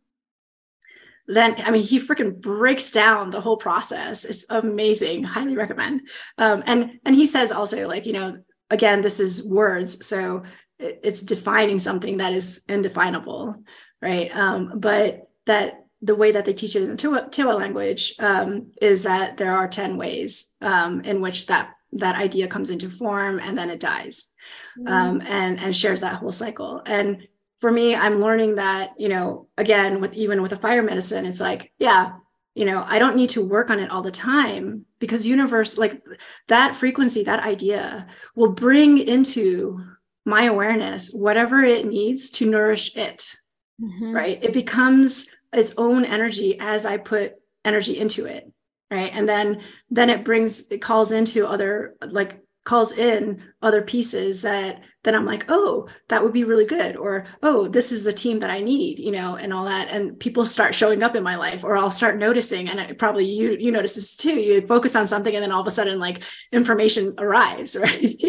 then 1.28 1.54
i 1.64 1.70
mean 1.70 1.82
he 1.82 2.00
freaking 2.00 2.40
breaks 2.40 2.90
down 2.92 3.30
the 3.30 3.40
whole 3.40 3.56
process. 3.56 4.24
It's 4.24 4.46
amazing. 4.50 5.24
Highly 5.24 5.56
recommend. 5.56 6.08
Um, 6.38 6.62
and 6.66 7.00
and 7.04 7.14
he 7.14 7.26
says 7.26 7.52
also 7.52 7.88
like 7.88 8.06
you 8.06 8.12
know 8.12 8.38
again 8.70 9.00
this 9.00 9.20
is 9.20 9.44
words 9.44 10.06
so 10.06 10.44
it's 10.78 11.22
defining 11.22 11.78
something 11.78 12.18
that 12.18 12.32
is 12.32 12.62
indefinable 12.68 13.56
right? 14.02 14.34
Um, 14.36 14.78
but 14.78 15.28
that 15.46 15.85
the 16.02 16.14
way 16.14 16.30
that 16.32 16.44
they 16.44 16.52
teach 16.52 16.76
it 16.76 16.82
in 16.82 16.90
the 16.90 16.96
Tewa, 16.96 17.58
language 17.58 18.14
um, 18.18 18.72
is 18.82 19.04
that 19.04 19.36
there 19.36 19.56
are 19.56 19.66
10 19.66 19.96
ways 19.96 20.52
um, 20.60 21.00
in 21.02 21.20
which 21.20 21.46
that 21.46 21.72
that 21.92 22.16
idea 22.16 22.48
comes 22.48 22.70
into 22.70 22.90
form 22.90 23.38
and 23.38 23.56
then 23.56 23.70
it 23.70 23.80
dies 23.80 24.32
mm. 24.78 24.88
um, 24.88 25.22
and 25.26 25.58
and 25.60 25.74
shares 25.74 26.00
that 26.00 26.16
whole 26.16 26.32
cycle 26.32 26.82
and 26.84 27.26
for 27.58 27.70
me 27.70 27.94
i'm 27.94 28.20
learning 28.20 28.56
that 28.56 28.90
you 28.98 29.08
know 29.08 29.48
again 29.56 30.00
with 30.00 30.12
even 30.14 30.42
with 30.42 30.52
a 30.52 30.58
fire 30.58 30.82
medicine 30.82 31.24
it's 31.24 31.40
like 31.40 31.72
yeah 31.78 32.12
you 32.54 32.64
know 32.64 32.84
i 32.88 32.98
don't 32.98 33.16
need 33.16 33.30
to 33.30 33.46
work 33.46 33.70
on 33.70 33.78
it 33.78 33.90
all 33.90 34.02
the 34.02 34.10
time 34.10 34.84
because 34.98 35.26
universe 35.26 35.78
like 35.78 36.02
that 36.48 36.74
frequency 36.74 37.22
that 37.22 37.40
idea 37.40 38.06
will 38.34 38.52
bring 38.52 38.98
into 38.98 39.80
my 40.24 40.44
awareness 40.44 41.12
whatever 41.12 41.62
it 41.62 41.86
needs 41.86 42.30
to 42.30 42.50
nourish 42.50 42.94
it 42.96 43.36
mm-hmm. 43.80 44.12
right 44.12 44.42
it 44.42 44.52
becomes 44.52 45.28
its 45.56 45.74
own 45.76 46.04
energy 46.04 46.58
as 46.60 46.86
I 46.86 46.96
put 46.96 47.34
energy 47.64 47.98
into 47.98 48.26
it. 48.26 48.50
Right. 48.90 49.10
And 49.12 49.28
then 49.28 49.62
then 49.90 50.10
it 50.10 50.24
brings 50.24 50.70
it 50.70 50.80
calls 50.80 51.10
into 51.10 51.46
other 51.46 51.96
like 52.06 52.40
calls 52.66 52.98
in 52.98 53.42
other 53.62 53.80
pieces 53.80 54.42
that 54.42 54.82
then 55.04 55.14
I'm 55.14 55.24
like, 55.24 55.46
oh, 55.48 55.88
that 56.08 56.22
would 56.22 56.32
be 56.32 56.44
really 56.44 56.66
good. 56.66 56.96
Or, 56.96 57.24
oh, 57.42 57.68
this 57.68 57.92
is 57.92 58.02
the 58.02 58.12
team 58.12 58.40
that 58.40 58.50
I 58.50 58.60
need, 58.60 58.98
you 58.98 59.12
know, 59.12 59.36
and 59.36 59.54
all 59.54 59.64
that. 59.64 59.88
And 59.88 60.18
people 60.18 60.44
start 60.44 60.74
showing 60.74 61.02
up 61.02 61.14
in 61.14 61.22
my 61.22 61.36
life, 61.36 61.62
or 61.64 61.76
I'll 61.76 61.92
start 61.92 62.18
noticing. 62.18 62.68
And 62.68 62.80
I, 62.80 62.92
probably 62.92 63.24
you 63.24 63.56
you 63.58 63.70
notice 63.70 63.94
this 63.94 64.16
too. 64.16 64.34
You 64.34 64.66
focus 64.66 64.94
on 64.94 65.06
something 65.06 65.34
and 65.34 65.42
then 65.42 65.52
all 65.52 65.60
of 65.62 65.66
a 65.66 65.70
sudden 65.70 65.98
like 65.98 66.22
information 66.52 67.14
arrives, 67.18 67.76
right? 67.80 68.20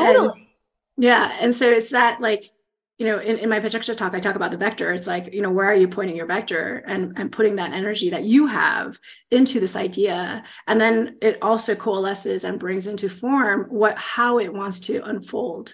totally. 0.00 0.28
And, 0.28 0.46
yeah. 0.96 1.36
And 1.40 1.54
so 1.54 1.70
it's 1.70 1.90
that 1.90 2.20
like 2.20 2.50
you 2.98 3.06
know, 3.06 3.18
in, 3.18 3.38
in 3.38 3.48
my 3.50 3.60
Pechakucha 3.60 3.94
talk, 3.96 4.14
I 4.14 4.20
talk 4.20 4.36
about 4.36 4.50
the 4.50 4.56
vector. 4.56 4.90
It's 4.90 5.06
like, 5.06 5.32
you 5.34 5.42
know, 5.42 5.50
where 5.50 5.66
are 5.66 5.74
you 5.74 5.86
pointing 5.86 6.16
your 6.16 6.26
vector 6.26 6.82
and, 6.86 7.12
and 7.18 7.30
putting 7.30 7.56
that 7.56 7.72
energy 7.72 8.10
that 8.10 8.24
you 8.24 8.46
have 8.46 8.98
into 9.30 9.60
this 9.60 9.76
idea. 9.76 10.42
And 10.66 10.80
then 10.80 11.16
it 11.20 11.38
also 11.42 11.74
coalesces 11.74 12.44
and 12.44 12.58
brings 12.58 12.86
into 12.86 13.10
form 13.10 13.66
what 13.68 13.98
how 13.98 14.38
it 14.38 14.52
wants 14.52 14.80
to 14.80 15.04
unfold. 15.04 15.72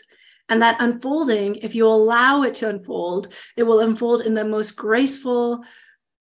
And 0.49 0.63
that 0.63 0.81
unfolding, 0.81 1.57
if 1.57 1.77
you 1.77 1.87
allow 1.87 2.43
it 2.43 2.55
to 2.55 2.69
unfold, 2.69 3.33
it 3.57 3.63
will 3.63 3.81
unfold 3.81 4.23
in 4.23 4.35
the 4.35 4.45
most 4.45 4.73
graceful, 4.73 5.65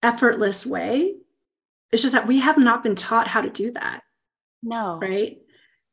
effortless 0.03 0.63
way. 0.63 1.15
It's 1.91 2.03
just 2.03 2.13
that 2.13 2.27
we 2.27 2.39
have 2.39 2.59
not 2.59 2.83
been 2.83 2.95
taught 2.95 3.27
how 3.27 3.41
to 3.41 3.49
do 3.49 3.71
that. 3.71 4.01
No. 4.61 4.99
Right. 5.01 5.39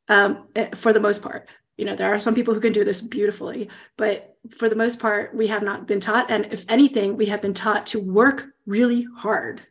Um, 0.07 0.47
eh, 0.55 0.69
for 0.75 0.93
the 0.93 0.99
most 0.99 1.23
part 1.23 1.47
you 1.77 1.85
know 1.85 1.95
there 1.95 2.13
are 2.13 2.19
some 2.19 2.35
people 2.35 2.53
who 2.53 2.59
can 2.59 2.73
do 2.73 2.83
this 2.83 3.01
beautifully 3.01 3.69
but 3.97 4.30
for 4.49 4.69
the 4.69 4.75
most 4.75 4.99
part 4.99 5.35
we 5.35 5.47
have 5.47 5.63
not 5.63 5.87
been 5.87 5.99
taught. 5.99 6.31
And 6.31 6.47
if 6.51 6.65
anything 6.69 7.17
we 7.17 7.27
have 7.27 7.41
been 7.41 7.53
taught 7.53 7.85
to 7.87 7.99
work 7.99 8.47
really 8.65 9.07
hard. 9.17 9.61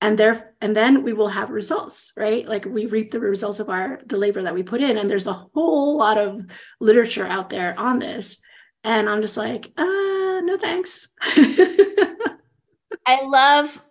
And 0.00 0.16
there 0.16 0.54
and 0.60 0.76
then 0.76 1.02
we 1.02 1.12
will 1.12 1.28
have 1.28 1.50
results 1.50 2.12
right? 2.16 2.48
Like 2.48 2.64
we 2.64 2.86
reap 2.86 3.10
the 3.10 3.20
results 3.20 3.58
of 3.58 3.68
our 3.68 4.00
the 4.06 4.16
labor 4.16 4.42
that 4.42 4.54
we 4.54 4.62
put 4.62 4.80
in. 4.80 4.96
And 4.96 5.10
there's 5.10 5.26
a 5.26 5.48
whole 5.54 5.98
lot 5.98 6.18
of 6.18 6.46
literature 6.80 7.26
out 7.26 7.50
there 7.50 7.74
on 7.78 7.98
this. 7.98 8.40
And 8.84 9.08
i'm 9.08 9.20
just 9.20 9.36
like 9.36 9.72
uh 9.76 10.40
no 10.44 10.56
thanks. 10.56 11.08
I 13.06 13.22
love 13.24 13.82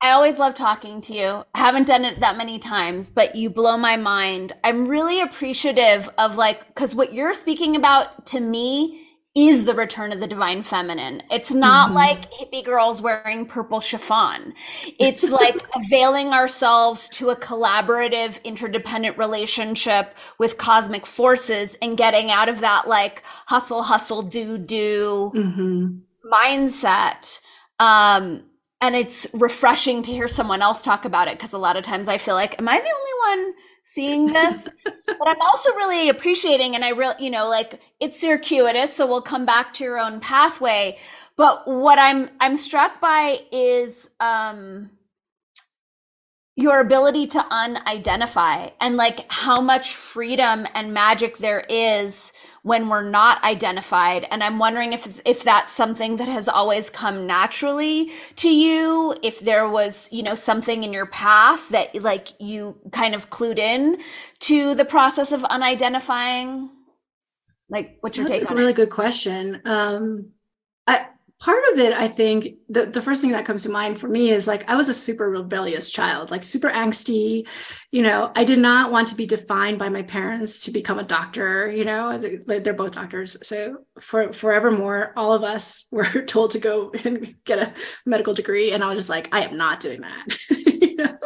I 0.00 0.10
always 0.10 0.38
love 0.38 0.54
talking 0.54 1.00
to 1.02 1.14
you. 1.14 1.44
I 1.54 1.58
haven't 1.58 1.88
done 1.88 2.04
it 2.04 2.20
that 2.20 2.36
many 2.36 2.58
times, 2.58 3.10
but 3.10 3.34
you 3.34 3.50
blow 3.50 3.76
my 3.76 3.96
mind. 3.96 4.52
I'm 4.62 4.86
really 4.86 5.20
appreciative 5.20 6.08
of 6.18 6.36
like, 6.36 6.68
because 6.68 6.94
what 6.94 7.12
you're 7.12 7.32
speaking 7.32 7.74
about 7.74 8.26
to 8.26 8.40
me 8.40 9.04
is 9.34 9.64
the 9.64 9.74
return 9.74 10.12
of 10.12 10.20
the 10.20 10.26
divine 10.26 10.62
feminine. 10.62 11.22
It's 11.30 11.52
not 11.52 11.88
mm-hmm. 11.88 11.96
like 11.96 12.32
hippie 12.32 12.64
girls 12.64 13.02
wearing 13.02 13.46
purple 13.46 13.80
chiffon. 13.80 14.54
It's 14.98 15.30
like 15.30 15.62
availing 15.74 16.28
ourselves 16.28 17.08
to 17.10 17.30
a 17.30 17.36
collaborative, 17.36 18.42
interdependent 18.44 19.18
relationship 19.18 20.14
with 20.38 20.58
cosmic 20.58 21.06
forces 21.06 21.76
and 21.82 21.96
getting 21.96 22.30
out 22.30 22.48
of 22.48 22.60
that 22.60 22.88
like 22.88 23.22
hustle, 23.46 23.82
hustle, 23.82 24.22
do, 24.22 24.58
do 24.58 25.32
mm-hmm. 25.34 25.98
mindset. 26.32 27.40
Um, 27.78 28.44
and 28.80 28.94
it's 28.94 29.26
refreshing 29.32 30.02
to 30.02 30.10
hear 30.12 30.28
someone 30.28 30.62
else 30.62 30.82
talk 30.82 31.04
about 31.04 31.28
it 31.28 31.38
because 31.38 31.52
a 31.52 31.58
lot 31.58 31.76
of 31.76 31.84
times 31.84 32.08
I 32.08 32.18
feel 32.18 32.34
like, 32.34 32.58
am 32.60 32.68
I 32.68 32.78
the 32.78 32.86
only 32.86 33.44
one 33.46 33.54
seeing 33.84 34.26
this? 34.32 34.68
but 34.84 35.28
I'm 35.28 35.40
also 35.40 35.74
really 35.74 36.08
appreciating, 36.08 36.74
and 36.74 36.84
I 36.84 36.90
really, 36.90 37.24
you 37.24 37.30
know, 37.30 37.48
like 37.48 37.80
it's 38.00 38.18
circuitous, 38.20 38.94
so 38.94 39.06
we'll 39.06 39.22
come 39.22 39.46
back 39.46 39.72
to 39.74 39.84
your 39.84 39.98
own 39.98 40.20
pathway. 40.20 40.98
But 41.36 41.66
what 41.66 41.98
I'm 41.98 42.30
I'm 42.40 42.56
struck 42.56 43.00
by 43.00 43.40
is 43.52 44.10
um 44.20 44.90
your 46.56 46.80
ability 46.80 47.28
to 47.28 47.38
unidentify 47.38 48.72
and 48.80 48.96
like 48.96 49.24
how 49.30 49.60
much 49.60 49.94
freedom 49.94 50.66
and 50.74 50.92
magic 50.92 51.38
there 51.38 51.64
is 51.68 52.32
when 52.62 52.88
we're 52.88 53.08
not 53.08 53.42
identified 53.44 54.26
and 54.30 54.42
i'm 54.42 54.58
wondering 54.58 54.92
if 54.92 55.20
if 55.24 55.42
that's 55.42 55.72
something 55.72 56.16
that 56.16 56.28
has 56.28 56.48
always 56.48 56.90
come 56.90 57.26
naturally 57.26 58.10
to 58.36 58.50
you 58.50 59.14
if 59.22 59.40
there 59.40 59.68
was 59.68 60.08
you 60.12 60.22
know 60.22 60.34
something 60.34 60.82
in 60.82 60.92
your 60.92 61.06
path 61.06 61.68
that 61.70 61.94
like 62.02 62.28
you 62.40 62.76
kind 62.92 63.14
of 63.14 63.30
clued 63.30 63.58
in 63.58 63.98
to 64.40 64.74
the 64.74 64.84
process 64.84 65.32
of 65.32 65.42
unidentifying 65.42 66.68
like 67.70 67.98
what's 68.00 68.16
your 68.16 68.26
take? 68.26 68.40
that's 68.40 68.48
take 68.48 68.50
a 68.50 68.54
really 68.54 68.72
it? 68.72 68.76
good 68.76 68.90
question 68.90 69.60
um 69.64 70.32
I, 70.86 71.06
part 71.40 71.62
of 71.72 71.78
it 71.78 71.92
i 71.92 72.08
think 72.08 72.56
the, 72.68 72.86
the 72.86 73.00
first 73.00 73.22
thing 73.22 73.30
that 73.30 73.44
comes 73.44 73.62
to 73.62 73.68
mind 73.68 73.98
for 73.98 74.08
me 74.08 74.30
is 74.30 74.48
like 74.48 74.68
i 74.68 74.74
was 74.74 74.88
a 74.88 74.94
super 74.94 75.30
rebellious 75.30 75.88
child 75.88 76.30
like 76.30 76.42
super 76.42 76.68
angsty. 76.68 77.46
You 77.92 78.02
know 78.02 78.32
i 78.34 78.44
did 78.44 78.58
not 78.58 78.90
want 78.90 79.08
to 79.08 79.14
be 79.14 79.26
defined 79.26 79.78
by 79.78 79.88
my 79.88 80.02
parents 80.02 80.64
to 80.64 80.72
become 80.72 80.98
a 80.98 81.04
doctor 81.04 81.70
you 81.70 81.84
know? 81.84 82.18
They're 82.18 82.74
both 82.74 82.92
doctors. 82.92 83.36
So 83.46 83.78
for 84.00 84.32
forevermore 84.32 85.12
all 85.16 85.32
of 85.32 85.44
us 85.44 85.86
were 85.92 86.22
told 86.22 86.50
to 86.52 86.58
go 86.58 86.92
and 87.04 87.34
get 87.44 87.58
a 87.60 87.72
medical 88.04 88.34
degree 88.34 88.72
and 88.72 88.82
i 88.82 88.88
was 88.88 88.98
just 88.98 89.10
like 89.10 89.28
i 89.32 89.42
am 89.42 89.56
not 89.56 89.80
doing 89.80 90.02
that. 90.02 90.38
You 90.78 90.96
know? 90.96 91.18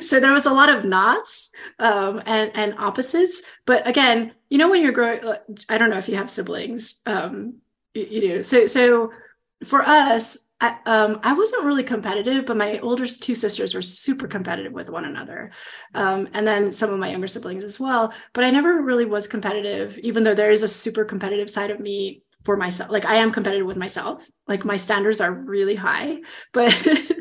So 0.00 0.20
there 0.20 0.32
was 0.32 0.46
a 0.46 0.52
lot 0.52 0.68
of 0.68 0.84
knots 0.84 1.50
um, 1.78 2.22
and 2.26 2.50
and 2.54 2.74
opposites. 2.78 3.42
But 3.64 3.86
again 3.86 4.32
you 4.50 4.58
know 4.58 4.68
when 4.68 4.82
you're 4.82 4.92
growing 4.92 5.20
i 5.68 5.78
don't 5.78 5.90
know 5.90 5.98
if 5.98 6.08
you 6.08 6.16
have 6.16 6.30
siblings 6.30 7.00
um, 7.06 7.56
you, 7.94 8.06
you 8.10 8.20
do. 8.20 8.42
So 8.42 8.66
so 8.66 9.10
for 9.64 9.82
us, 9.82 10.46
I, 10.60 10.78
um, 10.86 11.20
I 11.22 11.34
wasn't 11.34 11.64
really 11.64 11.82
competitive, 11.82 12.46
but 12.46 12.56
my 12.56 12.78
older 12.78 13.06
two 13.06 13.34
sisters 13.34 13.74
were 13.74 13.82
super 13.82 14.26
competitive 14.26 14.72
with 14.72 14.88
one 14.88 15.04
another. 15.04 15.52
Um, 15.94 16.28
and 16.32 16.46
then 16.46 16.72
some 16.72 16.90
of 16.90 16.98
my 16.98 17.10
younger 17.10 17.28
siblings 17.28 17.62
as 17.62 17.78
well. 17.78 18.14
But 18.32 18.44
I 18.44 18.50
never 18.50 18.80
really 18.80 19.04
was 19.04 19.26
competitive, 19.26 19.98
even 19.98 20.22
though 20.22 20.34
there 20.34 20.50
is 20.50 20.62
a 20.62 20.68
super 20.68 21.04
competitive 21.04 21.50
side 21.50 21.70
of 21.70 21.80
me 21.80 22.22
for 22.46 22.56
myself. 22.56 22.90
Like 22.90 23.04
I 23.04 23.16
am 23.16 23.32
competitive 23.32 23.66
with 23.66 23.76
myself. 23.76 24.26
Like 24.46 24.64
my 24.64 24.76
standards 24.76 25.20
are 25.20 25.32
really 25.32 25.74
high, 25.74 26.20
but 26.52 26.72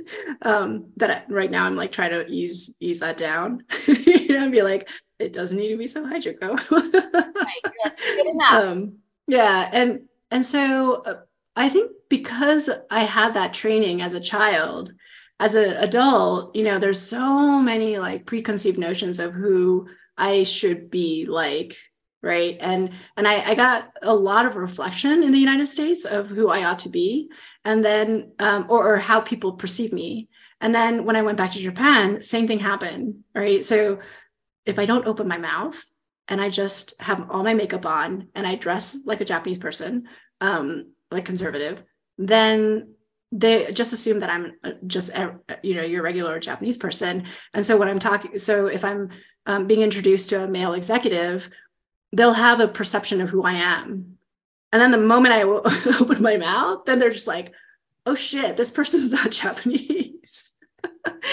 um, 0.44 0.92
that 0.98 1.26
right 1.30 1.52
now 1.52 1.66
I'm 1.66 1.76
like 1.76 1.92
trying 1.92 2.12
to 2.12 2.26
ease 2.28 2.76
ease 2.80 3.00
that 3.00 3.18
down. 3.18 3.64
you 3.88 4.30
know, 4.30 4.44
and 4.44 4.52
be 4.52 4.62
like, 4.62 4.90
it 5.20 5.34
doesn't 5.34 5.58
need 5.58 5.70
to 5.70 5.78
be 5.78 5.88
so 5.88 6.08
high, 6.08 6.20
Junko. 6.20 6.56
right. 6.72 8.54
Um, 8.54 9.00
yeah, 9.28 9.70
and 9.74 10.08
and 10.32 10.46
so. 10.46 11.02
Uh, 11.02 11.16
I 11.56 11.70
think 11.70 11.92
because 12.10 12.70
I 12.92 13.02
had 13.02 13.34
that 13.34 13.54
training 13.54 14.02
as 14.02 14.14
a 14.14 14.20
child, 14.20 14.94
as 15.40 15.56
an 15.56 15.72
adult, 15.72 16.56
you 16.56 16.64
know, 16.64 16.80
there's 16.80 17.02
so 17.02 17.62
many 17.62 17.98
like 17.98 18.26
preconceived 18.26 18.78
notions 18.78 19.20
of 19.20 19.34
who 19.34 19.88
I 20.18 20.44
should 20.44 20.90
be 20.90 21.26
like, 21.26 21.76
right? 22.22 22.58
And 22.60 22.92
and 23.18 23.28
I, 23.28 23.52
I 23.52 23.56
got 23.56 23.92
a 24.02 24.14
lot 24.14 24.46
of 24.46 24.56
reflection 24.56 25.24
in 25.24 25.32
the 25.32 25.40
United 25.40 25.68
States 25.68 26.06
of 26.06 26.28
who 26.28 26.50
I 26.50 26.64
ought 26.66 26.80
to 26.80 26.90
be, 26.90 27.30
and 27.64 27.84
then 27.84 28.32
um, 28.40 28.66
or, 28.70 28.96
or 28.96 28.98
how 28.98 29.20
people 29.22 29.54
perceive 29.54 29.92
me. 29.94 30.30
And 30.62 30.74
then 30.74 31.06
when 31.06 31.16
I 31.16 31.22
went 31.22 31.38
back 31.38 31.52
to 31.52 31.60
Japan, 31.60 32.22
same 32.22 32.48
thing 32.48 32.60
happened, 32.60 33.24
right? 33.34 33.64
So 33.64 34.00
if 34.66 34.80
I 34.80 34.86
don't 34.86 35.06
open 35.06 35.28
my 35.28 35.38
mouth 35.38 35.84
and 36.28 36.42
I 36.42 36.50
just 36.50 37.00
have 37.02 37.30
all 37.30 37.44
my 37.44 37.54
makeup 37.54 37.86
on 37.86 38.30
and 38.34 38.48
I 38.48 38.56
dress 38.56 38.98
like 39.06 39.22
a 39.22 39.26
Japanese 39.26 39.60
person, 39.60 40.08
um, 40.42 40.95
like 41.16 41.26
conservative, 41.26 41.84
then 42.18 42.96
they 43.32 43.72
just 43.72 43.94
assume 43.94 44.20
that 44.20 44.30
I'm 44.30 44.54
just 44.88 45.12
you 45.64 45.76
know 45.76 45.82
your 45.82 46.04
regular 46.04 46.40
Japanese 46.40 46.78
person. 46.78 47.26
And 47.54 47.66
so 47.66 47.78
when 47.78 47.88
I'm 47.88 48.00
talking, 48.00 48.38
so 48.38 48.68
if 48.68 48.86
I'm 48.86 49.10
um, 49.46 49.68
being 49.68 49.82
introduced 49.82 50.30
to 50.30 50.44
a 50.44 50.48
male 50.48 50.74
executive, 50.74 51.50
they'll 52.14 52.34
have 52.34 52.60
a 52.60 52.68
perception 52.68 53.22
of 53.22 53.30
who 53.30 53.44
I 53.44 53.54
am. 53.54 54.18
And 54.72 54.82
then 54.82 54.92
the 54.92 54.98
moment 54.98 55.34
I 55.34 55.44
open 56.00 56.22
my 56.22 56.38
mouth, 56.38 56.86
then 56.86 57.00
they're 57.00 57.10
just 57.10 57.28
like, 57.28 57.54
"Oh 58.06 58.16
shit, 58.16 58.58
this 58.58 58.72
person's 58.72 59.12
not 59.12 59.32
Japanese." 59.44 60.15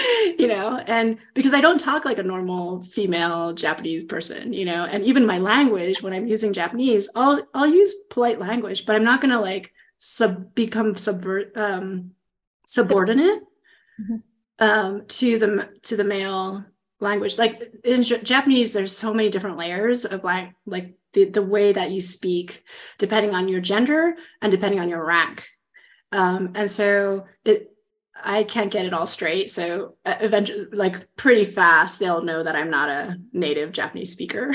you 0.38 0.47
know, 0.47 0.78
and 0.86 1.18
because 1.34 1.55
I 1.55 1.61
don't 1.61 1.78
talk 1.78 2.05
like 2.05 2.18
a 2.18 2.22
normal 2.22 2.82
female 2.82 3.53
Japanese 3.53 4.05
person, 4.05 4.53
you 4.53 4.64
know, 4.64 4.84
and 4.84 5.05
even 5.05 5.26
my 5.26 5.38
language 5.38 6.03
when 6.03 6.12
I'm 6.12 6.26
using 6.26 6.53
Japanese, 6.53 7.09
I'll 7.14 7.43
I'll 7.55 7.66
use 7.66 7.95
polite 8.11 8.38
language, 8.38 8.86
but 8.86 8.97
I'm 8.97 9.05
not 9.05 9.20
gonna 9.20 9.40
like 9.40 9.72
sub 9.99 10.55
become 10.55 10.97
subvert 10.97 11.57
um 11.57 12.12
subordinate 12.66 13.43
mm-hmm. 14.01 14.16
um 14.59 15.07
to 15.07 15.38
the 15.38 15.68
to 15.82 15.97
the 15.97 16.05
male 16.05 16.64
language. 17.01 17.38
Like 17.38 17.62
in 17.84 18.03
J- 18.03 18.22
Japanese, 18.22 18.72
there's 18.72 18.97
so 18.97 19.12
many 19.12 19.28
different 19.28 19.59
layers 19.59 20.05
of 20.05 20.24
like 20.24 20.55
like 20.64 20.95
the, 21.12 21.26
the 21.26 21.43
way 21.43 21.72
that 21.72 21.90
you 21.90 22.01
speak, 22.01 22.64
depending 22.99 23.34
on 23.34 23.49
your 23.49 23.61
gender 23.61 24.14
and 24.40 24.51
depending 24.51 24.80
on 24.80 24.88
your 24.88 25.05
rank. 25.05 25.47
Um, 26.11 26.53
and 26.55 26.70
so 26.70 27.26
it 27.45 27.71
I 28.22 28.44
can't 28.44 28.70
get 28.70 28.86
it 28.86 28.92
all 28.92 29.06
straight. 29.06 29.50
So 29.50 29.96
uh, 30.04 30.16
eventually, 30.20 30.66
like 30.72 31.14
pretty 31.16 31.44
fast, 31.44 31.98
they'll 31.98 32.22
know 32.22 32.42
that 32.42 32.56
I'm 32.56 32.70
not 32.70 32.88
a 32.88 33.20
native 33.32 33.72
Japanese 33.72 34.12
speaker. 34.12 34.52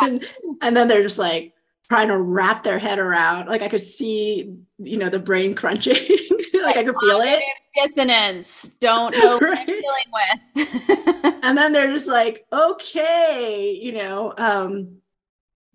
and, 0.00 0.26
and 0.62 0.76
then 0.76 0.88
they're 0.88 1.02
just 1.02 1.18
like 1.18 1.52
trying 1.88 2.08
to 2.08 2.18
wrap 2.18 2.62
their 2.62 2.78
head 2.78 2.98
around. 2.98 3.48
Like 3.48 3.62
I 3.62 3.68
could 3.68 3.80
see, 3.80 4.54
you 4.78 4.96
know, 4.96 5.08
the 5.08 5.18
brain 5.18 5.54
crunching. 5.54 5.94
like, 5.94 6.54
like 6.64 6.76
I 6.76 6.84
could 6.84 6.96
feel 7.00 7.20
it. 7.20 7.42
Dissonance. 7.74 8.70
Don't 8.80 9.16
know 9.16 9.38
right? 9.38 9.40
what 9.40 9.58
I'm 9.58 9.66
dealing 10.86 10.88
with. 11.26 11.38
and 11.42 11.58
then 11.58 11.72
they're 11.72 11.92
just 11.92 12.08
like, 12.08 12.46
okay, 12.52 13.78
you 13.80 13.92
know. 13.92 14.34
Um, 14.36 14.98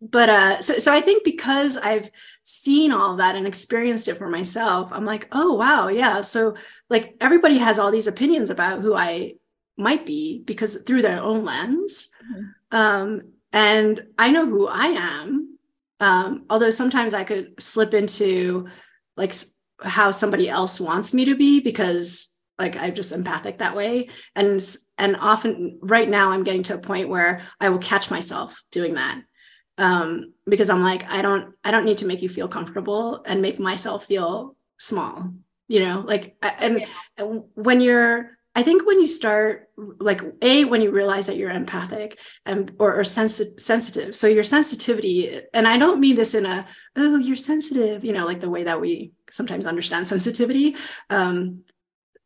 but 0.01 0.29
uh 0.29 0.61
so 0.61 0.79
so 0.79 0.91
I 0.91 0.99
think 0.99 1.23
because 1.23 1.77
I've 1.77 2.09
seen 2.41 2.91
all 2.91 3.17
that 3.17 3.35
and 3.35 3.45
experienced 3.45 4.07
it 4.07 4.17
for 4.17 4.27
myself, 4.27 4.89
I'm 4.91 5.05
like, 5.05 5.27
oh 5.31 5.53
wow, 5.53 5.89
yeah. 5.89 6.21
So 6.21 6.55
like 6.91 7.15
everybody 7.21 7.57
has 7.57 7.79
all 7.79 7.89
these 7.89 8.05
opinions 8.05 8.49
about 8.49 8.81
who 8.81 8.93
I 8.93 9.35
might 9.77 10.05
be 10.05 10.43
because 10.45 10.75
through 10.85 11.01
their 11.01 11.21
own 11.21 11.45
lens. 11.45 12.11
Mm-hmm. 12.21 12.77
Um, 12.77 13.21
and 13.53 14.03
I 14.19 14.29
know 14.29 14.45
who 14.45 14.67
I 14.67 14.87
am. 14.87 15.57
Um, 16.01 16.45
although 16.49 16.69
sometimes 16.69 17.13
I 17.13 17.23
could 17.23 17.53
slip 17.59 17.93
into 17.93 18.67
like 19.15 19.33
how 19.81 20.11
somebody 20.11 20.49
else 20.49 20.81
wants 20.81 21.13
me 21.13 21.25
to 21.25 21.35
be 21.35 21.61
because 21.61 22.33
like 22.59 22.75
I'm 22.75 22.93
just 22.93 23.13
empathic 23.13 23.59
that 23.59 23.75
way. 23.75 24.09
And 24.35 24.61
and 24.97 25.15
often 25.15 25.79
right 25.81 26.09
now 26.09 26.31
I'm 26.31 26.43
getting 26.43 26.63
to 26.63 26.75
a 26.75 26.79
point 26.79 27.07
where 27.07 27.41
I 27.61 27.69
will 27.69 27.79
catch 27.79 28.11
myself 28.11 28.61
doing 28.69 28.95
that. 28.95 29.21
Um, 29.77 30.33
because 30.45 30.69
I'm 30.69 30.83
like, 30.83 31.09
I 31.09 31.21
don't, 31.21 31.55
I 31.63 31.71
don't 31.71 31.85
need 31.85 31.99
to 31.99 32.05
make 32.05 32.21
you 32.21 32.29
feel 32.29 32.49
comfortable 32.49 33.23
and 33.25 33.41
make 33.41 33.59
myself 33.59 34.05
feel 34.05 34.57
small 34.77 35.33
you 35.71 35.79
know 35.85 36.03
like 36.05 36.35
and, 36.41 36.81
yeah. 36.81 37.23
when 37.55 37.79
you're 37.81 38.37
i 38.55 38.61
think 38.61 38.85
when 38.85 38.99
you 38.99 39.07
start 39.07 39.69
like 39.99 40.21
a 40.41 40.65
when 40.65 40.81
you 40.81 40.91
realize 40.91 41.27
that 41.27 41.37
you're 41.37 41.49
empathic 41.49 42.19
and 42.45 42.73
or, 42.77 42.93
or 42.99 43.03
sensi- 43.03 43.57
sensitive. 43.57 44.15
So 44.15 44.27
your 44.27 44.43
sensitivity 44.43 45.41
and 45.53 45.67
i 45.67 45.77
don't 45.77 45.99
mean 45.99 46.15
this 46.15 46.35
in 46.35 46.45
a 46.45 46.67
oh 46.95 47.17
you're 47.17 47.35
sensitive 47.35 48.03
you 48.03 48.13
know 48.13 48.25
like 48.25 48.41
the 48.41 48.49
way 48.49 48.63
that 48.63 48.81
we 48.81 49.13
sometimes 49.31 49.65
understand 49.65 50.07
sensitivity. 50.07 50.75
Um, 51.09 51.63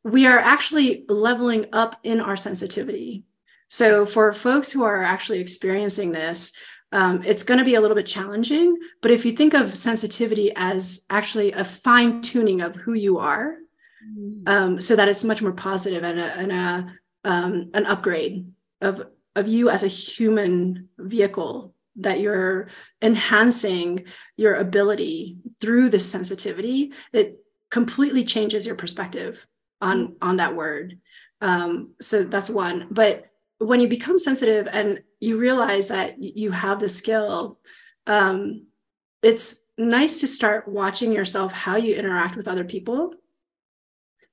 we 0.04 0.28
are 0.28 0.40
actually 0.40 1.06
leveling 1.08 1.68
up 1.74 2.00
in 2.04 2.20
our 2.20 2.38
sensitivity. 2.38 3.24
So 3.68 4.06
for 4.06 4.34
folks 4.34 4.72
who 4.72 4.84
are 4.84 5.02
actually 5.02 5.40
experiencing 5.40 6.12
this 6.12 6.54
um, 6.96 7.22
it's 7.24 7.44
going 7.44 7.58
to 7.58 7.66
be 7.66 7.76
a 7.76 7.82
little 7.82 7.96
bit 7.96 8.06
challenging. 8.06 8.78
But 9.02 9.12
if 9.12 9.26
you 9.26 9.34
think 9.34 9.54
of 9.54 9.76
sensitivity 9.76 10.54
as 10.56 11.04
actually 11.10 11.52
a 11.52 11.66
fine 11.66 12.22
tuning 12.22 12.62
of 12.62 12.78
who 12.78 12.94
you 12.94 13.18
are, 13.18 13.58
mm-hmm. 14.08 14.48
um, 14.48 14.80
so 14.80 14.96
that 14.96 15.10
it's 15.10 15.26
much 15.26 15.42
more 15.42 15.52
positive 15.52 16.06
and, 16.06 16.20
a, 16.22 16.40
and 16.40 16.52
a, 16.54 16.94
um, 17.26 17.72
an 17.74 17.86
upgrade 17.86 18.50
of, 18.80 19.06
of 19.36 19.46
you 19.50 19.70
as 19.70 19.84
a 19.84 19.90
human 19.90 20.88
vehicle, 20.98 21.74
that 21.98 22.22
you're 22.22 22.70
enhancing 23.02 24.06
your 24.38 24.56
ability 24.56 25.38
through 25.60 25.90
this 25.90 26.10
sensitivity, 26.10 26.94
it 27.12 27.40
completely 27.70 28.24
changes 28.24 28.66
your 28.66 28.76
perspective 28.76 29.46
on, 29.82 30.08
mm-hmm. 30.08 30.14
on 30.22 30.38
that 30.38 30.56
word. 30.56 30.98
Um, 31.42 31.92
so 32.00 32.24
that's 32.24 32.50
one. 32.50 32.88
But 32.90 33.26
when 33.58 33.82
you 33.82 33.90
become 33.90 34.18
sensitive 34.18 34.70
and 34.72 35.02
you 35.20 35.38
realize 35.38 35.90
that 35.90 36.22
you 36.22 36.52
have 36.52 36.80
the 36.80 36.90
skill, 36.90 37.60
um, 38.08 38.68
it's 39.24 39.66
nice 39.78 40.20
to 40.22 40.28
start 40.28 40.68
watching 40.68 41.12
yourself 41.12 41.52
how 41.52 41.76
you 41.76 41.96
interact 41.96 42.36
with 42.36 42.48
other 42.48 42.64
people, 42.64 43.14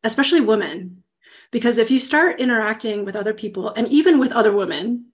especially 0.04 0.40
women. 0.40 1.02
Because 1.50 1.78
if 1.78 1.90
you 1.90 1.98
start 1.98 2.40
interacting 2.40 3.04
with 3.04 3.16
other 3.16 3.34
people 3.34 3.70
and 3.70 3.88
even 3.88 4.18
with 4.18 4.32
other 4.32 4.52
women 4.52 5.06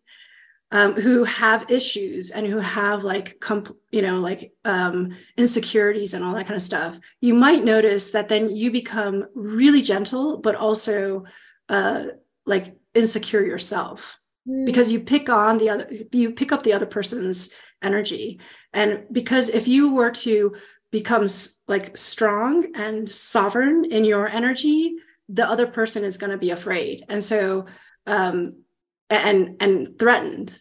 um, 0.71 0.95
who 0.95 1.25
have 1.25 1.71
issues 1.71 2.31
and 2.31 2.47
who 2.47 2.59
have 2.59 3.03
like, 3.03 3.41
comp- 3.41 3.77
you 3.91 4.03
know, 4.03 4.21
like 4.21 4.53
um, 4.65 5.17
insecurities 5.37 6.15
and 6.15 6.25
all 6.25 6.35
that 6.35 6.47
kind 6.47 6.57
of 6.57 6.63
stuff, 6.63 6.99
you 7.21 7.35
might 7.35 7.65
notice 7.65 8.13
that 8.13 8.29
then 8.29 8.55
you 8.55 8.71
become 8.71 9.27
really 9.35 9.83
gentle, 9.83 10.39
but 10.39 10.55
also 10.55 11.25
uh, 11.69 12.05
like 12.47 12.77
insecure 12.95 13.45
yourself 13.45 14.19
mm. 14.49 14.67
because 14.67 14.91
you 14.91 15.01
pick 15.01 15.29
on 15.29 15.59
the 15.59 15.71
other 15.71 15.89
you 16.13 16.33
pick 16.33 16.53
up 16.53 16.63
the 16.63 16.73
other 16.73 16.87
person's 16.87 17.55
energy. 17.83 18.41
And 18.73 19.05
because 19.13 19.49
if 19.49 19.69
you 19.69 19.93
were 19.93 20.11
to 20.11 20.55
become 20.91 21.27
like 21.67 21.97
strong 21.97 22.75
and 22.75 23.11
sovereign 23.11 23.85
in 23.85 24.05
your 24.05 24.27
energy 24.27 24.97
the 25.29 25.49
other 25.49 25.67
person 25.67 26.05
is 26.05 26.17
going 26.17 26.31
to 26.31 26.39
be 26.39 26.51
afraid. 26.51 27.05
And 27.09 27.23
so 27.23 27.67
um 28.07 28.65
and 29.11 29.57
and 29.61 29.99
threatened. 29.99 30.59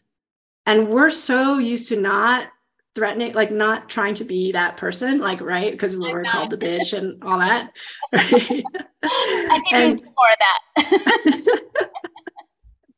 And 0.65 0.89
we're 0.89 1.11
so 1.11 1.57
used 1.57 1.89
to 1.89 1.99
not 1.99 2.47
threatening 2.93 3.33
like 3.33 3.51
not 3.51 3.89
trying 3.89 4.15
to 4.15 4.25
be 4.25 4.51
that 4.51 4.75
person 4.77 5.19
like 5.19 5.39
right? 5.39 5.71
Because 5.71 5.95
we 5.95 6.11
were 6.11 6.23
called 6.23 6.49
the 6.49 6.57
bitch 6.57 6.97
and 6.97 7.23
all 7.23 7.39
that. 7.39 7.71
Right? 8.13 8.63
i 9.03 9.61
can 9.69 9.81
and, 9.81 9.91
use 9.91 10.01
more 10.01 10.31
of 10.33 10.39
that. 10.75 11.43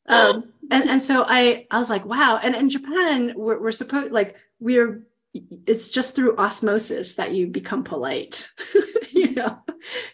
Um 0.08 0.52
and 0.70 0.88
and 0.88 1.02
so 1.02 1.24
i 1.28 1.66
i 1.70 1.78
was 1.78 1.90
like 1.90 2.04
wow. 2.04 2.38
And 2.42 2.54
in 2.54 2.68
japan 2.68 3.32
we're, 3.36 3.60
we're 3.60 3.72
supposed 3.72 4.12
like 4.12 4.36
we're 4.58 5.02
it's 5.32 5.90
just 5.90 6.16
through 6.16 6.36
osmosis 6.36 7.14
that 7.14 7.32
you 7.32 7.46
become 7.46 7.84
polite 7.84 8.48
you 9.10 9.32
know? 9.34 9.58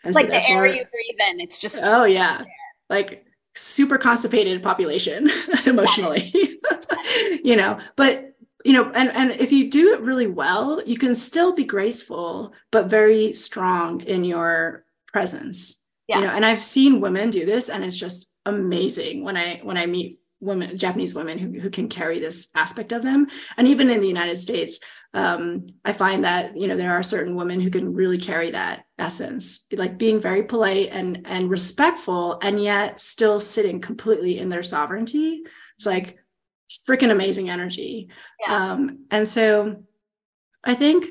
And 0.05 0.15
like 0.15 0.27
so 0.27 0.33
the 0.33 0.49
air 0.49 0.67
you 0.67 0.85
breathe 0.85 1.31
in 1.31 1.41
it's 1.41 1.59
just 1.59 1.83
oh 1.85 2.05
yeah. 2.05 2.43
Like 2.89 3.25
super 3.55 3.99
constipated 3.99 4.63
population 4.63 5.31
emotionally 5.67 6.33
you 7.43 7.57
know? 7.57 7.79
But 7.97 8.37
you 8.65 8.73
know 8.73 8.91
and 8.95 9.11
and 9.11 9.31
if 9.33 9.53
you 9.53 9.71
do 9.71 9.95
it 9.95 10.01
really 10.01 10.27
well 10.27 10.83
you 10.85 10.99
can 10.99 11.15
still 11.15 11.53
be 11.53 11.65
graceful 11.65 12.53
but 12.73 12.91
very 12.91 13.33
strong 13.33 14.01
in 14.01 14.25
your 14.25 14.85
presence 15.13 15.81
yeah. 16.09 16.19
you 16.19 16.25
know? 16.25 16.33
And 16.33 16.45
i've 16.45 16.65
seen 16.65 17.01
women 17.01 17.31
do 17.31 17.47
this 17.47 17.69
and 17.69 17.85
it's 17.85 17.97
just 17.97 18.31
amazing 18.45 19.23
when 19.23 19.37
i 19.37 19.61
when 19.63 19.77
i 19.77 19.87
meet 19.87 20.19
women 20.41 20.77
japanese 20.77 21.15
women 21.15 21.39
who, 21.39 21.61
who 21.61 21.71
can 21.71 21.89
carry 21.89 22.19
this 22.19 22.49
aspect 22.55 22.93
of 22.93 23.03
them 23.03 23.27
and 23.57 23.67
even 23.67 23.91
in 23.91 24.01
the 24.01 24.09
united 24.09 24.37
states 24.37 24.81
um, 25.15 25.67
i 25.85 25.93
find 25.93 26.25
that 26.25 26.57
you 26.57 26.69
know 26.69 26.77
there 26.77 26.95
are 26.95 27.03
certain 27.03 27.35
women 27.35 27.61
who 27.61 27.71
can 27.71 27.95
really 27.95 28.19
carry 28.19 28.51
that 28.51 28.85
essence 28.99 29.67
like 29.73 29.99
being 29.99 30.21
very 30.21 30.43
polite 30.43 30.89
and 30.93 31.23
and 31.25 31.51
respectful 31.51 32.39
and 32.43 32.63
yet 32.63 33.01
still 33.01 33.41
sitting 33.41 33.81
completely 33.81 34.39
in 34.39 34.49
their 34.49 34.63
sovereignty 34.63 35.43
it's 35.77 35.87
like 35.87 36.19
freaking 36.89 37.11
amazing 37.11 37.51
energy. 37.51 38.09
Yeah. 38.47 38.73
Um, 38.73 39.07
and 39.11 39.27
so 39.27 39.85
I 40.65 40.75
think, 40.75 41.07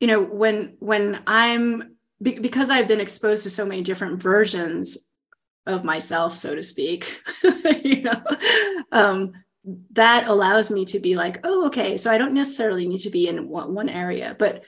you 0.00 0.06
know, 0.06 0.22
when 0.22 0.76
when 0.78 1.22
I'm 1.26 1.96
be, 2.22 2.38
because 2.38 2.70
I've 2.70 2.88
been 2.88 3.00
exposed 3.00 3.42
to 3.44 3.50
so 3.50 3.64
many 3.64 3.82
different 3.82 4.22
versions 4.22 5.08
of 5.66 5.84
myself, 5.84 6.36
so 6.36 6.54
to 6.54 6.62
speak, 6.62 7.20
you 7.84 8.02
know, 8.02 8.22
um, 8.90 9.32
that 9.92 10.26
allows 10.26 10.70
me 10.70 10.84
to 10.86 10.98
be 10.98 11.14
like, 11.14 11.40
oh, 11.44 11.66
okay, 11.66 11.96
so 11.96 12.10
I 12.10 12.18
don't 12.18 12.34
necessarily 12.34 12.88
need 12.88 12.98
to 12.98 13.10
be 13.10 13.28
in 13.28 13.48
one, 13.48 13.74
one 13.74 13.88
area, 13.88 14.34
but 14.38 14.64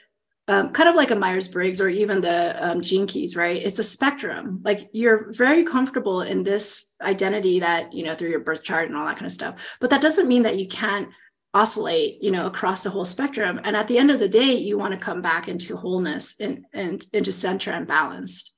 um, 0.47 0.71
kind 0.73 0.89
of 0.89 0.95
like 0.95 1.11
a 1.11 1.17
Myers 1.17 1.49
Briggs 1.49 1.81
or 1.81 1.89
even 1.89 2.21
the 2.21 2.65
um, 2.65 2.83
gene 2.83 3.07
keys, 3.07 3.35
right? 3.35 3.63
It's 3.63 3.79
a 3.79 3.85
spectrum. 3.85 4.61
Like 4.63 4.91
you're 4.93 5.33
very 5.33 5.65
comfortable 5.65 6.21
in 6.21 6.43
this 6.43 6.93
identity 7.01 7.61
that, 7.61 7.93
you 7.95 8.05
know, 8.05 8.15
through 8.15 8.29
your 8.29 8.41
birth 8.41 8.63
chart 8.63 8.89
and 8.89 8.97
all 8.97 9.07
that 9.07 9.17
kind 9.17 9.27
of 9.27 9.33
stuff. 9.33 9.77
But 9.81 9.91
that 9.91 10.03
doesn't 10.03 10.29
mean 10.29 10.43
that 10.43 10.59
you 10.59 10.69
can't 10.69 11.09
oscillate, 11.55 12.23
you 12.23 12.31
know, 12.31 12.47
across 12.47 12.83
the 12.83 12.91
whole 12.91 13.07
spectrum. 13.07 13.61
And 13.65 13.75
at 13.75 13.89
the 13.89 13.97
end 13.97 14.11
of 14.11 14.21
the 14.21 14.29
day, 14.29 14.53
you 14.55 14.77
want 14.77 14.93
to 14.93 14.99
come 14.99 15.23
back 15.23 15.49
into 15.49 15.77
wholeness 15.77 16.39
and, 16.39 16.67
and 16.75 17.07
into 17.13 17.33
center 17.33 17.71
and 17.71 17.87
balanced. 17.87 18.54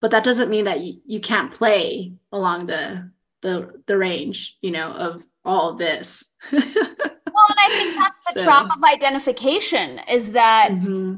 But 0.00 0.10
that 0.12 0.24
doesn't 0.24 0.50
mean 0.50 0.64
that 0.64 0.80
you, 0.80 1.00
you 1.06 1.20
can't 1.20 1.50
play 1.50 2.12
along 2.32 2.66
the 2.66 3.10
the 3.42 3.82
the 3.86 3.96
range, 3.96 4.56
you 4.62 4.70
know, 4.70 4.90
of 4.90 5.26
all 5.44 5.74
this. 5.74 6.32
well, 6.52 6.62
and 6.62 7.58
I 7.58 7.68
think 7.70 7.96
that's 7.96 8.20
the 8.32 8.40
so. 8.40 8.44
trap 8.44 8.76
of 8.76 8.82
identification 8.82 10.00
is 10.08 10.32
that 10.32 10.70
mm-hmm. 10.70 11.16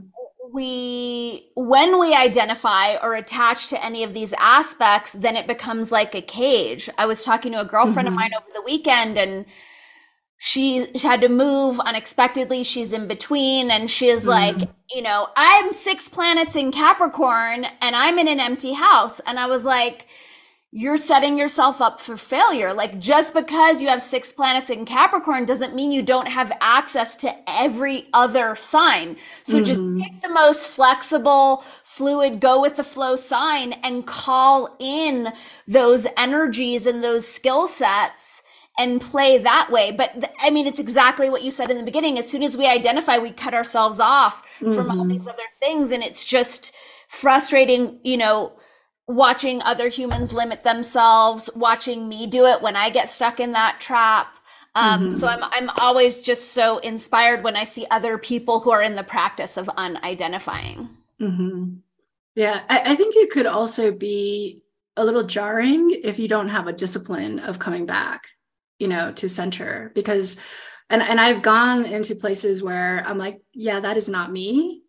we, 0.53 1.51
when 1.55 1.99
we 1.99 2.15
identify 2.15 2.97
or 2.97 3.15
attach 3.15 3.69
to 3.69 3.85
any 3.85 4.05
of 4.05 4.15
these 4.15 4.33
aspects, 4.39 5.13
then 5.13 5.37
it 5.37 5.47
becomes 5.47 5.91
like 5.91 6.15
a 6.15 6.23
cage. 6.23 6.89
I 6.99 7.07
was 7.07 7.25
talking 7.25 7.53
to 7.53 7.61
a 7.61 7.65
girlfriend 7.65 8.07
mm-hmm. 8.09 8.15
of 8.15 8.21
mine 8.21 8.31
over 8.37 8.49
the 8.53 8.63
weekend 8.63 9.19
and 9.19 9.47
she, 10.43 10.91
she 10.97 11.07
had 11.07 11.21
to 11.21 11.29
move 11.29 11.79
unexpectedly. 11.81 12.65
She's 12.65 12.95
in 12.95 13.07
between 13.07 13.71
and 13.71 13.91
she 13.91 14.09
is 14.09 14.23
mm-hmm. 14.23 14.31
like, 14.31 14.71
you 14.91 15.03
know, 15.03 15.29
I'm 15.37 15.71
six 15.71 16.09
planets 16.09 16.57
in 16.57 16.73
Capricorn 16.73 17.67
and 17.83 17.95
I'm 17.95 18.19
in 18.19 18.27
an 18.27 18.41
empty 18.41 18.73
house. 18.73 19.21
And 19.27 19.39
I 19.39 19.45
was 19.45 19.67
like, 19.67 20.07
you're 20.73 20.97
setting 20.97 21.37
yourself 21.37 21.83
up 21.83 22.01
for 22.01 22.17
failure. 22.17 22.73
Like 22.73 22.99
just 22.99 23.35
because 23.35 23.83
you 23.83 23.89
have 23.89 24.03
six 24.03 24.33
planets 24.33 24.71
in 24.71 24.87
Capricorn 24.87 25.45
doesn't 25.45 25.75
mean 25.75 25.93
you 25.93 26.01
don't 26.01 26.29
have 26.29 26.51
access 26.63 27.17
to 27.17 27.37
every 27.47 28.09
other 28.15 28.55
sign. 28.55 29.19
So 29.43 29.57
mm-hmm. 29.57 29.65
just 29.65 29.83
pick 30.03 30.23
the 30.23 30.31
most 30.31 30.69
flexible, 30.69 31.65
fluid, 31.85 32.41
go 32.41 32.63
with 32.63 32.77
the 32.77 32.83
flow 32.83 33.15
sign 33.15 33.75
and 33.85 34.07
call 34.07 34.75
in 34.79 35.35
those 35.69 36.07
energies 36.17 36.87
and 36.87 37.05
those 37.05 37.29
skill 37.29 37.67
sets 37.67 38.41
and 38.79 39.01
play 39.01 39.39
that 39.39 39.71
way. 39.71 39.93
But 39.93 40.13
th- 40.15 40.33
I 40.41 40.51
mean, 40.51 40.67
it's 40.67 40.79
exactly 40.79 41.31
what 41.31 41.43
you 41.43 41.51
said 41.51 41.71
in 41.71 41.77
the 41.77 41.83
beginning. 41.85 42.19
As 42.19 42.29
soon 42.29 42.43
as 42.43 42.57
we 42.57 42.67
identify, 42.67 43.19
we 43.19 43.31
cut 43.31 43.55
ourselves 43.55 44.01
off 44.01 44.43
mm-hmm. 44.61 44.75
from 44.75 44.91
all 44.91 44.99
mm-hmm. 44.99 45.09
these 45.09 45.27
other 45.27 45.43
things. 45.59 45.91
And 45.91 46.03
it's 46.03 46.25
just 46.25 46.75
frustrating, 47.09 48.01
you 48.03 48.17
know, 48.17 48.53
watching 49.07 49.61
other 49.63 49.89
humans 49.89 50.33
limit 50.33 50.63
themselves, 50.63 51.51
watching 51.55 52.09
me 52.09 52.27
do 52.27 52.47
it 52.47 52.63
when 52.63 52.77
I 52.77 52.91
get 52.91 53.11
stuck 53.11 53.41
in 53.41 53.53
that 53.53 53.81
trap. 53.81 54.37
Um, 54.77 55.11
mm-hmm. 55.11 55.19
So 55.19 55.27
I'm 55.27 55.43
I'm 55.43 55.69
always 55.81 56.21
just 56.21 56.53
so 56.53 56.79
inspired 56.79 57.43
when 57.43 57.57
I 57.57 57.65
see 57.65 57.87
other 57.91 58.19
people 58.19 58.61
who 58.61 58.71
are 58.71 58.83
in 58.83 58.95
the 58.95 59.03
practice 59.03 59.57
of 59.57 59.67
unidentifying. 59.67 60.89
Mm-hmm. 61.21 61.75
Yeah, 62.37 62.63
I, 62.69 62.93
I 62.93 62.95
think 62.95 63.17
it 63.17 63.31
could 63.31 63.47
also 63.47 63.91
be 63.91 64.63
a 64.97 65.05
little 65.05 65.25
jarring 65.25 65.91
if 65.91 66.19
you 66.19 66.29
don't 66.29 66.49
have 66.49 66.67
a 66.67 66.73
discipline 66.73 67.41
of 67.41 67.59
coming 67.59 67.87
back, 67.87 68.29
you 68.81 68.89
know, 68.89 69.13
to 69.13 69.29
center 69.29 69.93
because. 69.95 70.39
And, 70.93 71.03
and 71.03 71.21
I've 71.21 71.41
gone 71.41 71.85
into 71.85 72.17
places 72.17 72.65
where 72.65 73.05
I'm 73.07 73.17
like, 73.17 73.41
yeah, 73.53 73.79
that 73.79 73.97
is 73.97 74.09
not 74.09 74.33
me 74.33 74.83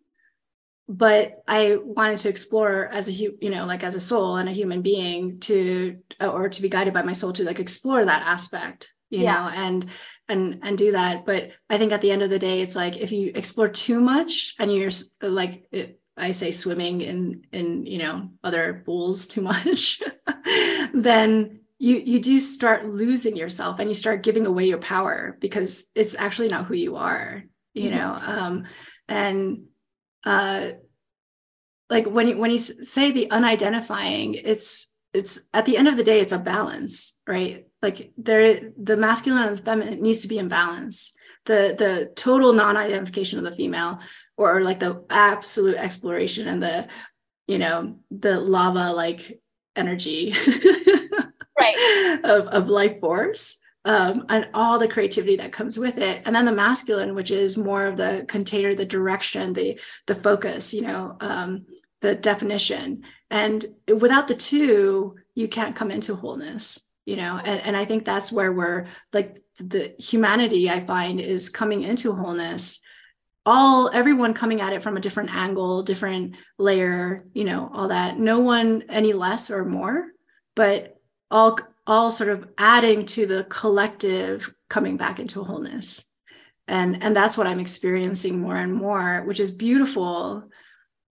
but 0.91 1.41
I 1.47 1.77
wanted 1.81 2.19
to 2.19 2.29
explore 2.29 2.87
as 2.87 3.07
a 3.07 3.13
you 3.13 3.49
know 3.49 3.65
like 3.65 3.83
as 3.83 3.95
a 3.95 3.99
soul 3.99 4.35
and 4.35 4.49
a 4.49 4.53
human 4.53 4.81
being 4.81 5.39
to 5.41 5.97
uh, 6.19 6.27
or 6.27 6.49
to 6.49 6.61
be 6.61 6.69
guided 6.69 6.93
by 6.93 7.01
my 7.01 7.13
soul 7.13 7.31
to 7.33 7.45
like 7.45 7.59
explore 7.59 8.03
that 8.03 8.27
aspect 8.27 8.93
you 9.09 9.23
yeah. 9.23 9.33
know 9.33 9.49
and 9.55 9.85
and 10.27 10.59
and 10.63 10.77
do 10.77 10.91
that 10.91 11.25
but 11.25 11.51
I 11.69 11.77
think 11.77 11.93
at 11.93 12.01
the 12.01 12.11
end 12.11 12.23
of 12.23 12.29
the 12.29 12.39
day 12.39 12.61
it's 12.61 12.75
like 12.75 12.97
if 12.97 13.11
you 13.13 13.31
explore 13.33 13.69
too 13.69 14.01
much 14.01 14.53
and 14.59 14.73
you're 14.73 14.91
like 15.21 15.65
it, 15.71 15.99
I 16.17 16.31
say 16.31 16.51
swimming 16.51 16.99
in 16.99 17.43
in 17.53 17.85
you 17.85 17.99
know 17.99 18.31
other 18.43 18.83
pools 18.85 19.27
too 19.27 19.41
much 19.51 20.01
then 20.93 21.60
you 21.81 21.95
you 21.97 22.19
do 22.19 22.39
start 22.39 22.87
losing 22.87 23.35
yourself 23.35 23.79
and 23.79 23.89
you 23.89 23.93
start 23.93 24.23
giving 24.23 24.45
away 24.45 24.65
your 24.65 24.77
power 24.77 25.37
because 25.39 25.89
it's 25.95 26.15
actually 26.15 26.47
not 26.47 26.65
who 26.65 26.75
you 26.75 26.95
are 26.95 27.43
you 27.73 27.89
mm-hmm. 27.89 27.97
know 27.97 28.19
um 28.21 28.63
and 29.07 29.63
uh 30.25 30.71
like 31.89 32.05
when 32.05 32.27
you 32.27 32.37
when 32.37 32.51
you 32.51 32.57
say 32.57 33.11
the 33.11 33.27
unidentifying 33.31 34.39
it's 34.43 34.91
it's 35.13 35.41
at 35.53 35.65
the 35.65 35.75
end 35.75 35.87
of 35.87 35.97
the 35.97 36.03
day 36.03 36.19
it's 36.19 36.33
a 36.33 36.39
balance 36.39 37.19
right? 37.31 37.65
Like 37.81 38.11
there 38.17 38.59
the 38.77 38.97
masculine 38.97 39.47
and 39.47 39.57
the 39.57 39.61
feminine 39.61 40.01
needs 40.01 40.21
to 40.21 40.27
be 40.27 40.37
in 40.37 40.49
balance. 40.49 41.13
The 41.45 41.75
the 41.77 42.11
total 42.15 42.53
non-identification 42.53 43.39
of 43.39 43.45
the 43.45 43.55
female 43.55 43.99
or 44.37 44.61
like 44.61 44.79
the 44.79 45.03
absolute 45.09 45.77
exploration 45.77 46.47
and 46.47 46.61
the 46.61 46.87
you 47.47 47.57
know 47.57 47.99
the 48.11 48.39
lava 48.39 48.91
like 48.91 49.41
energy 49.75 50.35
right. 51.61 52.19
Of, 52.23 52.47
of 52.47 52.67
life 52.67 52.99
force 52.99 53.59
um, 53.85 54.25
and 54.29 54.49
all 54.53 54.77
the 54.77 54.87
creativity 54.87 55.37
that 55.37 55.51
comes 55.51 55.77
with 55.77 55.97
it. 55.97 56.21
And 56.25 56.35
then 56.35 56.45
the 56.45 56.51
masculine 56.51 57.15
which 57.15 57.31
is 57.31 57.57
more 57.57 57.85
of 57.85 57.97
the 57.97 58.25
container 58.27 58.75
the 58.75 58.85
direction 58.85 59.53
the 59.53 59.79
the 60.07 60.15
focus 60.15 60.73
you 60.73 60.81
know 60.81 61.17
um, 61.19 61.65
the 62.01 62.15
definition. 62.15 63.03
And 63.29 63.65
without 63.87 64.27
the 64.27 64.35
two 64.35 65.15
you 65.35 65.47
can't 65.47 65.75
come 65.75 65.91
into 65.91 66.15
wholeness 66.15 66.81
you 67.05 67.15
know? 67.15 67.39
And, 67.43 67.61
and 67.61 67.77
i 67.77 67.85
think 67.85 68.05
that's 68.05 68.31
where 68.31 68.51
we're 68.51 68.85
like 69.11 69.41
the 69.57 69.95
humanity 69.97 70.69
i 70.69 70.85
find 70.85 71.19
is 71.19 71.49
coming 71.49 71.83
into 71.83 72.13
wholeness. 72.13 72.79
All 73.43 73.89
everyone 73.91 74.35
coming 74.35 74.61
at 74.61 74.73
it 74.73 74.83
from 74.83 74.97
a 74.97 75.01
different 75.01 75.33
angle 75.33 75.81
different 75.81 76.35
layer 76.59 77.25
you 77.33 77.43
know 77.43 77.71
all 77.73 77.87
that. 77.87 78.19
No 78.19 78.39
one 78.39 78.83
any 78.89 79.13
less 79.13 79.49
or 79.49 79.65
more 79.65 80.11
but 80.55 81.00
all 81.31 81.57
all 81.87 82.11
sort 82.11 82.29
of 82.29 82.47
adding 82.57 83.05
to 83.05 83.25
the 83.25 83.43
collective 83.45 84.53
coming 84.69 84.97
back 84.97 85.19
into 85.19 85.43
wholeness 85.43 86.05
and 86.67 87.01
and 87.01 87.15
that's 87.15 87.37
what 87.37 87.47
i'm 87.47 87.59
experiencing 87.59 88.39
more 88.39 88.55
and 88.55 88.73
more 88.73 89.23
which 89.25 89.39
is 89.39 89.51
beautiful 89.51 90.47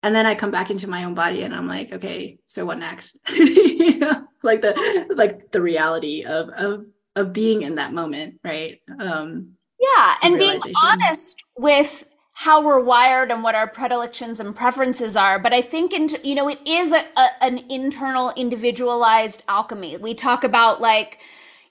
and 0.06 0.16
then 0.16 0.28
I 0.28 0.36
come 0.36 0.52
back 0.52 0.70
into 0.70 0.88
my 0.88 1.04
own 1.04 1.16
body 1.16 1.42
and 1.42 1.54
I'm 1.54 1.68
like, 1.68 1.92
okay, 1.92 2.38
so 2.46 2.64
what 2.64 2.78
next? 2.78 3.18
you 3.36 3.98
know, 3.98 4.28
like 4.44 4.62
the 4.62 5.08
like 5.16 5.52
the 5.52 5.64
reality 5.64 6.24
of 6.24 6.50
of 6.50 6.86
of 7.16 7.34
being 7.34 7.64
in 7.64 7.76
that 7.76 7.92
moment, 7.92 8.40
right? 8.44 8.82
Um 9.00 9.54
yeah, 9.80 10.16
and 10.22 10.38
being 10.38 10.62
honest 10.84 11.44
with 11.58 12.06
how 12.38 12.62
we're 12.62 12.82
wired 12.82 13.32
and 13.32 13.44
what 13.44 13.56
our 13.56 13.66
predilections 13.66 14.42
and 14.42 14.56
preferences 14.56 15.16
are 15.16 15.40
but 15.40 15.54
i 15.54 15.62
think 15.62 15.94
in, 15.94 16.10
you 16.22 16.36
know 16.36 16.50
it 16.50 16.60
is 16.66 16.92
a, 16.92 17.02
a, 17.18 17.28
an 17.42 17.58
internal 17.70 18.32
individualized 18.36 19.42
alchemy 19.48 19.98
we 19.98 20.14
talk 20.14 20.44
about 20.44 20.82
like 20.82 21.20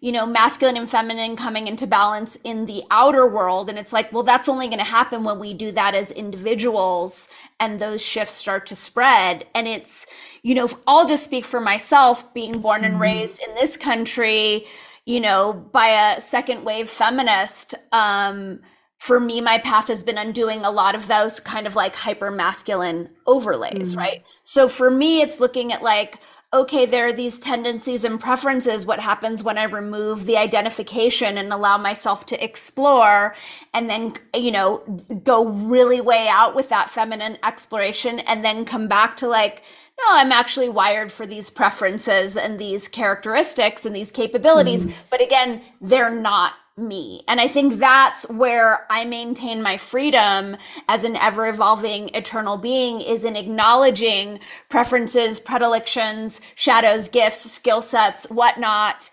you 0.01 0.11
know 0.11 0.25
masculine 0.25 0.79
and 0.79 0.89
feminine 0.89 1.37
coming 1.37 1.67
into 1.67 1.87
balance 1.87 2.39
in 2.45 2.65
the 2.65 2.83
outer 2.91 3.27
world 3.27 3.69
and 3.69 3.79
it's 3.79 3.93
like 3.93 4.11
well 4.11 4.23
that's 4.23 4.49
only 4.49 4.67
going 4.67 4.79
to 4.79 4.85
happen 4.85 5.23
when 5.23 5.39
we 5.39 5.53
do 5.53 5.71
that 5.71 5.95
as 5.95 6.11
individuals 6.11 7.29
and 7.61 7.79
those 7.79 8.03
shifts 8.03 8.33
start 8.33 8.65
to 8.65 8.75
spread 8.75 9.47
and 9.55 9.69
it's 9.69 10.07
you 10.43 10.55
know 10.55 10.67
i'll 10.87 11.07
just 11.07 11.25
speak 11.25 11.45
for 11.45 11.61
myself 11.61 12.33
being 12.33 12.59
born 12.59 12.85
and 12.85 12.95
mm-hmm. 12.95 13.03
raised 13.03 13.39
in 13.47 13.55
this 13.55 13.77
country 13.77 14.65
you 15.05 15.21
know 15.21 15.53
by 15.73 15.89
a 16.15 16.21
second 16.23 16.65
wave 16.65 16.89
feminist 16.89 17.75
um 17.93 18.61
for 18.99 19.21
me, 19.21 19.41
my 19.41 19.59
path 19.59 19.89
has 19.89 20.03
been 20.03 20.19
undoing 20.19 20.65
a 20.65 20.71
lot 20.71 20.95
of 20.95 21.09
those 21.09 21.41
kind 21.41 21.67
of 21.67 21.77
like 21.77 21.95
hyper 21.95 22.31
masculine 22.31 23.11
overlays, 23.27 23.95
mm 23.95 23.99
right? 23.99 24.27
So 24.43 24.69
for 24.69 24.91
me, 24.91 25.21
it's 25.21 25.41
looking 25.41 25.73
at 25.73 25.83
like, 25.83 26.19
okay, 26.55 26.87
there 26.87 27.09
are 27.09 27.13
these 27.13 27.39
tendencies 27.39 28.05
and 28.05 28.21
preferences. 28.21 28.87
What 28.87 29.01
happens 29.01 29.43
when 29.43 29.59
I 29.59 29.65
remove 29.65 30.25
the 30.25 30.37
identification 30.37 31.37
and 31.37 31.53
allow 31.53 31.77
myself 31.77 32.27
to 32.27 32.43
explore 32.43 33.35
and 33.75 33.91
then, 33.91 34.15
you 34.35 34.53
know, 34.53 34.79
go 35.25 35.47
really 35.49 36.01
way 36.01 36.29
out 36.29 36.55
with 36.55 36.69
that 36.69 36.89
feminine 36.89 37.39
exploration 37.43 38.21
and 38.21 38.45
then 38.45 38.65
come 38.65 38.87
back 38.87 39.17
to 39.19 39.27
like, 39.27 39.65
no, 39.99 40.05
I'm 40.11 40.33
actually 40.33 40.69
wired 40.69 41.11
for 41.11 41.27
these 41.27 41.51
preferences 41.51 42.37
and 42.37 42.59
these 42.59 42.87
characteristics 42.89 43.85
and 43.85 43.95
these 43.95 44.13
capabilities. 44.13 44.87
mm 44.87 44.95
But 45.11 45.21
again, 45.21 45.61
they're 45.81 46.15
not 46.15 46.53
me. 46.77 47.23
And 47.29 47.41
I 47.41 47.47
think 47.47 47.79
that's 47.79 48.29
where 48.29 48.87
I 48.91 49.05
maintain 49.05 49.63
my 49.63 49.77
freedom 49.77 50.57
as 50.89 51.05
an 51.05 51.17
ever 51.17 51.47
evolving 51.47 52.09
eternal 52.15 52.57
being 52.57 53.01
is 53.01 53.25
in 53.25 53.37
acknowledging 53.37 54.41
preferences, 54.69 55.39
predilections, 55.39 56.41
shadows, 56.57 57.09
gifts, 57.09 57.51
skill 57.51 57.81
sets, 57.81 58.29
whatnot, 58.29 59.09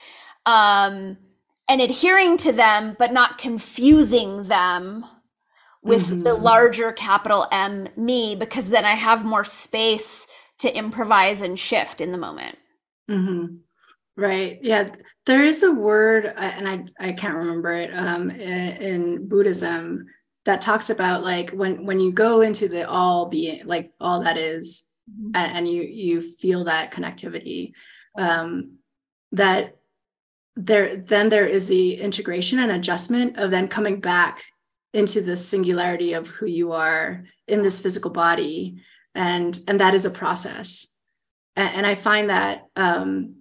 um, 0.45 1.18
and 1.70 1.82
adhering 1.82 2.38
to 2.38 2.51
them, 2.51 2.95
but 2.97 3.14
not 3.14 3.38
confusing 3.38 4.43
them 4.43 5.05
with 5.84 6.07
mm-hmm. 6.07 6.24
the 6.24 6.34
larger 6.34 6.91
capital 6.91 7.47
M 7.51 7.88
me, 7.95 8.36
because 8.36 8.70
then 8.70 8.86
I 8.86 8.95
have 8.95 9.24
more 9.24 9.43
space 9.43 10.28
to 10.59 10.76
improvise 10.76 11.41
and 11.41 11.59
shift 11.59 12.01
in 12.01 12.12
the 12.12 12.18
moment. 12.18 12.57
Mm-hmm. 13.09 13.55
Right. 14.16 14.59
Yeah. 14.62 14.89
There 15.26 15.44
is 15.44 15.64
a 15.64 15.72
word, 15.72 16.26
uh, 16.26 16.32
and 16.40 16.68
I, 16.68 17.10
I 17.10 17.12
can't 17.12 17.36
remember 17.36 17.74
it 17.74 17.92
um, 17.94 18.32
in, 18.32 18.78
in 18.78 19.28
Buddhism 19.28 20.08
that 20.46 20.62
talks 20.62 20.90
about 20.90 21.24
like 21.24 21.52
when 21.52 21.86
when 21.86 22.00
you 22.00 22.12
go 22.12 22.42
into 22.42 22.68
the 22.68 22.90
all 22.90 23.28
being 23.28 23.66
like 23.66 23.92
all 24.00 24.22
that 24.22 24.38
is, 24.38 24.88
mm-hmm. 25.10 25.32
and, 25.36 25.58
and, 25.58 25.68
you 25.68 25.84
you 25.84 26.22
feel 26.22 26.64
that 26.64 26.92
connectivity 26.92 27.74
um, 28.18 28.78
that 29.32 29.78
there 30.56 30.96
then 30.96 31.30
there 31.30 31.46
is 31.46 31.68
the 31.68 31.96
integration 31.96 32.60
and 32.60 32.72
adjustment 32.72 33.38
of 33.38 33.52
then 33.52 33.68
coming 33.68 34.02
back 34.02 34.44
into 34.94 35.22
the 35.22 35.36
singularity 35.36 36.14
of 36.14 36.28
who 36.28 36.46
you 36.46 36.74
are 36.74 37.24
in 37.48 37.62
this 37.62 37.80
physical 37.80 38.12
body 38.12 38.82
and 39.16 39.60
and 39.68 39.80
that 39.80 39.94
is 39.94 40.06
a 40.06 40.10
process 40.10 40.88
and, 41.56 41.78
and 41.78 41.88
i 41.88 41.96
find 41.96 42.30
that 42.30 42.64
um, 42.76 43.36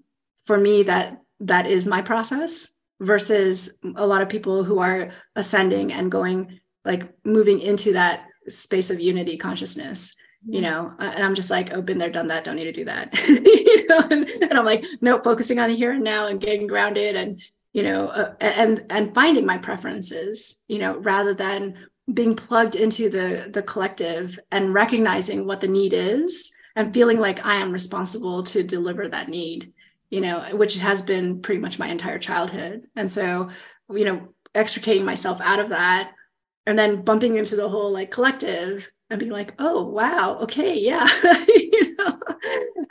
for 0.44 0.56
me 0.56 0.84
that 0.84 1.19
that 1.40 1.66
is 1.66 1.86
my 1.86 2.02
process 2.02 2.72
versus 3.00 3.74
a 3.96 4.06
lot 4.06 4.22
of 4.22 4.28
people 4.28 4.62
who 4.62 4.78
are 4.78 5.10
ascending 5.36 5.92
and 5.92 6.12
going 6.12 6.60
like 6.84 7.12
moving 7.24 7.60
into 7.60 7.92
that 7.94 8.24
space 8.48 8.90
of 8.90 9.00
unity 9.00 9.36
consciousness 9.36 10.14
you 10.46 10.60
know? 10.60 10.94
And 10.98 11.22
i'm 11.22 11.34
just 11.34 11.50
like 11.50 11.72
oh 11.72 11.82
been 11.82 11.98
there 11.98 12.10
done 12.10 12.28
that. 12.28 12.44
Don't 12.44 12.56
need 12.56 12.64
to 12.64 12.72
do 12.72 12.84
that. 12.86 13.14
You 13.28 13.86
know? 13.88 14.06
And, 14.10 14.28
and, 14.28 14.54
i'm 14.54 14.64
like 14.64 14.84
no 15.00 15.20
focusing 15.20 15.58
on 15.58 15.68
the 15.68 15.76
here 15.76 15.92
and 15.92 16.04
now 16.04 16.26
and 16.26 16.40
getting 16.40 16.66
grounded 16.66 17.16
and 17.16 17.42
you 17.72 17.82
know 17.82 18.06
uh, 18.06 18.34
and 18.40 18.84
and 18.90 19.14
finding 19.14 19.46
my 19.46 19.58
preferences 19.58 20.62
you 20.68 20.78
know 20.78 20.96
rather 20.98 21.34
than 21.34 21.76
being 22.12 22.36
plugged 22.36 22.76
into 22.76 23.08
the 23.10 23.48
the 23.52 23.62
collective 23.62 24.38
and 24.50 24.74
recognizing 24.74 25.46
what 25.46 25.60
the 25.60 25.68
need 25.68 25.92
is 25.92 26.52
and 26.76 26.94
feeling 26.94 27.18
like 27.18 27.44
i 27.44 27.56
am 27.56 27.72
responsible 27.72 28.42
to 28.42 28.62
deliver 28.62 29.08
that 29.08 29.28
need 29.28 29.72
you 30.10 30.20
know, 30.20 30.44
which 30.52 30.78
has 30.78 31.00
been 31.00 31.40
pretty 31.40 31.60
much 31.60 31.78
my 31.78 31.88
entire 31.88 32.18
childhood. 32.18 32.82
And 32.96 33.10
so, 33.10 33.48
you 33.90 34.04
know, 34.04 34.28
extricating 34.54 35.04
myself 35.04 35.40
out 35.40 35.60
of 35.60 35.70
that 35.70 36.12
and 36.66 36.78
then 36.78 37.02
bumping 37.02 37.36
into 37.36 37.56
the 37.56 37.68
whole 37.68 37.92
like 37.92 38.10
collective 38.10 38.90
and 39.08 39.18
being 39.18 39.32
like, 39.32 39.54
oh 39.58 39.86
wow, 39.86 40.38
okay, 40.42 40.76
yeah. 40.76 41.06
you 41.48 41.96
know? 41.96 42.18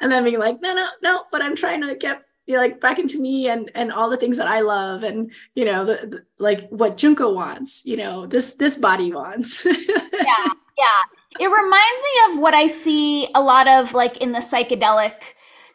And 0.01 0.11
then 0.11 0.23
being 0.23 0.39
like, 0.39 0.61
no, 0.61 0.73
no, 0.73 0.87
no, 1.03 1.23
but 1.31 1.41
I'm 1.41 1.55
trying 1.55 1.85
to 1.85 1.95
get 1.95 2.23
you 2.47 2.55
know, 2.55 2.61
like 2.61 2.81
back 2.81 2.97
into 2.97 3.21
me 3.21 3.47
and 3.47 3.69
and 3.75 3.91
all 3.91 4.09
the 4.09 4.17
things 4.17 4.37
that 4.37 4.47
I 4.47 4.61
love 4.61 5.03
and 5.03 5.31
you 5.53 5.65
know 5.65 5.85
the, 5.85 6.07
the 6.07 6.25
like 6.39 6.67
what 6.69 6.97
Junko 6.97 7.31
wants, 7.31 7.85
you 7.85 7.95
know, 7.95 8.25
this 8.25 8.55
this 8.55 8.77
body 8.77 9.13
wants. 9.13 9.65
yeah. 9.65 10.47
Yeah. 10.79 11.39
It 11.39 11.47
reminds 11.47 12.01
me 12.01 12.33
of 12.33 12.39
what 12.39 12.55
I 12.55 12.65
see 12.65 13.27
a 13.35 13.41
lot 13.41 13.67
of 13.67 13.93
like 13.93 14.17
in 14.17 14.31
the 14.31 14.39
psychedelic 14.39 15.21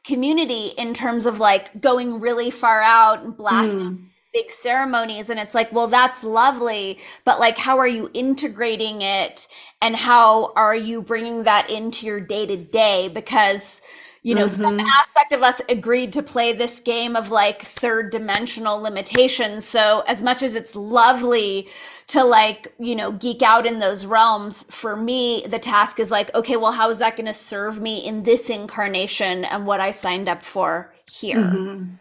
community 0.05 0.73
in 0.77 0.95
terms 0.95 1.27
of 1.27 1.41
like 1.41 1.81
going 1.81 2.21
really 2.21 2.51
far 2.51 2.83
out 2.83 3.23
and 3.23 3.37
blasting 3.37 3.81
mm. 3.81 4.05
big 4.35 4.51
ceremonies 4.51 5.31
and 5.31 5.41
it's 5.41 5.55
like 5.55 5.73
well 5.73 5.87
that's 5.87 6.23
lovely 6.23 6.99
but 7.25 7.41
like 7.41 7.57
how 7.57 7.79
are 7.79 7.89
you 7.89 8.11
integrating 8.13 9.01
it 9.01 9.49
and 9.81 9.97
how 9.97 10.53
are 10.57 10.77
you 10.77 11.01
bringing 11.01 11.45
that 11.45 11.71
into 11.71 12.07
your 12.07 12.21
day 12.21 12.45
to 12.45 12.57
day 12.57 13.09
because 13.09 13.81
you 14.23 14.35
know 14.35 14.45
mm-hmm. 14.45 14.63
some 14.63 14.81
aspect 15.01 15.33
of 15.33 15.43
us 15.43 15.63
agreed 15.71 16.13
to 16.13 16.23
play 16.23 16.53
this 16.53 16.81
game 16.81 17.17
of 17.17 17.31
like 17.31 17.63
third 17.63 18.11
dimensional 18.11 18.79
limitations 18.81 19.65
so 19.65 20.03
as 20.07 20.23
much 20.23 20.43
as 20.43 20.55
it's 20.55 20.77
lovely 20.77 21.67
to 22.07 22.23
like 22.23 22.75
you 22.79 22.95
know 22.95 23.13
geek 23.13 23.43
out 23.43 23.67
in 23.67 23.79
those 23.79 24.05
realms 24.05 24.65
for 24.71 24.95
me 24.95 25.45
the 25.49 25.59
task 25.59 25.99
is 25.99 26.11
like 26.11 26.35
okay 26.35 26.57
well 26.57 26.73
how 26.73 26.91
is 26.91 26.99
that 26.99 27.17
going 27.17 27.27
to 27.27 27.33
serve 27.33 27.81
me 27.81 28.05
in 28.05 28.23
this 28.23 28.51
incarnation 28.51 29.45
and 29.45 29.67
what 29.67 29.81
i 29.81 29.91
signed 29.91 30.29
up 30.29 30.45
for 30.45 30.95
here? 31.11 31.37
Mm-hmm. 31.37 31.95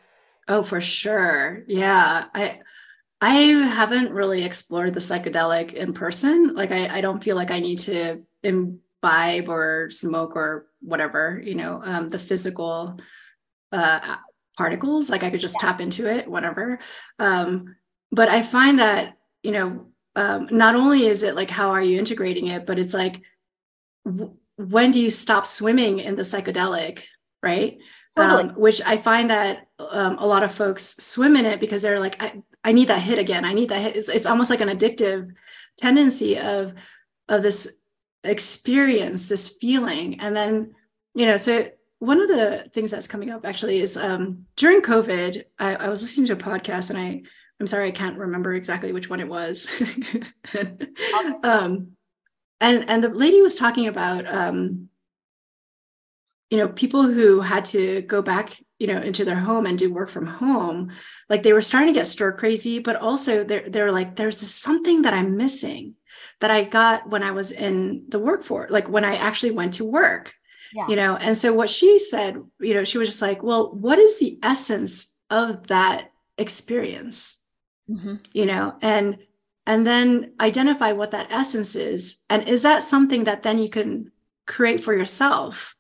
oh 0.48 0.64
for 0.64 0.82
sure. 0.82 1.64
Yeah. 1.68 2.26
I 2.34 2.60
i 3.22 3.34
haven't 3.34 4.12
really 4.12 4.44
explored 4.44 4.94
the 4.94 5.00
psychedelic 5.00 5.74
in 5.74 5.94
person. 5.94 6.56
Like 6.56 6.72
i, 6.72 6.98
I 6.98 7.02
don't 7.02 7.24
feel 7.24 7.36
like 7.36 7.52
i 7.52 7.60
need 7.60 7.80
to 7.80 8.22
imbibe 8.44 9.50
or 9.50 9.90
smoke 9.92 10.36
or 10.36 10.68
whatever 10.82 11.42
you 11.44 11.56
know 11.56 11.82
um, 11.84 12.10
the 12.10 12.20
physical 12.20 13.00
uh, 13.72 14.18
particles. 14.58 15.10
Like 15.10 15.24
i 15.24 15.30
could 15.30 15.42
just 15.42 15.58
yeah. 15.62 15.70
tap 15.70 15.82
into 15.82 16.08
it 16.08 16.28
whatever. 16.30 16.80
Um, 17.20 17.76
but 18.12 18.30
i 18.30 18.42
find 18.42 18.80
that 18.80 19.18
you 19.42 19.52
know 19.52 19.88
um, 20.16 20.48
not 20.52 20.76
only 20.76 21.06
is 21.06 21.24
it 21.24 21.36
like 21.36 21.50
how 21.50 21.72
are 21.72 21.82
you 21.82 21.98
integrating 21.98 22.48
it 22.48 22.66
but 22.66 22.80
it's 22.80 22.94
like 22.94 23.22
w- 24.06 24.36
when 24.58 24.92
do 24.92 25.00
you 25.00 25.10
stop 25.10 25.46
swimming 25.46 26.00
in 26.00 26.16
the 26.16 26.24
psychedelic 26.24 27.04
right? 27.42 27.78
Totally. 28.16 28.44
um, 28.44 28.50
which 28.52 28.80
i 28.86 28.96
find 28.96 29.32
that 29.32 29.68
um, 29.80 30.18
a 30.20 30.28
lot 30.28 30.44
of 30.44 30.54
folks 30.54 30.96
swim 31.04 31.36
in 31.36 31.48
it 31.48 31.60
because 31.60 31.82
they're 31.82 32.00
like 32.00 32.22
I, 32.22 32.44
I 32.64 32.72
need 32.72 32.88
that 32.88 33.02
hit 33.02 33.20
again. 33.20 33.46
I 33.46 33.54
need 33.54 33.70
that 33.70 33.82
hit. 33.82 33.96
It's, 33.96 34.10
it's 34.10 34.26
almost 34.26 34.50
like 34.50 34.62
an 34.62 34.70
addictive 34.70 35.34
tendency 35.78 36.38
of 36.38 36.74
of 37.28 37.42
this 37.42 37.76
experience 38.24 39.28
this 39.28 39.58
feeling. 39.60 40.20
And 40.20 40.36
then 40.36 40.74
you 41.14 41.26
know 41.26 41.38
so 41.38 41.70
one 42.00 42.22
of 42.22 42.28
the 42.28 42.70
things 42.74 42.92
that's 42.92 43.08
coming 43.08 43.30
up 43.30 43.46
actually 43.46 43.80
is 43.80 43.96
um, 43.98 44.46
during 44.56 44.82
covid 44.82 45.44
I, 45.60 45.76
I 45.76 45.90
was 45.90 46.02
listening 46.02 46.26
to 46.28 46.34
a 46.34 46.36
podcast 46.36 46.90
and 46.90 47.00
i 47.00 47.22
I'm 47.60 47.68
sorry, 47.68 47.88
I 47.88 47.92
can't 47.92 48.18
remember 48.18 48.54
exactly 48.54 48.92
which 48.92 49.10
one 49.10 49.20
it 49.20 49.28
was. 49.28 49.68
um, 51.44 51.94
and 52.60 52.90
and 52.90 53.04
the 53.04 53.10
lady 53.10 53.42
was 53.42 53.56
talking 53.56 53.88
about 53.88 54.26
um, 54.28 54.90
you 56.50 56.58
know 56.58 56.68
people 56.68 57.04
who 57.04 57.42
had 57.42 57.66
to 57.66 58.02
go 58.04 58.22
back 58.22 58.60
you 58.78 58.88
know 58.88 59.02
into 59.02 59.26
their 59.26 59.40
home 59.40 59.66
and 59.66 59.78
do 59.78 59.92
work 59.92 60.10
from 60.10 60.28
home 60.28 60.92
like 61.30 61.44
they 61.44 61.52
were 61.52 61.62
starting 61.62 61.92
to 61.92 62.00
get 62.00 62.08
stir 62.08 62.32
crazy 62.32 62.80
but 62.80 62.96
also 62.96 63.44
they're 63.44 63.70
they're 63.70 63.92
like 63.92 64.16
there's 64.16 64.40
something 64.40 65.02
that 65.02 65.14
i'm 65.14 65.36
missing 65.36 65.96
that 66.42 66.52
i 66.52 66.64
got 66.64 67.10
when 67.10 67.24
i 67.24 67.32
was 67.32 67.52
in 67.52 68.06
the 68.10 68.20
workforce 68.20 68.70
like 68.70 68.88
when 68.88 69.04
i 69.04 69.16
actually 69.16 69.52
went 69.52 69.74
to 69.74 69.84
work 69.84 70.34
yeah. 70.74 70.86
you 70.88 70.96
know 70.96 71.16
and 71.16 71.36
so 71.36 71.54
what 71.54 71.72
she 71.72 71.98
said 71.98 72.38
you 72.60 72.74
know 72.76 72.84
she 72.84 73.00
was 73.00 73.10
just 73.10 73.22
like 73.22 73.42
well 73.42 73.74
what 73.74 73.98
is 73.98 74.20
the 74.20 74.38
essence 74.44 75.16
of 75.30 75.68
that 75.68 76.12
experience 76.38 77.43
mm-hmm. 77.90 78.16
you 78.34 78.46
know 78.46 78.76
and 78.82 79.18
and 79.66 79.88
then 79.88 80.34
identify 80.42 80.92
what 80.92 81.12
that 81.12 81.32
essence 81.32 81.76
is. 81.76 82.20
And 82.30 82.50
is 82.50 82.64
that 82.64 82.84
something 82.84 83.24
that 83.24 83.44
then 83.44 83.60
you 83.60 83.70
can 83.70 84.12
create 84.46 84.84
for 84.84 84.94
yourself 84.94 85.74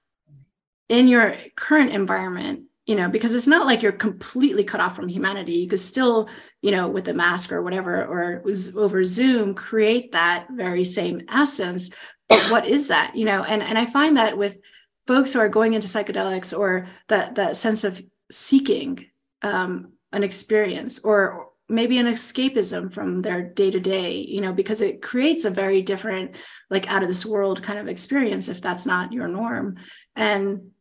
in 0.88 1.10
your 1.10 1.36
current 1.56 1.92
environment? 1.92 2.64
You 2.86 2.96
know 2.96 3.10
because 3.10 3.34
it's 3.34 3.48
not 3.48 3.66
like 3.66 3.82
you're 3.82 3.94
completely 3.94 4.64
cut 4.66 4.82
off 4.82 4.96
from 4.96 5.08
humanity. 5.08 5.54
You 5.54 5.70
could 5.70 5.80
still 5.80 6.30
you 6.62 6.72
know 6.72 6.90
with 6.90 7.08
a 7.08 7.14
mask 7.14 7.52
or 7.52 7.62
whatever 7.62 8.04
or 8.04 8.44
over 8.78 9.04
zoom 9.06 9.54
create 9.54 10.12
that 10.12 10.48
very 10.52 10.84
same 10.84 11.22
essence. 11.30 11.92
But 12.28 12.52
what 12.52 12.68
is 12.68 12.90
that? 12.90 13.16
You 13.16 13.26
know 13.26 13.44
and 13.44 13.64
and 13.64 13.78
i 13.78 13.86
find 13.86 14.18
that 14.18 14.38
with 14.38 14.60
folks 15.08 15.34
who 15.34 15.40
are 15.40 15.50
going 15.50 15.74
into 15.74 15.88
psychedelics 15.88 16.58
or 16.58 16.88
that 17.08 17.36
that 17.36 17.56
sense 17.56 17.84
of 17.84 18.02
seeking 18.32 19.06
um, 19.42 19.94
an 20.12 20.24
experience 20.24 21.04
or 21.04 21.50
maybe 21.70 21.98
an 21.98 22.08
escapism 22.08 22.94
from 22.94 23.22
their 23.22 23.42
day 23.42 23.72
to 23.72 23.80
day 23.80 24.18
you 24.18 24.42
know 24.42 24.54
because 24.54 24.82
it 24.82 25.02
creates 25.02 25.46
a 25.46 25.50
very 25.50 25.82
different 25.82 26.36
like 26.70 26.90
out 26.92 27.02
of 27.02 27.08
this 27.08 27.26
world 27.26 27.64
kind 27.64 27.80
of 27.80 27.88
experience 27.88 28.50
if 28.50 28.62
that's 28.62 28.86
not 28.86 29.14
your 29.14 29.28
norm. 29.28 29.78
And 30.16 30.72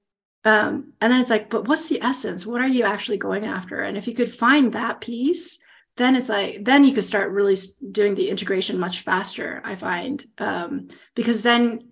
um 0.44 0.92
and 1.00 1.12
then 1.12 1.20
it's 1.20 1.30
like 1.30 1.50
but 1.50 1.68
what's 1.68 1.88
the 1.88 2.02
essence? 2.02 2.46
What 2.46 2.60
are 2.60 2.68
you 2.68 2.84
actually 2.84 3.18
going 3.18 3.44
after? 3.44 3.80
And 3.80 3.96
if 3.96 4.06
you 4.06 4.14
could 4.14 4.32
find 4.32 4.72
that 4.72 5.00
piece 5.00 5.62
then 5.96 6.16
it's 6.16 6.28
like 6.28 6.64
then 6.64 6.84
you 6.84 6.92
could 6.92 7.04
start 7.04 7.32
really 7.32 7.56
doing 7.90 8.14
the 8.14 8.30
integration 8.30 8.78
much 8.78 9.00
faster 9.00 9.60
i 9.64 9.74
find 9.76 10.24
um 10.38 10.88
because 11.14 11.42
then 11.42 11.88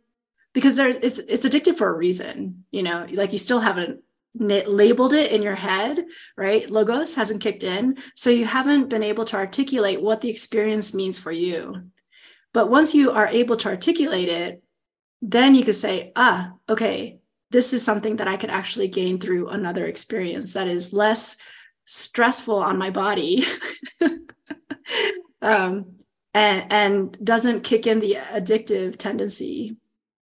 because 0.53 0.76
there's 0.76 0.97
it's 0.97 1.18
it's 1.18 1.47
addictive 1.47 1.76
for 1.76 1.88
a 1.88 1.97
reason 1.97 2.64
you 2.70 2.82
know 2.82 3.07
like 3.12 3.32
you 3.32 3.38
still 3.38 3.61
haven't 3.61 4.03
labeled 4.39 5.12
it 5.12 5.33
in 5.33 5.43
your 5.43 5.55
head 5.55 6.05
right? 6.37 6.70
Logos 6.70 7.14
hasn't 7.14 7.43
kicked 7.43 7.64
in 7.64 7.99
so 8.14 8.31
you 8.31 8.47
haven't 8.47 8.89
been 8.89 9.03
able 9.03 9.24
to 9.26 9.37
articulate 9.37 10.01
what 10.01 10.20
the 10.20 10.31
experience 10.31 10.95
means 10.95 11.18
for 11.18 11.33
you. 11.33 11.91
But 12.53 12.70
once 12.70 12.95
you 12.95 13.12
are 13.12 13.26
able 13.26 13.57
to 13.59 13.68
articulate 13.68 14.28
it 14.28 14.62
then 15.22 15.55
you 15.55 15.64
could 15.64 15.74
say 15.74 16.12
ah 16.16 16.53
okay 16.68 17.18
this 17.51 17.74
is 17.74 17.85
something 17.85 18.16
that 18.16 18.28
i 18.28 18.39
could 18.39 18.49
actually 18.49 18.89
gain 18.89 19.20
through 19.20 19.49
another 19.49 19.87
experience 19.87 20.55
that 20.55 20.66
is 20.66 20.95
less 20.95 21.37
stressful 21.85 22.57
on 22.57 22.78
my 22.78 22.91
body. 22.91 23.45
Um, 25.43 25.97
and 26.35 26.70
and 26.70 27.24
doesn't 27.24 27.62
kick 27.62 27.87
in 27.87 28.01
the 28.01 28.14
addictive 28.14 28.97
tendency 28.97 29.76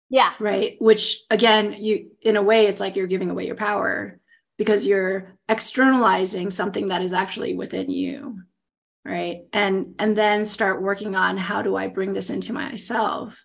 yeah. 0.09 0.33
Right. 0.39 0.77
Which 0.79 1.23
again, 1.29 1.73
you 1.73 2.11
in 2.21 2.37
a 2.37 2.41
way 2.41 2.67
it's 2.67 2.79
like 2.79 2.95
you're 2.95 3.07
giving 3.07 3.29
away 3.29 3.45
your 3.45 3.55
power 3.55 4.19
because 4.57 4.87
you're 4.87 5.33
externalizing 5.49 6.49
something 6.49 6.87
that 6.87 7.01
is 7.01 7.13
actually 7.13 7.55
within 7.55 7.89
you. 7.89 8.41
Right. 9.05 9.43
And 9.53 9.95
and 9.99 10.15
then 10.15 10.45
start 10.45 10.81
working 10.81 11.15
on 11.15 11.37
how 11.37 11.61
do 11.61 11.75
I 11.75 11.87
bring 11.87 12.13
this 12.13 12.29
into 12.29 12.53
myself? 12.53 13.43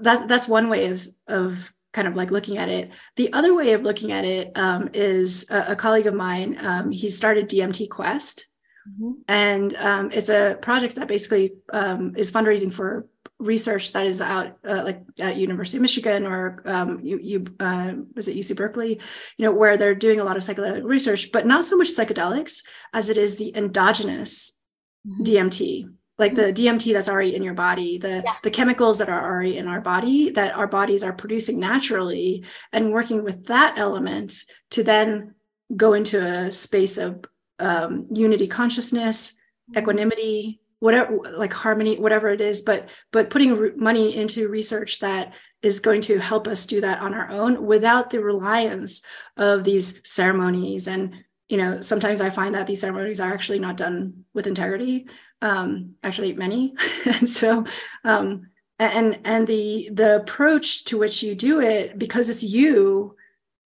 That 0.00 0.28
that's 0.28 0.48
one 0.48 0.68
way 0.68 0.86
of 0.86 1.02
of 1.26 1.72
kind 1.92 2.06
of 2.06 2.14
like 2.14 2.30
looking 2.30 2.58
at 2.58 2.68
it. 2.68 2.90
The 3.16 3.32
other 3.32 3.54
way 3.54 3.72
of 3.72 3.82
looking 3.82 4.12
at 4.12 4.24
it 4.24 4.52
um, 4.54 4.90
is 4.92 5.50
a, 5.50 5.72
a, 5.72 5.76
colleague 5.76 6.06
of 6.06 6.14
mine. 6.14 6.56
Um, 6.64 6.92
he 6.92 7.08
started 7.08 7.48
DMT 7.48 7.90
Quest, 7.90 8.46
mm-hmm. 8.88 9.22
and 9.26 9.74
um, 9.74 10.10
it's 10.12 10.28
a 10.28 10.56
project 10.62 10.94
that 10.94 11.08
basically 11.08 11.54
um, 11.72 12.14
is 12.16 12.30
fundraising 12.30 12.72
for 12.72 13.08
research 13.40 13.92
that 13.94 14.06
is 14.06 14.20
out 14.20 14.58
uh, 14.68 14.82
like 14.84 15.02
at 15.18 15.36
University 15.36 15.78
of 15.78 15.82
Michigan 15.82 16.26
or 16.26 16.62
um, 16.66 17.00
you, 17.02 17.18
you 17.18 17.44
uh, 17.58 17.94
was 18.14 18.28
it 18.28 18.36
UC 18.36 18.54
Berkeley, 18.54 19.00
you 19.38 19.46
know, 19.46 19.52
where 19.52 19.76
they're 19.76 19.94
doing 19.94 20.20
a 20.20 20.24
lot 20.24 20.36
of 20.36 20.42
psychedelic 20.42 20.84
research, 20.84 21.32
but 21.32 21.46
not 21.46 21.64
so 21.64 21.76
much 21.76 21.88
psychedelics 21.88 22.62
as 22.92 23.08
it 23.08 23.16
is 23.16 23.36
the 23.36 23.56
endogenous 23.56 24.60
mm-hmm. 25.06 25.22
DMT, 25.22 25.90
like 26.18 26.34
mm-hmm. 26.34 26.42
the 26.42 26.52
DMT 26.52 26.92
that's 26.92 27.08
already 27.08 27.34
in 27.34 27.42
your 27.42 27.54
body, 27.54 27.98
the 27.98 28.22
yeah. 28.24 28.34
the 28.42 28.50
chemicals 28.50 28.98
that 28.98 29.08
are 29.08 29.24
already 29.24 29.56
in 29.56 29.66
our 29.66 29.80
body 29.80 30.30
that 30.30 30.54
our 30.54 30.66
bodies 30.66 31.02
are 31.02 31.14
producing 31.14 31.58
naturally, 31.58 32.44
and 32.72 32.92
working 32.92 33.24
with 33.24 33.46
that 33.46 33.74
element 33.78 34.34
to 34.70 34.84
then 34.84 35.34
go 35.74 35.94
into 35.94 36.22
a 36.22 36.52
space 36.52 36.98
of 36.98 37.24
um, 37.58 38.06
unity 38.12 38.46
consciousness, 38.46 39.32
mm-hmm. 39.32 39.78
equanimity, 39.78 40.59
whatever 40.80 41.18
like 41.36 41.52
harmony 41.52 41.96
whatever 41.98 42.28
it 42.28 42.40
is 42.40 42.62
but 42.62 42.88
but 43.12 43.30
putting 43.30 43.56
re- 43.56 43.72
money 43.76 44.16
into 44.16 44.48
research 44.48 44.98
that 44.98 45.32
is 45.62 45.80
going 45.80 46.00
to 46.00 46.18
help 46.18 46.48
us 46.48 46.66
do 46.66 46.80
that 46.80 47.00
on 47.00 47.14
our 47.14 47.30
own 47.30 47.64
without 47.64 48.10
the 48.10 48.22
reliance 48.22 49.02
of 49.36 49.64
these 49.64 50.00
ceremonies. 50.10 50.88
And 50.88 51.24
you 51.48 51.56
know 51.56 51.80
sometimes 51.80 52.20
i 52.20 52.30
find 52.30 52.54
that 52.54 52.68
these 52.68 52.80
ceremonies 52.80 53.20
are 53.20 53.32
actually 53.32 53.58
not 53.58 53.76
done 53.76 54.24
with 54.32 54.46
integrity 54.46 55.08
um 55.42 55.94
actually 56.02 56.32
many. 56.32 56.74
And 57.04 57.28
so 57.28 57.64
um 58.04 58.50
and 58.78 59.20
and 59.24 59.46
the 59.46 59.90
the 59.92 60.16
approach 60.16 60.84
to 60.86 60.98
which 60.98 61.22
you 61.22 61.34
do 61.34 61.60
it 61.60 61.98
because 61.98 62.28
it's 62.30 62.44
you 62.44 63.16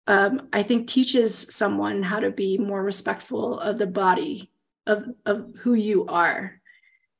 um 0.06 0.48
i 0.52 0.62
think 0.62 0.86
teaches 0.86 1.54
someone 1.54 2.02
how 2.02 2.20
to 2.20 2.30
be 2.30 2.56
more 2.56 2.82
respectful 2.82 3.58
of 3.58 3.78
the 3.78 3.86
body 3.86 4.50
of 4.86 5.04
of 5.26 5.52
who 5.58 5.74
you 5.74 6.06
are 6.06 6.61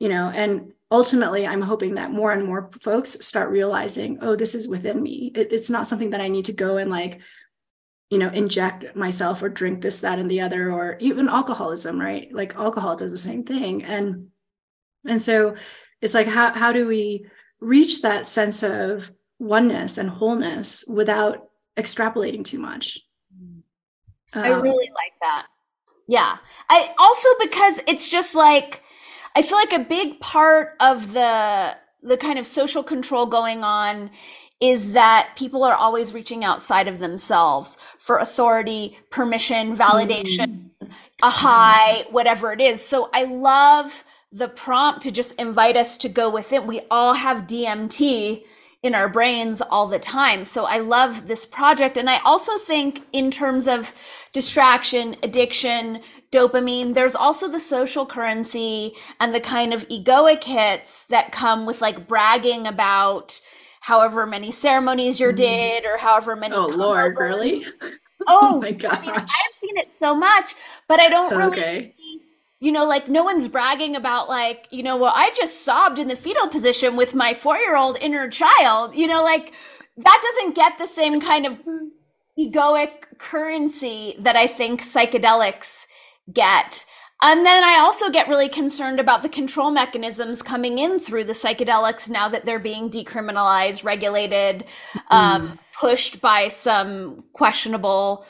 you 0.03 0.09
know 0.09 0.27
and 0.35 0.73
ultimately 0.91 1.47
i'm 1.47 1.63
hoping 1.63 1.95
that 1.95 2.11
more 2.11 2.33
and 2.33 2.45
more 2.45 2.71
folks 2.81 3.25
start 3.25 3.51
realizing 3.51 4.19
oh 4.21 4.35
this 4.35 4.57
is 4.57 4.67
within 4.67 5.01
me. 5.01 5.31
It, 5.33 5.53
it's 5.53 5.71
not 5.71 5.87
something 5.87 6.11
that 6.11 6.21
i 6.21 6.27
need 6.27 6.47
to 6.47 6.53
go 6.53 6.77
and 6.77 6.91
like 6.91 7.21
you 8.11 8.19
know 8.19 8.29
inject 8.29 8.97
myself 8.97 9.43
or 9.43 9.49
drink 9.49 9.81
this 9.81 10.01
that 10.01 10.19
and 10.19 10.29
the 10.31 10.41
other 10.41 10.73
or 10.73 10.97
even 10.99 11.29
alcoholism 11.29 12.01
right? 12.01 12.29
Like 12.31 12.57
alcohol 12.57 12.97
does 12.97 13.13
the 13.13 13.17
same 13.17 13.45
thing. 13.45 13.85
And 13.85 14.29
and 15.09 15.23
so 15.23 15.55
it's 16.03 16.15
like 16.15 16.27
how, 16.27 16.53
how 16.53 16.73
do 16.73 16.87
we 16.87 17.27
reach 17.61 18.03
that 18.03 18.27
sense 18.27 18.63
of 18.63 19.13
oneness 19.39 19.99
and 19.99 20.11
wholeness 20.11 20.85
without 20.87 21.49
extrapolating 21.77 22.45
too 22.45 22.59
much? 22.59 23.01
Um, 24.35 24.43
i 24.43 24.49
really 24.49 24.91
like 24.91 25.15
that. 25.21 25.47
Yeah. 26.07 26.37
I 26.69 26.93
also 26.99 27.29
because 27.41 27.81
it's 27.87 28.11
just 28.11 28.35
like 28.35 28.82
I 29.35 29.43
feel 29.43 29.59
like 29.59 29.73
a 29.73 29.81
big 29.81 30.21
part 30.21 30.77
of 30.81 31.13
the 31.13 31.77
the 32.03 32.17
kind 32.17 32.39
of 32.39 32.47
social 32.47 32.83
control 32.83 33.27
going 33.27 33.63
on 33.63 34.11
is 34.61 34.93
that 34.93 35.31
people 35.37 35.65
are 35.65 35.75
always 35.75 36.15
reaching 36.15 36.45
outside 36.45 36.89
of 36.89 36.99
themselves 36.99 37.79
for 37.99 38.19
authority, 38.19 38.99
permission, 39.11 39.77
validation, 39.77 40.71
mm. 40.83 40.91
a 41.23 41.31
high, 41.31 42.05
whatever 42.11 42.53
it 42.53 42.61
is. 42.61 42.85
So 42.85 43.09
I 43.13 43.25
love 43.25 44.05
the 44.33 44.49
prompt 44.49 45.03
to 45.03 45.11
just 45.11 45.35
invite 45.35 45.77
us 45.77 45.97
to 45.99 46.09
go 46.09 46.31
within. 46.31 46.67
We 46.67 46.83
all 46.91 47.15
have 47.15 47.47
DMT 47.47 48.45
in 48.83 48.95
our 48.95 49.09
brains 49.09 49.63
all 49.63 49.87
the 49.87 49.99
time. 49.99 50.45
So 50.45 50.65
I 50.65 50.79
love 50.79 51.27
this 51.27 51.47
project. 51.47 51.97
And 51.97 52.11
I 52.11 52.19
also 52.21 52.59
think, 52.59 53.03
in 53.13 53.31
terms 53.31 53.69
of 53.69 53.95
distraction, 54.33 55.17
addiction, 55.23 56.01
dopamine, 56.33 56.95
there's 56.95 57.15
also 57.15 57.49
the 57.49 57.61
social 57.61 58.07
currency 58.07 58.95
and 59.21 59.35
the 59.35 59.41
kind 59.41 59.73
of 59.73 59.87
egoic 59.89 60.43
hits 60.45 61.05
that 61.07 61.33
come 61.33 61.65
with 61.65 61.81
like 61.81 62.09
bragging 62.09 62.67
about 62.67 63.41
however 63.81 64.27
many 64.27 64.51
ceremonies 64.51 65.21
you 65.21 65.29
mm-hmm. 65.29 65.37
did 65.37 65.85
or 65.87 65.99
however 65.99 66.35
many. 66.35 66.55
Oh, 66.55 66.67
Lord, 66.67 67.17
really? 67.19 67.65
Oh, 68.29 68.53
oh 68.53 68.61
my 68.61 68.71
God. 68.71 68.99
I 68.99 69.01
mean, 69.01 69.11
I've 69.11 69.27
seen 69.57 69.77
it 69.79 69.91
so 69.91 70.15
much, 70.15 70.55
but 70.87 71.01
I 71.01 71.09
don't 71.09 71.37
really. 71.37 71.51
Okay 71.51 71.95
you 72.63 72.71
know, 72.71 72.85
like 72.85 73.09
no 73.09 73.25
one's 73.25 73.49
bragging 73.49 73.97
about 73.97 74.29
like, 74.29 74.69
you 74.71 74.85
know, 74.85 74.97
well, 74.97 75.13
I 75.17 75.33
just 75.37 75.65
sobbed 75.65 75.99
in 75.99 76.07
the 76.07 76.15
fetal 76.15 76.47
position 76.47 76.95
with 76.95 77.13
my 77.13 77.35
four 77.35 77.57
year 77.57 77.75
old 77.75 77.99
inner 77.99 78.31
child. 78.31 78.95
You 78.95 79.09
know, 79.09 79.25
like 79.25 79.53
that 79.97 80.21
doesn't 80.23 80.55
get 80.55 80.79
the 80.79 80.87
same 80.87 81.21
kind 81.21 81.45
of 81.45 81.59
egoic 82.39 83.19
currency 83.19 84.15
that 84.21 84.37
I 84.37 84.47
think 84.47 84.81
psychedelics 84.81 85.87
get. 86.33 86.85
And 87.21 87.45
then 87.45 87.65
I 87.65 87.81
also 87.81 88.11
get 88.11 88.29
really 88.29 88.49
concerned 88.49 89.01
about 89.01 89.23
the 89.23 89.29
control 89.29 89.73
mechanisms 89.73 90.41
coming 90.41 90.79
in 90.79 91.01
through 91.01 91.25
the 91.25 91.33
psychedelics 91.33 92.09
now 92.09 92.29
that 92.29 92.45
they're 92.45 92.61
being 92.61 92.89
decriminalized, 92.89 93.83
regulated, 93.83 94.67
um, 95.11 95.49
mm. 95.49 95.59
pushed 95.81 96.21
by 96.21 96.47
some 96.47 97.25
questionable 97.33 98.25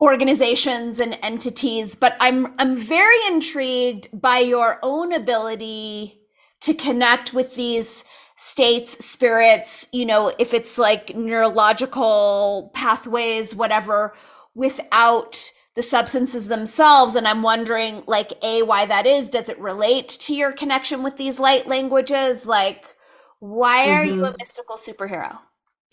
organizations 0.00 1.00
and 1.00 1.18
entities, 1.22 1.94
but 1.94 2.16
I'm 2.20 2.54
I'm 2.58 2.76
very 2.76 3.18
intrigued 3.28 4.08
by 4.18 4.38
your 4.38 4.78
own 4.82 5.12
ability 5.12 6.18
to 6.62 6.74
connect 6.74 7.32
with 7.32 7.54
these 7.54 8.04
states, 8.36 9.04
spirits, 9.04 9.86
you 9.92 10.06
know, 10.06 10.32
if 10.38 10.54
it's 10.54 10.78
like 10.78 11.14
neurological 11.14 12.70
pathways, 12.74 13.54
whatever, 13.54 14.14
without 14.54 15.52
the 15.76 15.82
substances 15.82 16.48
themselves. 16.48 17.14
And 17.14 17.28
I'm 17.28 17.42
wondering, 17.42 18.02
like, 18.06 18.32
A, 18.42 18.62
why 18.62 18.86
that 18.86 19.06
is. 19.06 19.28
Does 19.28 19.50
it 19.50 19.58
relate 19.58 20.08
to 20.20 20.34
your 20.34 20.52
connection 20.52 21.02
with 21.02 21.16
these 21.16 21.38
light 21.38 21.68
languages? 21.68 22.46
Like, 22.46 22.96
why 23.40 23.90
are 23.90 24.04
mm-hmm. 24.04 24.14
you 24.14 24.24
a 24.24 24.28
mm-hmm. 24.28 24.36
mystical 24.38 24.76
superhero? 24.76 25.38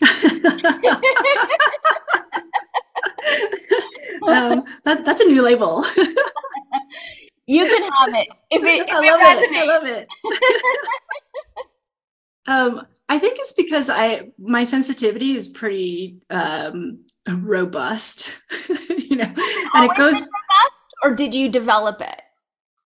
um, 4.28 4.64
that, 4.84 5.04
that's 5.04 5.20
a 5.20 5.24
new 5.24 5.42
label. 5.42 5.84
you 7.46 7.66
can 7.66 7.82
have 7.82 8.14
it 8.14 8.28
if 8.50 8.62
it. 8.62 8.88
If 8.88 8.90
I 8.92 9.16
love 9.16 9.38
it. 9.38 9.50
it. 9.50 9.56
I 9.56 9.64
love 9.64 9.86
it. 9.86 10.08
um, 12.46 12.86
I 13.08 13.18
think 13.18 13.38
it's 13.38 13.52
because 13.52 13.88
I 13.90 14.30
my 14.38 14.64
sensitivity 14.64 15.32
is 15.32 15.48
pretty 15.48 16.20
um, 16.30 17.04
robust, 17.28 18.38
you 18.68 19.16
know, 19.16 19.32
and 19.74 19.90
it 19.90 19.96
goes 19.96 20.20
robust, 20.20 20.94
or 21.02 21.14
did 21.14 21.34
you 21.34 21.48
develop 21.48 22.00
it? 22.00 22.22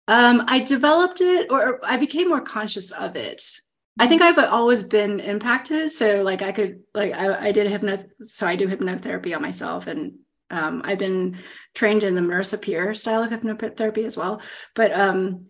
Um, 0.08 0.44
I 0.48 0.60
developed 0.60 1.20
it, 1.20 1.50
or 1.50 1.84
I 1.84 1.96
became 1.98 2.28
more 2.28 2.40
conscious 2.40 2.90
of 2.92 3.14
it. 3.14 3.42
I 4.00 4.06
think 4.06 4.22
I've 4.22 4.38
always 4.38 4.82
been 4.82 5.20
impacted. 5.20 5.90
So 5.90 6.22
like 6.22 6.42
I 6.42 6.52
could 6.52 6.80
like 6.94 7.12
I, 7.12 7.48
I 7.48 7.52
did 7.52 7.68
hypno 7.68 8.04
so 8.22 8.46
I 8.46 8.56
do 8.56 8.68
hypnotherapy 8.68 9.34
on 9.34 9.42
myself 9.42 9.86
and 9.86 10.14
um, 10.50 10.82
I've 10.84 10.98
been 10.98 11.38
trained 11.74 12.02
in 12.02 12.14
the 12.14 12.58
Peer 12.62 12.94
style 12.94 13.22
of 13.22 13.30
hypnotherapy 13.30 14.04
as 14.04 14.16
well. 14.16 14.40
But 14.74 14.92
um, 14.92 15.44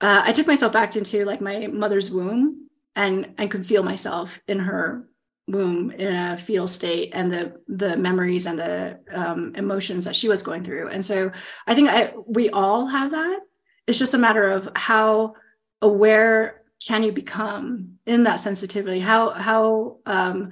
uh, 0.00 0.22
I 0.24 0.32
took 0.32 0.46
myself 0.46 0.72
back 0.72 0.96
into 0.96 1.24
like 1.24 1.40
my 1.40 1.66
mother's 1.66 2.10
womb 2.10 2.68
and 2.96 3.34
I 3.38 3.46
could 3.46 3.66
feel 3.66 3.82
myself 3.82 4.40
in 4.46 4.60
her 4.60 5.08
womb 5.46 5.90
in 5.90 6.14
a 6.14 6.38
fetal 6.38 6.66
state 6.66 7.10
and 7.12 7.32
the 7.32 7.60
the 7.68 7.96
memories 7.98 8.46
and 8.46 8.58
the 8.58 8.98
um, 9.12 9.52
emotions 9.54 10.06
that 10.06 10.16
she 10.16 10.28
was 10.28 10.42
going 10.42 10.64
through. 10.64 10.88
And 10.88 11.04
so 11.04 11.32
I 11.66 11.74
think 11.74 11.90
I 11.90 12.12
we 12.26 12.50
all 12.50 12.86
have 12.86 13.10
that. 13.12 13.40
It's 13.86 13.98
just 13.98 14.14
a 14.14 14.18
matter 14.18 14.48
of 14.48 14.68
how 14.74 15.34
aware 15.82 16.62
can 16.86 17.02
you 17.02 17.12
become 17.12 17.98
in 18.06 18.24
that 18.24 18.40
sensitivity 18.40 19.00
how 19.00 19.30
how 19.30 19.98
um, 20.06 20.50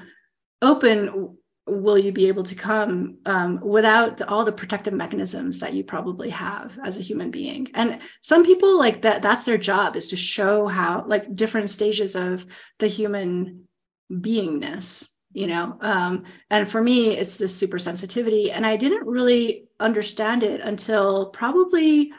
open 0.61 1.36
will 1.72 1.98
you 1.98 2.12
be 2.12 2.28
able 2.28 2.42
to 2.44 2.54
come 2.54 3.18
um, 3.26 3.60
without 3.60 4.18
the, 4.18 4.28
all 4.28 4.44
the 4.44 4.52
protective 4.52 4.94
mechanisms 4.94 5.60
that 5.60 5.74
you 5.74 5.84
probably 5.84 6.30
have 6.30 6.78
as 6.84 6.98
a 6.98 7.02
human 7.02 7.30
being? 7.30 7.68
And 7.74 8.00
some 8.20 8.44
people 8.44 8.78
like 8.78 9.02
that 9.02 9.22
that's 9.22 9.44
their 9.44 9.58
job 9.58 9.96
is 9.96 10.08
to 10.08 10.16
show 10.16 10.66
how 10.66 11.04
like 11.06 11.34
different 11.34 11.70
stages 11.70 12.14
of 12.14 12.46
the 12.78 12.88
human 12.88 13.68
beingness 14.10 15.10
you 15.34 15.46
know? 15.46 15.78
Um, 15.80 16.24
and 16.50 16.68
for 16.68 16.82
me 16.82 17.16
it's 17.16 17.38
this 17.38 17.56
super 17.56 17.78
sensitivity 17.78 18.52
and 18.52 18.66
i 18.66 18.76
didn't 18.76 19.06
really 19.06 19.64
understand 19.80 20.42
it 20.42 20.60
until 20.60 21.30
probably 21.30 22.12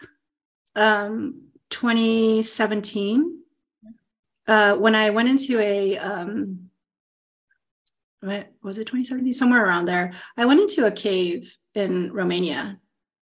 um, 0.75 1.43
2017 1.69 3.43
uh, 4.47 4.75
when 4.75 4.95
I 4.95 5.09
went 5.11 5.29
into 5.29 5.59
a 5.59 5.97
um, 5.97 6.62
what 8.23 8.51
was 8.61 8.77
it 8.77 8.85
2017 8.85 9.33
somewhere 9.33 9.65
around 9.65 9.85
there. 9.85 10.13
I 10.37 10.45
went 10.45 10.61
into 10.61 10.85
a 10.85 10.91
cave 10.91 11.57
in 11.75 12.11
romania 12.13 12.79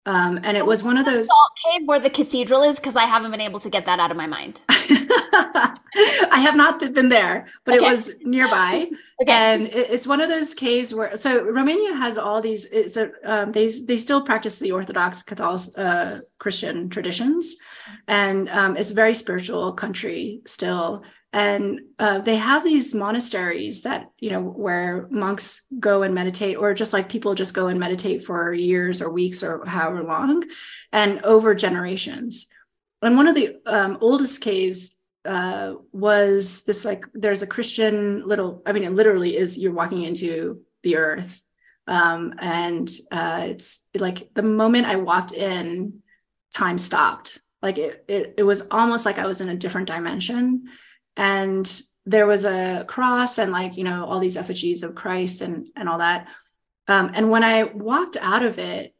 um, 0.05 0.40
and 0.43 0.57
it 0.57 0.66
was 0.66 0.82
one 0.82 0.99
of 0.99 1.05
those 1.05 1.28
salt 1.28 1.53
cave 1.64 1.86
where 1.86 2.01
the 2.01 2.11
cathedral 2.11 2.62
is 2.62 2.76
because 2.76 2.97
i 2.97 3.05
haven't 3.05 3.30
been 3.30 3.40
able 3.40 3.61
to 3.61 3.70
get 3.70 3.86
that 3.86 4.01
out 4.01 4.11
of 4.11 4.16
my 4.16 4.26
mind. 4.26 4.61
I 4.68 6.40
have 6.40 6.57
not 6.57 6.80
been 6.95 7.09
there 7.09 7.47
but 7.64 7.76
okay. 7.76 7.86
it 7.86 7.90
was 7.90 8.11
nearby. 8.20 8.90
Okay. 9.22 9.30
and 9.30 9.68
it's 9.68 10.09
one 10.09 10.20
of 10.20 10.28
those 10.28 10.53
caves 10.53 10.93
where 10.93 11.14
so 11.14 11.45
romania 11.45 11.95
has 11.95 12.18
all 12.18 12.40
these 12.40 12.64
it's 12.72 12.97
a 12.97 13.12
um, 13.22 13.53
they 13.53 13.68
they 13.68 13.97
still 13.97 14.20
practice 14.20 14.59
the 14.59 14.72
orthodox 14.72 15.22
catholic 15.22 15.61
uh, 15.76 16.18
christian 16.40 16.88
traditions. 16.88 17.57
And 18.09 18.49
um, 18.49 18.76
it's 18.76 18.90
a 18.90 18.95
very 18.95 19.14
spiritual 19.14 19.74
country 19.74 20.40
still 20.45 21.05
and 21.32 21.80
uh, 21.98 22.18
they 22.18 22.36
have 22.36 22.62
these 22.62 22.94
monasteries 22.94 23.82
that 23.82 24.10
you 24.18 24.30
know 24.30 24.42
where 24.42 25.08
monks 25.10 25.66
go 25.80 26.02
and 26.02 26.14
meditate 26.14 26.58
or 26.58 26.74
just 26.74 26.92
like 26.92 27.08
people 27.08 27.34
just 27.34 27.54
go 27.54 27.68
and 27.68 27.80
meditate 27.80 28.22
for 28.22 28.52
years 28.52 29.00
or 29.00 29.10
weeks 29.10 29.42
or 29.42 29.64
however 29.64 30.02
long 30.02 30.44
and 30.92 31.22
over 31.24 31.54
generations. 31.54 32.48
And 33.00 33.16
one 33.16 33.28
of 33.28 33.34
the 33.34 33.56
um, 33.66 33.98
oldest 34.00 34.42
caves 34.42 34.96
uh, 35.24 35.74
was 35.92 36.64
this 36.64 36.84
like 36.84 37.04
there's 37.14 37.42
a 37.42 37.46
christian 37.46 38.26
little 38.26 38.60
i 38.66 38.72
mean 38.72 38.82
it 38.82 38.92
literally 38.92 39.36
is 39.36 39.56
you're 39.56 39.72
walking 39.72 40.02
into 40.02 40.60
the 40.82 40.96
earth. 40.96 41.42
Um, 41.86 42.34
and 42.38 42.88
uh, 43.10 43.46
it's 43.48 43.84
like 43.94 44.34
the 44.34 44.42
moment 44.42 44.86
i 44.86 44.96
walked 44.96 45.32
in 45.32 46.02
time 46.54 46.76
stopped. 46.76 47.40
Like 47.62 47.78
it, 47.78 48.04
it 48.06 48.34
it 48.38 48.42
was 48.42 48.68
almost 48.70 49.06
like 49.06 49.18
i 49.18 49.26
was 49.26 49.40
in 49.40 49.48
a 49.48 49.56
different 49.56 49.86
dimension 49.86 50.64
and 51.16 51.82
there 52.04 52.26
was 52.26 52.44
a 52.44 52.84
cross 52.88 53.38
and 53.38 53.52
like 53.52 53.76
you 53.76 53.84
know 53.84 54.04
all 54.04 54.18
these 54.18 54.36
effigies 54.36 54.82
of 54.82 54.94
christ 54.94 55.40
and 55.40 55.68
and 55.76 55.88
all 55.88 55.98
that. 55.98 56.28
Um, 56.88 57.12
and 57.14 57.30
when 57.30 57.44
i 57.44 57.64
walked 57.64 58.16
out 58.20 58.44
of 58.44 58.58
it 58.58 58.94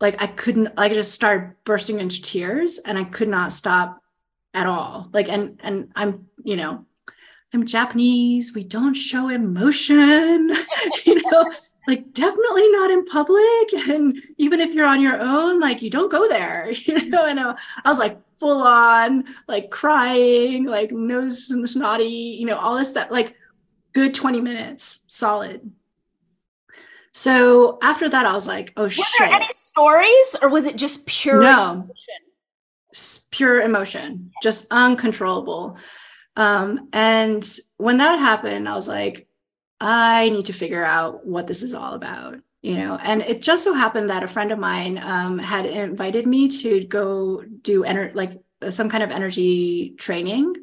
like 0.00 0.20
i 0.20 0.26
couldn't 0.26 0.72
i 0.76 0.88
just 0.88 1.12
started 1.12 1.54
bursting 1.64 2.00
into 2.00 2.22
tears 2.22 2.78
and 2.78 2.98
i 2.98 3.04
could 3.04 3.28
not 3.28 3.52
stop 3.52 4.00
at 4.52 4.66
all. 4.66 5.08
Like 5.12 5.28
and 5.28 5.60
and 5.62 5.92
i'm 5.94 6.26
you 6.42 6.56
know 6.56 6.86
i'm 7.52 7.66
japanese 7.66 8.54
we 8.54 8.64
don't 8.64 8.94
show 8.94 9.28
emotion 9.28 10.50
you 11.04 11.30
know 11.30 11.52
like 11.86 12.12
definitely 12.12 12.68
not 12.70 12.90
in 12.90 13.04
public 13.06 13.72
and 13.88 14.16
even 14.38 14.60
if 14.60 14.72
you're 14.72 14.86
on 14.86 15.00
your 15.00 15.20
own 15.20 15.58
like 15.58 15.82
you 15.82 15.90
don't 15.90 16.12
go 16.12 16.28
there 16.28 16.70
you 16.84 17.08
know 17.08 17.26
and 17.26 17.40
i 17.40 17.54
was 17.84 17.98
like 17.98 18.24
full 18.36 18.62
on 18.62 19.24
like 19.48 19.70
crying 19.70 20.66
like 20.66 20.92
nose 20.92 21.50
and 21.50 21.68
snotty 21.68 22.36
you 22.38 22.46
know 22.46 22.56
all 22.56 22.76
this 22.76 22.90
stuff 22.90 23.08
like 23.10 23.34
good 23.92 24.14
20 24.14 24.40
minutes 24.40 25.04
solid. 25.08 25.72
So 27.12 27.78
after 27.82 28.08
that 28.08 28.24
i 28.24 28.32
was 28.32 28.46
like 28.46 28.72
oh 28.76 28.84
Were 28.84 28.90
shit. 28.90 29.04
there 29.18 29.28
any 29.28 29.48
stories 29.50 30.36
or 30.40 30.48
was 30.48 30.64
it 30.64 30.76
just 30.76 31.06
pure 31.06 31.42
no. 31.42 31.72
emotion? 31.72 33.26
pure 33.30 33.60
emotion 33.60 34.32
just 34.42 34.66
uncontrollable 34.70 35.76
um 36.36 36.88
and 36.92 37.58
when 37.76 37.96
that 37.98 38.18
happened 38.18 38.68
i 38.68 38.74
was 38.74 38.88
like 38.88 39.26
I 39.80 40.28
need 40.28 40.46
to 40.46 40.52
figure 40.52 40.84
out 40.84 41.26
what 41.26 41.46
this 41.46 41.62
is 41.62 41.72
all 41.72 41.94
about, 41.94 42.38
you 42.60 42.76
know. 42.76 42.98
And 43.02 43.22
it 43.22 43.40
just 43.40 43.64
so 43.64 43.72
happened 43.72 44.10
that 44.10 44.22
a 44.22 44.28
friend 44.28 44.52
of 44.52 44.58
mine 44.58 44.98
um, 44.98 45.38
had 45.38 45.64
invited 45.64 46.26
me 46.26 46.48
to 46.48 46.84
go 46.84 47.42
do 47.62 47.82
ener- 47.84 48.14
like 48.14 48.32
some 48.68 48.90
kind 48.90 49.02
of 49.02 49.10
energy 49.10 49.94
training. 49.96 50.54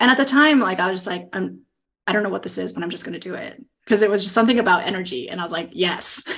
And 0.00 0.10
at 0.10 0.16
the 0.16 0.24
time, 0.24 0.58
like 0.58 0.80
I 0.80 0.88
was 0.88 0.96
just 0.96 1.06
like, 1.06 1.28
I'm, 1.32 1.60
I 2.06 2.12
don't 2.12 2.24
know 2.24 2.28
what 2.28 2.42
this 2.42 2.58
is, 2.58 2.72
but 2.72 2.82
I'm 2.82 2.90
just 2.90 3.04
going 3.04 3.12
to 3.12 3.20
do 3.20 3.34
it 3.34 3.62
because 3.84 4.02
it 4.02 4.10
was 4.10 4.24
just 4.24 4.34
something 4.34 4.58
about 4.58 4.84
energy, 4.84 5.28
and 5.28 5.40
I 5.40 5.44
was 5.44 5.52
like, 5.52 5.70
yes. 5.72 6.24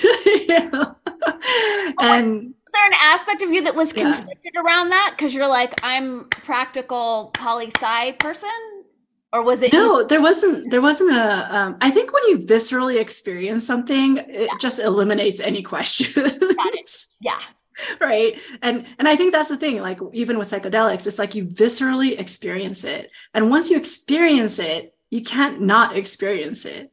And 1.99 2.47
is 2.47 2.62
there 2.73 2.87
an 2.87 2.95
aspect 3.01 3.43
of 3.43 3.51
you 3.51 3.63
that 3.63 3.75
was 3.75 3.93
conflicted 3.93 4.53
yeah. 4.55 4.61
around 4.61 4.91
that 4.91 5.15
because 5.17 5.35
you're 5.35 5.47
like, 5.47 5.75
I'm 5.83 6.29
practical 6.31 7.31
poli 7.35 7.71
sci 7.71 8.13
person? 8.13 8.49
or 9.33 9.43
was 9.43 9.63
it 9.63 9.73
no 9.73 10.05
there 10.05 10.21
wasn't 10.21 10.71
there 10.71 10.83
wasn't 10.83 11.11
a. 11.11 11.57
Um, 11.57 11.77
I 11.81 11.91
think 11.91 12.13
when 12.13 12.23
you 12.29 12.39
viscerally 12.39 13.01
experience 13.01 13.67
something 13.67 14.19
it 14.19 14.29
yeah. 14.29 14.59
just 14.61 14.79
eliminates 14.79 15.41
any 15.41 15.63
questions 15.63 17.09
yeah 17.21 17.41
right 18.01 18.41
and 18.61 18.85
and 18.99 19.09
i 19.09 19.17
think 19.17 19.33
that's 19.33 19.49
the 19.49 19.57
thing 19.57 19.81
like 19.81 19.99
even 20.13 20.39
with 20.39 20.49
psychedelics 20.49 21.07
it's 21.07 21.19
like 21.19 21.35
you 21.35 21.47
viscerally 21.47 22.19
experience 22.19 22.85
it 22.85 23.11
and 23.33 23.51
once 23.51 23.71
you 23.71 23.77
experience 23.77 24.59
it 24.59 24.95
you 25.11 25.23
can't 25.23 25.61
not 25.61 25.97
experience 25.97 26.67
it 26.67 26.93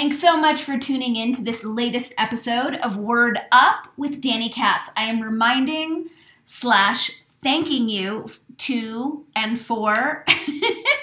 Thanks 0.00 0.18
so 0.18 0.34
much 0.34 0.62
for 0.62 0.78
tuning 0.78 1.16
in 1.16 1.34
to 1.34 1.44
this 1.44 1.62
latest 1.62 2.14
episode 2.16 2.76
of 2.76 2.96
Word 2.96 3.38
Up 3.52 3.86
with 3.98 4.22
Dani 4.22 4.50
Katz. 4.50 4.88
I 4.96 5.04
am 5.04 5.20
reminding 5.20 6.08
slash 6.46 7.10
thanking 7.42 7.90
you 7.90 8.24
to 8.56 9.26
and 9.36 9.60
for 9.60 10.24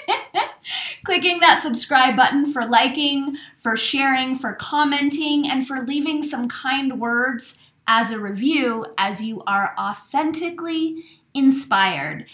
clicking 1.04 1.38
that 1.38 1.62
subscribe 1.62 2.16
button, 2.16 2.44
for 2.44 2.66
liking, 2.66 3.36
for 3.56 3.76
sharing, 3.76 4.34
for 4.34 4.54
commenting, 4.54 5.48
and 5.48 5.64
for 5.64 5.82
leaving 5.82 6.20
some 6.20 6.48
kind 6.48 6.98
words 6.98 7.56
as 7.86 8.10
a 8.10 8.18
review 8.18 8.84
as 8.98 9.22
you 9.22 9.40
are 9.46 9.76
authentically 9.78 11.04
inspired 11.34 12.26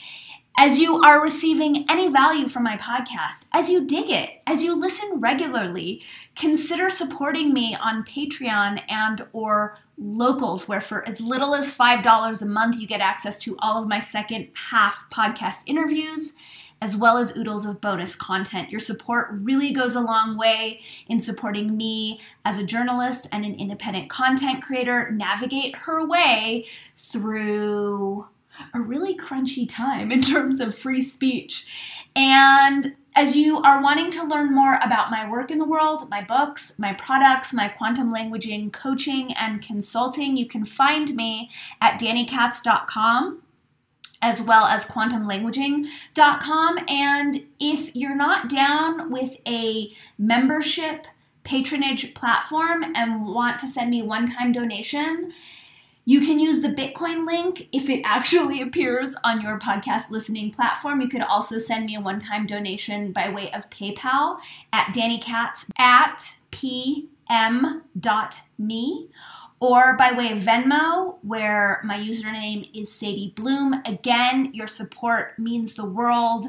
as 0.56 0.78
you 0.78 1.02
are 1.02 1.20
receiving 1.20 1.84
any 1.90 2.08
value 2.08 2.46
from 2.46 2.62
my 2.62 2.76
podcast, 2.76 3.46
as 3.52 3.68
you 3.68 3.84
dig 3.86 4.08
it, 4.08 4.30
as 4.46 4.62
you 4.62 4.78
listen 4.78 5.18
regularly, 5.20 6.02
consider 6.36 6.90
supporting 6.90 7.52
me 7.52 7.74
on 7.74 8.04
Patreon 8.04 8.80
and 8.88 9.26
or 9.32 9.78
locals 9.98 10.68
where 10.68 10.80
for 10.80 11.06
as 11.08 11.20
little 11.20 11.54
as 11.54 11.76
$5 11.76 12.42
a 12.42 12.46
month 12.46 12.80
you 12.80 12.86
get 12.86 13.00
access 13.00 13.38
to 13.40 13.56
all 13.60 13.80
of 13.80 13.88
my 13.88 13.98
second 13.98 14.48
half 14.70 15.06
podcast 15.10 15.62
interviews 15.66 16.34
as 16.82 16.96
well 16.96 17.16
as 17.16 17.36
oodles 17.36 17.64
of 17.64 17.80
bonus 17.80 18.14
content. 18.14 18.70
Your 18.70 18.80
support 18.80 19.28
really 19.32 19.72
goes 19.72 19.96
a 19.96 20.00
long 20.00 20.36
way 20.36 20.80
in 21.08 21.18
supporting 21.18 21.76
me 21.76 22.20
as 22.44 22.58
a 22.58 22.66
journalist 22.66 23.26
and 23.32 23.44
an 23.44 23.54
independent 23.54 24.10
content 24.10 24.62
creator 24.62 25.10
navigate 25.10 25.76
her 25.78 26.06
way 26.06 26.66
through 26.96 28.26
a 28.72 28.80
really 28.80 29.16
crunchy 29.16 29.68
time 29.68 30.10
in 30.16 30.20
terms 30.20 30.60
of 30.60 30.76
free 30.76 31.00
speech. 31.00 31.66
And 32.16 32.94
as 33.16 33.36
you 33.36 33.58
are 33.58 33.82
wanting 33.82 34.10
to 34.12 34.24
learn 34.24 34.54
more 34.54 34.78
about 34.82 35.10
my 35.10 35.28
work 35.30 35.50
in 35.50 35.58
the 35.58 35.64
world, 35.64 36.08
my 36.10 36.22
books, 36.22 36.78
my 36.78 36.92
products, 36.94 37.52
my 37.52 37.68
quantum 37.68 38.12
languaging 38.12 38.72
coaching 38.72 39.32
and 39.34 39.62
consulting, 39.62 40.36
you 40.36 40.46
can 40.46 40.64
find 40.64 41.14
me 41.14 41.50
at 41.80 42.00
danikatz.com 42.00 43.40
as 44.22 44.40
well 44.40 44.64
as 44.64 44.86
quantumlanguaging.com. 44.86 46.78
And 46.88 47.46
if 47.60 47.94
you're 47.94 48.16
not 48.16 48.48
down 48.48 49.12
with 49.12 49.36
a 49.46 49.92
membership 50.18 51.06
patronage 51.44 52.14
platform 52.14 52.82
and 52.96 53.26
want 53.26 53.60
to 53.60 53.66
send 53.66 53.90
me 53.90 54.02
one 54.02 54.26
time 54.26 54.50
donation, 54.50 55.30
you 56.04 56.20
can 56.20 56.38
use 56.38 56.60
the 56.60 56.68
Bitcoin 56.68 57.26
link 57.26 57.68
if 57.72 57.88
it 57.88 58.02
actually 58.04 58.60
appears 58.66 59.16
on 59.24 59.40
your 59.40 59.58
podcast 59.58 60.10
listening 60.10 60.50
platform. 60.50 61.00
You 61.00 61.08
could 61.08 61.22
also 61.22 61.58
send 61.58 61.86
me 61.86 61.96
a 61.96 62.00
one 62.00 62.20
time 62.20 62.46
donation 62.46 63.12
by 63.12 63.30
way 63.30 63.50
of 63.52 63.70
PayPal 63.70 64.38
at 64.72 64.94
danikatz 64.94 65.70
at 65.78 66.34
pm.me 66.50 67.08
or 69.60 69.96
by 69.96 70.12
way 70.12 70.30
of 70.30 70.40
Venmo, 70.40 71.16
where 71.22 71.80
my 71.84 71.96
username 71.96 72.68
is 72.74 72.92
Sadie 72.92 73.32
Bloom. 73.34 73.80
Again, 73.86 74.50
your 74.52 74.66
support 74.66 75.38
means 75.38 75.72
the 75.74 75.86
world 75.86 76.44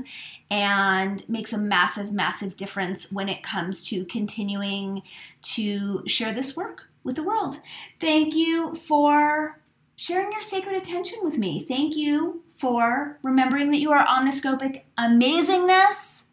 and 0.52 1.28
makes 1.30 1.54
a 1.54 1.58
massive, 1.58 2.12
massive 2.12 2.58
difference 2.58 3.10
when 3.12 3.30
it 3.30 3.42
comes 3.42 3.86
to 3.86 4.04
continuing 4.06 5.02
to 5.44 6.04
share 6.08 6.34
this 6.34 6.58
work 6.58 6.85
with 7.06 7.16
the 7.16 7.24
world. 7.24 7.62
Thank 8.02 8.36
you 8.36 8.76
for 8.76 9.62
sharing 9.96 10.34
your 10.34 10.42
sacred 10.42 10.76
attention 10.76 11.20
with 11.24 11.38
me. 11.38 11.62
Thank 11.62 11.96
you 11.96 12.44
for 12.52 13.20
remembering 13.22 13.72
that 13.72 13.78
you 13.78 13.94
are 13.94 14.06
omniscopic 14.06 14.82
amazingness 14.98 16.24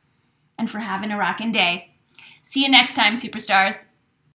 and 0.58 0.68
for 0.68 0.80
having 0.80 1.12
a 1.12 1.18
rockin' 1.18 1.52
day. 1.52 1.94
See 2.42 2.62
you 2.62 2.68
next 2.68 2.94
time, 2.94 3.14
superstars. 3.14 3.84